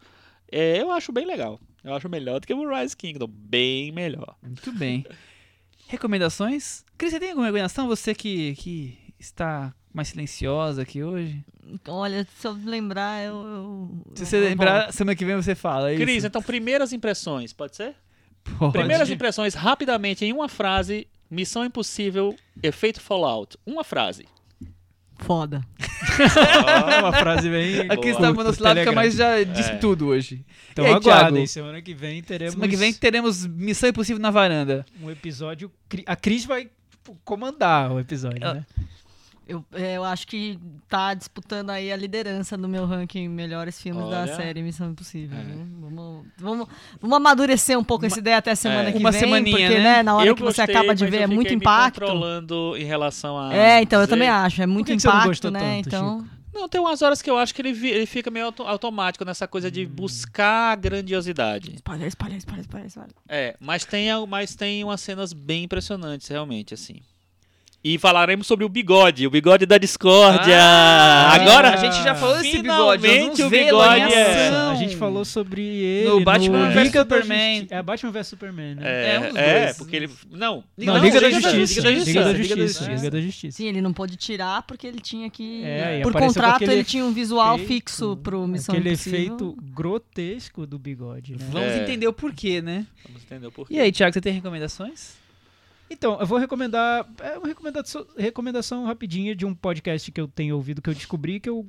[0.50, 1.58] É, eu acho bem legal.
[1.84, 4.36] Eu acho melhor do que o Rise Kingdom, bem melhor.
[4.42, 5.04] Muito bem.
[5.88, 6.84] Recomendações?
[6.96, 7.86] Cris, você tem alguma recomendação?
[7.88, 11.44] Você que, que está mais silenciosa aqui hoje?
[11.88, 13.34] Olha, se eu lembrar, eu.
[13.34, 15.92] eu- Se você eu lembrar, semana que vem você fala.
[15.92, 16.26] É Cris, isso?
[16.26, 17.94] então, primeiras impressões, pode ser?
[18.58, 18.72] Pode.
[18.72, 23.56] Primeiras impressões, rapidamente, em uma frase, Missão Impossível, efeito Fallout.
[23.66, 24.24] Uma frase.
[25.18, 25.62] Foda.
[26.66, 27.80] Ah, uma frase bem...
[27.88, 28.28] A Cris Boa.
[28.28, 29.76] tá monossilábica, mas já disse É.
[29.76, 30.44] tudo hoje.
[30.72, 31.46] Então aí, aguardem, Thiago?
[31.46, 34.84] semana que vem teremos Semana que vem teremos Missão Impossível na varanda.
[35.00, 35.70] um episódio...
[36.06, 38.64] A Cris vai tipo, comandar o episódio, né?
[39.52, 40.58] Eu, é, eu acho que
[40.88, 44.24] tá disputando aí a liderança do meu ranking melhores filmes Olha.
[44.26, 45.36] da série Missão Impossível.
[45.38, 45.42] É.
[45.42, 45.66] viu?
[45.80, 46.68] Vamos, vamos,
[47.00, 48.92] vamos, amadurecer um pouco essa ideia até a semana é.
[48.92, 49.80] que Uma vem, porque, né?
[49.80, 52.00] né, na hora eu que você gostei, acaba de ver é muito impacto.
[52.00, 55.14] controlando em relação a É, então eu também acho, é muito que que você não
[55.14, 55.60] impacto, gostou né?
[55.60, 56.24] tanto, então,
[56.54, 59.46] Não, tem umas horas que eu acho que ele, ele fica meio auto- automático nessa
[59.48, 61.74] coisa de buscar a grandiosidade.
[61.76, 63.14] spoiler, spoiler, spoiler, spoiler, spoiler.
[63.28, 67.00] É, mas tem, mas tem umas cenas bem impressionantes, realmente, assim.
[67.84, 70.56] E falaremos sobre o bigode, o bigode da discórdia.
[70.56, 74.48] Ah, Agora, a gente já falou desse bigode, finalmente o bigode é-.
[74.50, 77.58] A gente falou sobre ele No Batman vs Superman.
[77.58, 78.82] Justi- É Batman vs Superman, né?
[78.84, 79.76] É, É, um dos é, dois.
[79.78, 80.10] porque ele.
[80.30, 81.80] Não, Não, Não, Liga, da Liga da Justiça.
[81.90, 82.92] Liga da Liga da Justiça.
[82.92, 83.56] Liga da Justiça.
[83.56, 85.64] Sim, ele não pôde tirar porque ele tinha que.
[85.64, 89.18] É, por contrato, aquele ele tinha um visual efeito- fixo pro Missão Aquele Impossível.
[89.18, 91.46] efeito grotesco do bigode, né?
[91.50, 91.82] Vamos É.
[91.82, 92.86] entender o porquê, né?
[93.04, 93.74] vamos entender o porquê.
[93.74, 95.20] E aí, Thiago, você tem recomendações?
[95.92, 97.06] Então, eu vou recomendar.
[97.20, 101.38] É uma recomendação, recomendação rapidinha de um podcast que eu tenho ouvido, que eu descobri
[101.38, 101.66] que eu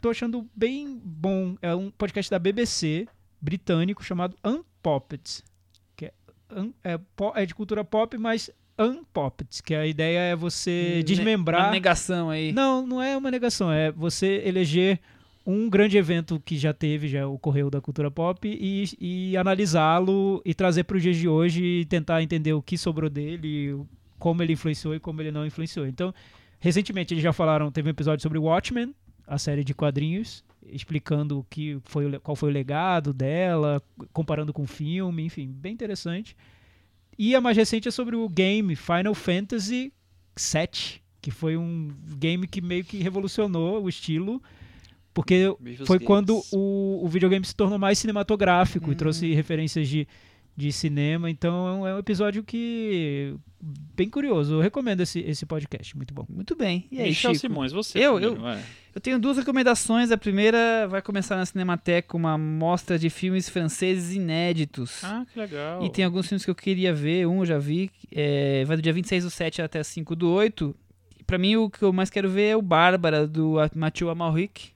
[0.00, 1.56] tô achando bem bom.
[1.62, 3.06] É um podcast da BBC
[3.40, 5.42] britânico chamado Unpopped.
[5.96, 6.12] Que é,
[6.54, 6.98] un- é,
[7.34, 11.62] é de cultura pop, mas Unpopped, que a ideia é você Ne- desmembrar.
[11.66, 12.52] Uma negação aí.
[12.52, 15.00] Não, não é uma negação, é você eleger
[15.50, 20.52] um grande evento que já teve, já ocorreu da cultura pop e, e analisá-lo e
[20.52, 23.74] trazer para os dias de hoje e tentar entender o que sobrou dele,
[24.18, 25.86] como ele influenciou e como ele não influenciou.
[25.86, 26.12] Então,
[26.60, 28.94] recentemente eles já falaram, teve um episódio sobre Watchmen,
[29.26, 34.64] a série de quadrinhos, explicando o que foi, qual foi o legado dela, comparando com
[34.64, 36.36] o filme, enfim, bem interessante.
[37.18, 39.94] E a mais recente é sobre o game Final Fantasy
[40.36, 41.88] VII, que foi um
[42.18, 44.42] game que meio que revolucionou o estilo,
[45.22, 46.06] porque Viva os foi games.
[46.06, 48.96] quando o, o videogame se tornou mais cinematográfico e Uhum.
[48.96, 50.06] trouxe referências de,
[50.56, 51.28] de cinema.
[51.30, 53.34] Então é um episódio que.
[53.96, 54.54] bem curioso.
[54.54, 56.24] Eu recomendo esse, esse podcast, muito bom.
[56.28, 56.86] Muito bem.
[56.92, 57.40] E aí, Michel Chico?
[57.48, 57.98] Simões, você.
[57.98, 58.62] Eu- primeiro, eu- vai.
[58.94, 60.10] Eu tenho duas recomendações.
[60.10, 65.04] A primeira vai começar na Cinemateca, uma mostra de filmes franceses inéditos.
[65.04, 65.84] Ah, que legal.
[65.84, 67.26] E tem alguns filmes que eu queria ver.
[67.26, 67.90] Um eu já vi.
[68.12, 70.74] é, vai do dia 26 do 7 até 5 do 8.
[71.20, 74.70] E Pra mim, o que eu mais quero ver é o Bárbara, do Mathieu Amalric.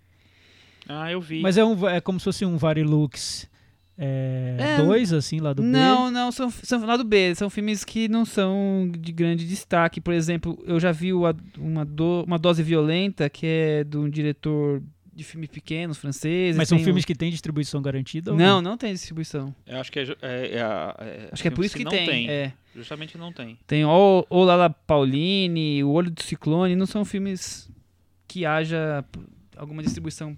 [0.89, 1.41] Ah, eu vi.
[1.41, 3.49] Mas é, um, é como se fosse um Varilux
[3.97, 5.69] é, É, dois, assim, lá do B.
[5.69, 7.35] Não, não, são, são lá do B.
[7.35, 10.01] São filmes que não são de grande destaque.
[10.01, 13.97] Por exemplo, eu já vi o A- uma, do- uma Dose Violenta, que é de
[13.99, 14.83] um diretor
[15.15, 16.57] de filmes pequenos, franceses.
[16.57, 18.33] Mas são Tem filmes o- que têm distribuição garantida?
[18.33, 19.55] ou Não, não tem distribuição.
[19.67, 20.03] Eu acho que é.
[20.23, 22.29] é- é a- é- Acho que é por isso que não tem.
[22.31, 22.53] É.
[22.75, 23.59] Justamente não tem.
[23.67, 27.71] Tem o, o Lala Pauline, O Olho do Ciclone, não são filmes
[28.27, 29.05] que haja
[29.57, 30.35] alguma distribuição.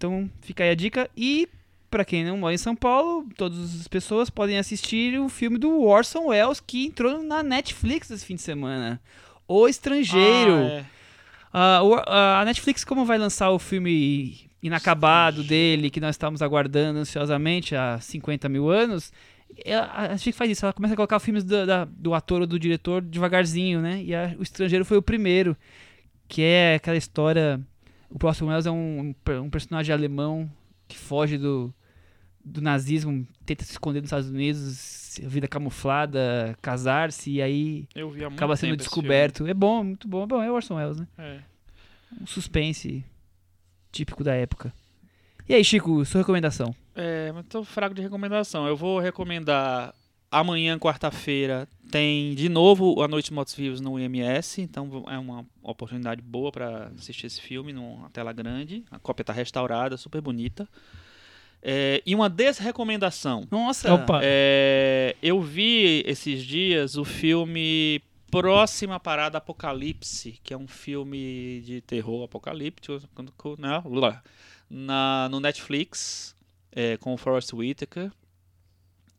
[0.00, 1.10] Então fica aí a dica.
[1.14, 1.46] E
[1.90, 5.82] pra quem não mora em São Paulo, todas as pessoas podem assistir o filme do
[5.82, 8.98] Orson Welles que entrou na Netflix esse fim de semana.
[9.46, 10.56] O Estrangeiro.
[11.52, 11.82] Ah, é.
[11.82, 17.76] O- a Netflix, como vai lançar o filme inacabado dele, que nós estávamos aguardando ansiosamente
[17.76, 19.12] há 50 mil anos,
[19.64, 22.46] ela, a Netflix faz isso, ela começa a colocar filmes do, da- do ator ou
[22.46, 24.02] do diretor devagarzinho, né?
[24.02, 25.54] E a- o Estrangeiro foi o primeiro,
[26.26, 27.60] que é aquela história...
[28.10, 30.50] O próximo Wells é um, um per- personagem alemão
[30.88, 31.72] que foge do,
[32.44, 37.86] do nazismo, tenta se esconder nos Estados Unidos, vida camuflada, casar-se, e aí
[38.34, 39.46] acaba sendo descoberto.
[39.46, 40.24] É bom, muito bom.
[40.24, 41.06] É bom, é Orson Welles, né?
[41.16, 41.38] É.
[42.20, 43.04] Um suspense
[43.92, 44.72] típico da época.
[45.48, 46.74] E aí, Chico, sua recomendação?
[46.94, 48.66] É, mas tô fraco de recomendação.
[48.66, 49.94] Eu vou recomendar
[50.30, 55.44] amanhã, quarta-feira, tem de novo A Noite de Motos Vivos no IMS, então é uma
[55.62, 58.84] oportunidade boa para assistir esse filme numa tela grande.
[58.90, 60.68] A cópia tá restaurada, super bonita.
[61.62, 63.46] É, e uma desrecomendação.
[63.50, 63.92] Nossa!
[63.92, 64.20] Opa.
[64.22, 68.00] É, eu vi esses dias o filme
[68.30, 73.00] Próxima Parada Apocalipse, que é um filme de terror apocalíptico
[73.58, 73.82] né,
[74.70, 76.34] na, no Netflix,
[76.70, 78.12] é, com o Forrest Whitaker.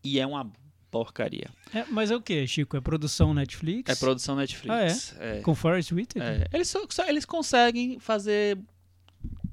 [0.04, 0.50] E é uma
[0.92, 1.48] porcaria.
[1.74, 2.76] É, mas é o que, Chico?
[2.78, 3.90] É produção Netflix?
[3.90, 5.16] É produção Netflix.
[5.20, 5.40] é?
[5.42, 6.22] Com Forrest Whitaker?
[6.22, 8.58] É, Eles, só- só- eles conseguem fazer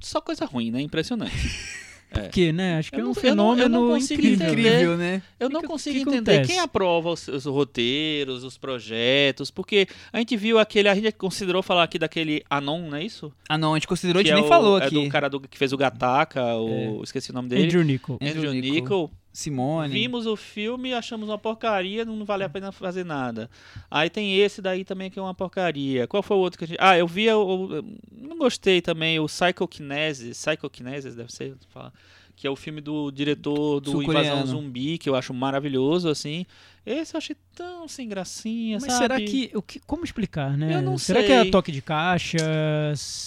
[0.00, 0.80] só coisa ruim, né?
[0.80, 1.32] Impressionante.
[2.10, 2.78] Por quê, né?
[2.78, 4.46] Acho que Eu é não- um eu não- fenômeno eu não consigo incrível.
[4.94, 4.96] entender.
[4.96, 5.22] né?
[5.38, 6.50] Eu Que não que- consigo que entender acontece?
[6.50, 11.62] quem aprova os, os roteiros, os projetos, porque a gente viu aquele, a gente considerou
[11.62, 13.30] falar aqui daquele Anon, não é isso?
[13.46, 14.94] Ah, não, a gente considerou, a que gente é nem o- falou é aqui.
[14.94, 17.64] do cara do, que fez o Gataca, o, esqueci o nome dele.
[17.66, 18.16] Andrew Nichol.
[18.22, 18.80] Andrew Andrew Nichol.
[18.80, 19.10] Nichol.
[19.38, 19.92] Simone.
[19.92, 23.48] Vimos o filme, achamos uma porcaria, não vale a pena fazer nada.
[23.90, 26.06] Aí tem esse daí também que é uma porcaria.
[26.08, 26.78] Qual foi o outro que a gente...
[26.80, 31.54] Ah, eu vi, o- o- não gostei também, o Psychokinesis, Psychokinesis deve ser,
[32.34, 33.90] que é o filme do diretor do.
[34.02, 36.44] Invasão Zumbi, que eu acho maravilhoso, assim.
[36.90, 38.98] Esse eu achei tão sem gracinha, Mas sabe?
[39.02, 39.78] será que, o que.
[39.80, 40.74] Como explicar, né?
[40.76, 41.36] Eu não será que sei.
[41.36, 42.38] é toque de caixa?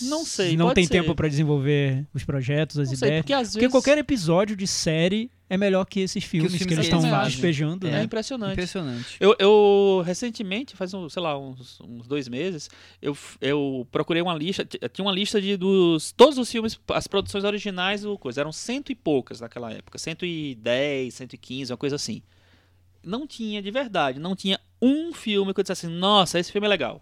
[0.02, 0.92] Não sei, Não tem ser.
[0.94, 3.22] tempo pra desenvolver os projetos, as Não sei, ideias.
[3.24, 3.72] porque às Porque vezes...
[3.72, 7.18] qualquer episódio de série é melhor que esses filmes que, filmes eles que eles estão
[7.18, 7.32] fazem.
[7.34, 8.04] despejando, É né?
[8.04, 8.54] impressionante.
[8.54, 9.18] Impressionante.
[9.20, 12.70] Eu, eu, recentemente, faz um, sei lá, uns, uns dois meses,
[13.02, 17.44] eu, eu procurei uma lista, tinha uma lista de dos todos os filmes, as produções
[17.44, 22.22] originais, o coisa, eram cento e poucas naquela época, 110, 115, uma coisa assim.
[23.03, 26.65] Não tinha de verdade, não tinha um filme que eu dissesse assim, nossa, esse filme
[26.68, 27.02] é legal.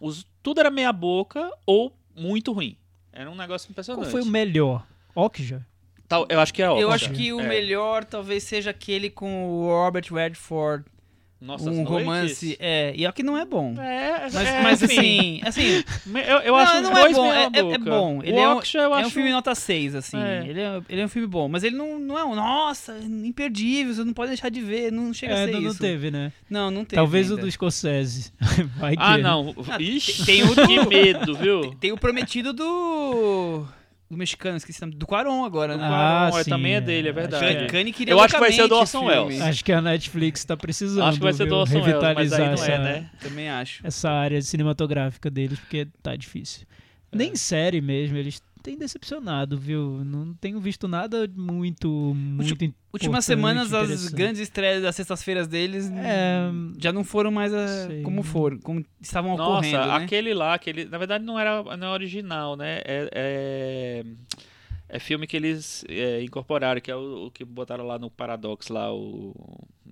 [0.00, 2.76] Os, tudo era meia boca ou muito ruim.
[3.12, 4.04] Era um negócio impressionante.
[4.04, 4.86] Qual foi o melhor?
[5.14, 5.66] Okja?
[6.06, 6.82] Tal- eu acho que é óbvio.
[6.82, 7.48] Eu acho que o É.
[7.48, 10.84] melhor talvez seja aquele com o Robert Redford,
[11.40, 11.88] Nossas um Noites.
[11.92, 12.56] romance.
[12.58, 13.72] É, e é o que não é bom.
[13.80, 15.84] É, Mas, é, mas assim, assim,
[16.26, 18.20] eu, eu Não, acho não é bom, é- é- é bom.
[18.24, 20.18] Ele o é um- eu é um acho filme nota 6, assim.
[20.20, 20.44] É.
[20.48, 23.94] Ele, é, ele é um filme bom, mas ele não, não é um, nossa, imperdível,
[23.94, 25.78] você não pode deixar de ver, não chega a É, ser não, não isso.
[25.80, 26.32] teve, né?
[26.50, 26.96] Não, não teve.
[26.96, 27.46] Talvez o ainda.
[27.46, 28.32] do Scorsese.
[28.76, 29.02] Vai que.
[29.02, 29.54] Ah, não.
[29.78, 31.72] Ixi, tem o que medo, viu?
[31.78, 33.64] Tem o prometido do.
[34.10, 34.96] Do mexicano, esqueci o nome.
[34.96, 35.86] Do Quaron agora, Do né?
[35.86, 37.76] Ah, Quaron, é, sim, também é dele, é Acho verdade.
[37.76, 37.92] é.
[37.92, 39.04] Queria Eu acho que vai ser o do Orson.
[39.04, 39.40] Welles.
[39.40, 41.04] Acho que a Netflix tá precisando.
[41.04, 41.56] Acho que vai ser do?
[41.56, 43.10] Orson Welles, mas revitalizar aí não essa, é, né?
[43.20, 43.86] Também acho.
[43.86, 46.66] essa área cinematográfica deles, porque tá difícil.
[47.12, 47.16] É.
[47.16, 50.02] Nem série mesmo, eles têm decepcionado, viu?
[50.04, 56.50] Não tenho visto nada muito, muito Últimas semanas, as grandes estreias das sextas-feiras deles É,
[56.78, 60.04] já não foram mais a- como foram, como estavam Nossa, ocorrendo, né?
[60.04, 62.78] aquele lá, aquele, na verdade não era não é original, né?
[62.84, 64.04] É, é,
[64.88, 68.68] é filme que eles é, incorporaram, que é o, o que botaram lá no Paradox,
[68.68, 69.34] lá o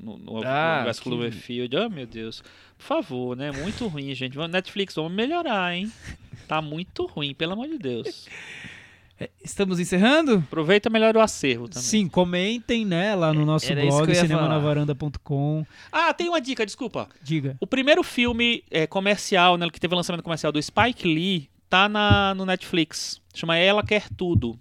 [0.03, 1.77] no, no Ah, universo que- Cloverfield.
[1.77, 2.43] Oh, meu Deus.
[2.77, 3.51] Por favor, né?
[3.53, 4.37] Muito ruim, gente.
[4.37, 5.91] Vamos- Netflix, vamos melhorar, hein?
[6.47, 8.29] Tá muito ruim, pelo amor de Deus.
[9.43, 10.37] Estamos encerrando?
[10.47, 11.83] Aproveita melhor o acervo também.
[11.83, 15.65] Sim, comentem, né, lá no nosso Era blog, cinemanavaranda.com.
[15.91, 17.09] Ah, tem uma dica, desculpa.
[17.23, 17.57] Diga.
[17.59, 22.35] O primeiro filme é, comercial, né, que teve lançamento comercial do Spike Lee, tá na,
[22.35, 23.21] no Netflix.
[23.35, 24.59] Chama Ela Quer Tudo.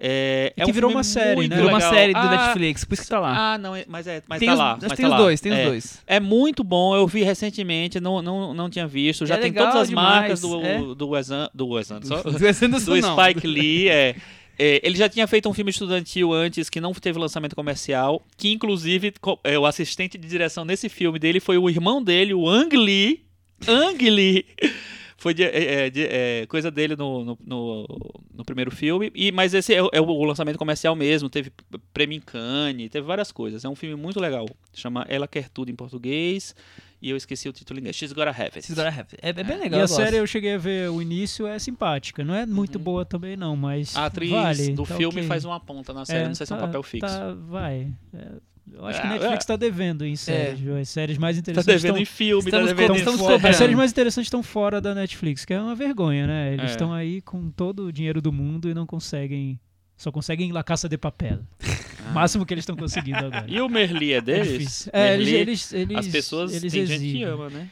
[0.00, 1.56] É, é que um virou uma série, né?
[1.56, 1.92] Virou uma legal.
[1.92, 3.54] série do Ah, Netflix, por isso que tá lá.
[3.54, 4.78] Ah, não, é- mas é, mas tem tá os, lá.
[4.80, 5.16] mas tem tá os lá.
[5.16, 5.64] dois, tem os É.
[5.66, 6.02] dois.
[6.06, 9.26] É muito bom, eu vi recentemente, não, não, não tinha visto.
[9.26, 10.78] Já É tem todas as demais, marcas do, é.
[10.94, 13.02] do Wes do Wes Anderson, Do Wes Anderson, do.
[13.22, 13.88] Spike Lee.
[13.88, 14.14] É,
[14.60, 18.50] É, ele já tinha feito um filme estudantil antes que não teve lançamento comercial, que
[18.52, 19.12] inclusive
[19.44, 23.22] é, o assistente de direção nesse filme dele foi o irmão dele, o Ang Lee.
[23.68, 24.44] Ang Lee.
[25.20, 27.86] Foi de- é, é, de- é, coisa dele no, no, no-
[28.32, 29.10] no primeiro filme.
[29.14, 31.28] E, mas esse é, o- é o lançamento comercial mesmo.
[31.28, 31.50] Teve
[31.92, 33.64] prêmio em Cannes, teve várias coisas.
[33.64, 34.46] É um filme muito legal.
[34.72, 36.54] Chama Ela Quer Tudo em português.
[37.02, 37.96] E eu esqueci o título em inglês.
[37.96, 38.62] She's Gotta Have It.
[38.66, 39.18] She's Gotta Have It.
[39.22, 39.80] É, é bem E legal.
[39.80, 39.96] a eu gosto.
[40.02, 42.24] série eu cheguei a ver o início, é simpática.
[42.24, 43.96] Não é muito boa também, não, mas.
[43.96, 45.28] A atriz vale, do tá filme ok.
[45.28, 46.26] faz uma ponta na série.
[46.28, 47.06] não sei se é um tá- papel fixo.
[47.06, 47.88] tá- vai.
[48.74, 49.46] É, eu acho que É, a Netflix é.
[49.46, 50.60] tá devendo em séries.
[50.60, 50.76] viu?
[50.76, 52.16] As séries mais Tá interessantes devendo em estão.
[52.16, 53.48] filme, tá devendo co- em fora.
[53.48, 56.52] As séries mais interessantes estão fora da Netflix, que é uma vergonha, né?
[56.52, 56.70] Eles É.
[56.70, 59.58] estão aí com todo o dinheiro do mundo e não conseguem.
[59.96, 61.40] Só conseguem La Caça de Papel.
[62.08, 63.40] O máximo que eles estão conseguindo agora.
[63.40, 63.44] Ah.
[63.46, 64.88] E o Merli é É deles?
[64.94, 67.68] É, eles, Merli, eles, eles, as pessoas, eles tem gente que ama, né?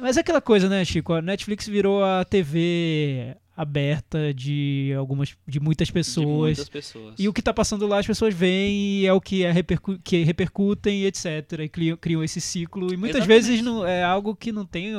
[0.00, 1.12] Mas é aquela coisa, né, Chico?
[1.12, 6.26] A Netflix virou a TV aberta de algumas, de muitas De pessoas.
[6.58, 7.14] muitas pessoas.
[7.18, 9.98] E o que tá passando lá as pessoas veem e é o que, é repercu
[10.04, 11.24] que repercutem e etc.
[11.60, 12.92] E criam, criam esse ciclo.
[12.92, 13.46] E muitas Exatamente.
[13.46, 14.92] vezes não, é algo que não tem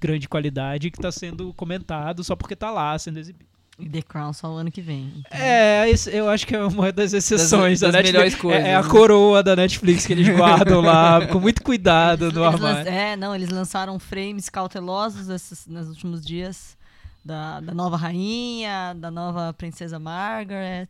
[0.00, 3.46] grande qualidade que tá sendo comentado só porque tá lá sendo exibido.
[3.76, 5.12] E The Crown só o ano que vem.
[5.18, 5.36] então.
[5.36, 8.12] É, esse- eu acho que é uma das exceções das da Netflix.
[8.12, 8.88] melhores coisas, é, é a né?
[8.88, 12.88] coroa da Netflix que eles guardam lá com muito cuidado Eles- no eles armário.
[12.88, 16.76] É, não, eles lançaram frames cautelosos esses, nos últimos dias
[17.24, 20.88] da, da nova rainha, da nova princesa Margaret.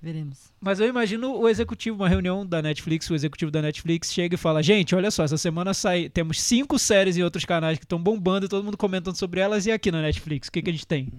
[0.00, 0.52] Veremos.
[0.60, 4.38] Mas eu imagino o executivo, uma reunião da Netflix, o executivo da Netflix chega e
[4.38, 8.00] fala: Gente, olha só, essa semana sai, temos cinco séries e outros canais que estão
[8.00, 10.72] bombando e todo mundo comentando sobre elas, e aqui na Netflix, o que, que a
[10.72, 11.12] gente tem?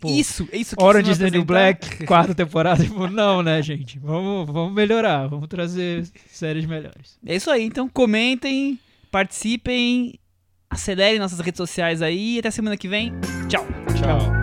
[0.00, 1.44] Pô, Isso, isso que Orange is the New?
[1.44, 2.84] Black, quarta temporada.
[2.84, 3.98] Tipo, não, né, gente?
[3.98, 7.18] Vamos, vamos melhorar, vamos trazer séries melhores.
[7.26, 8.78] É isso aí, então comentem,
[9.10, 10.19] participem,
[10.70, 13.12] acelerem nossas redes sociais aí e até semana que vem.
[13.48, 13.66] Tchau.
[13.98, 14.39] Tchau.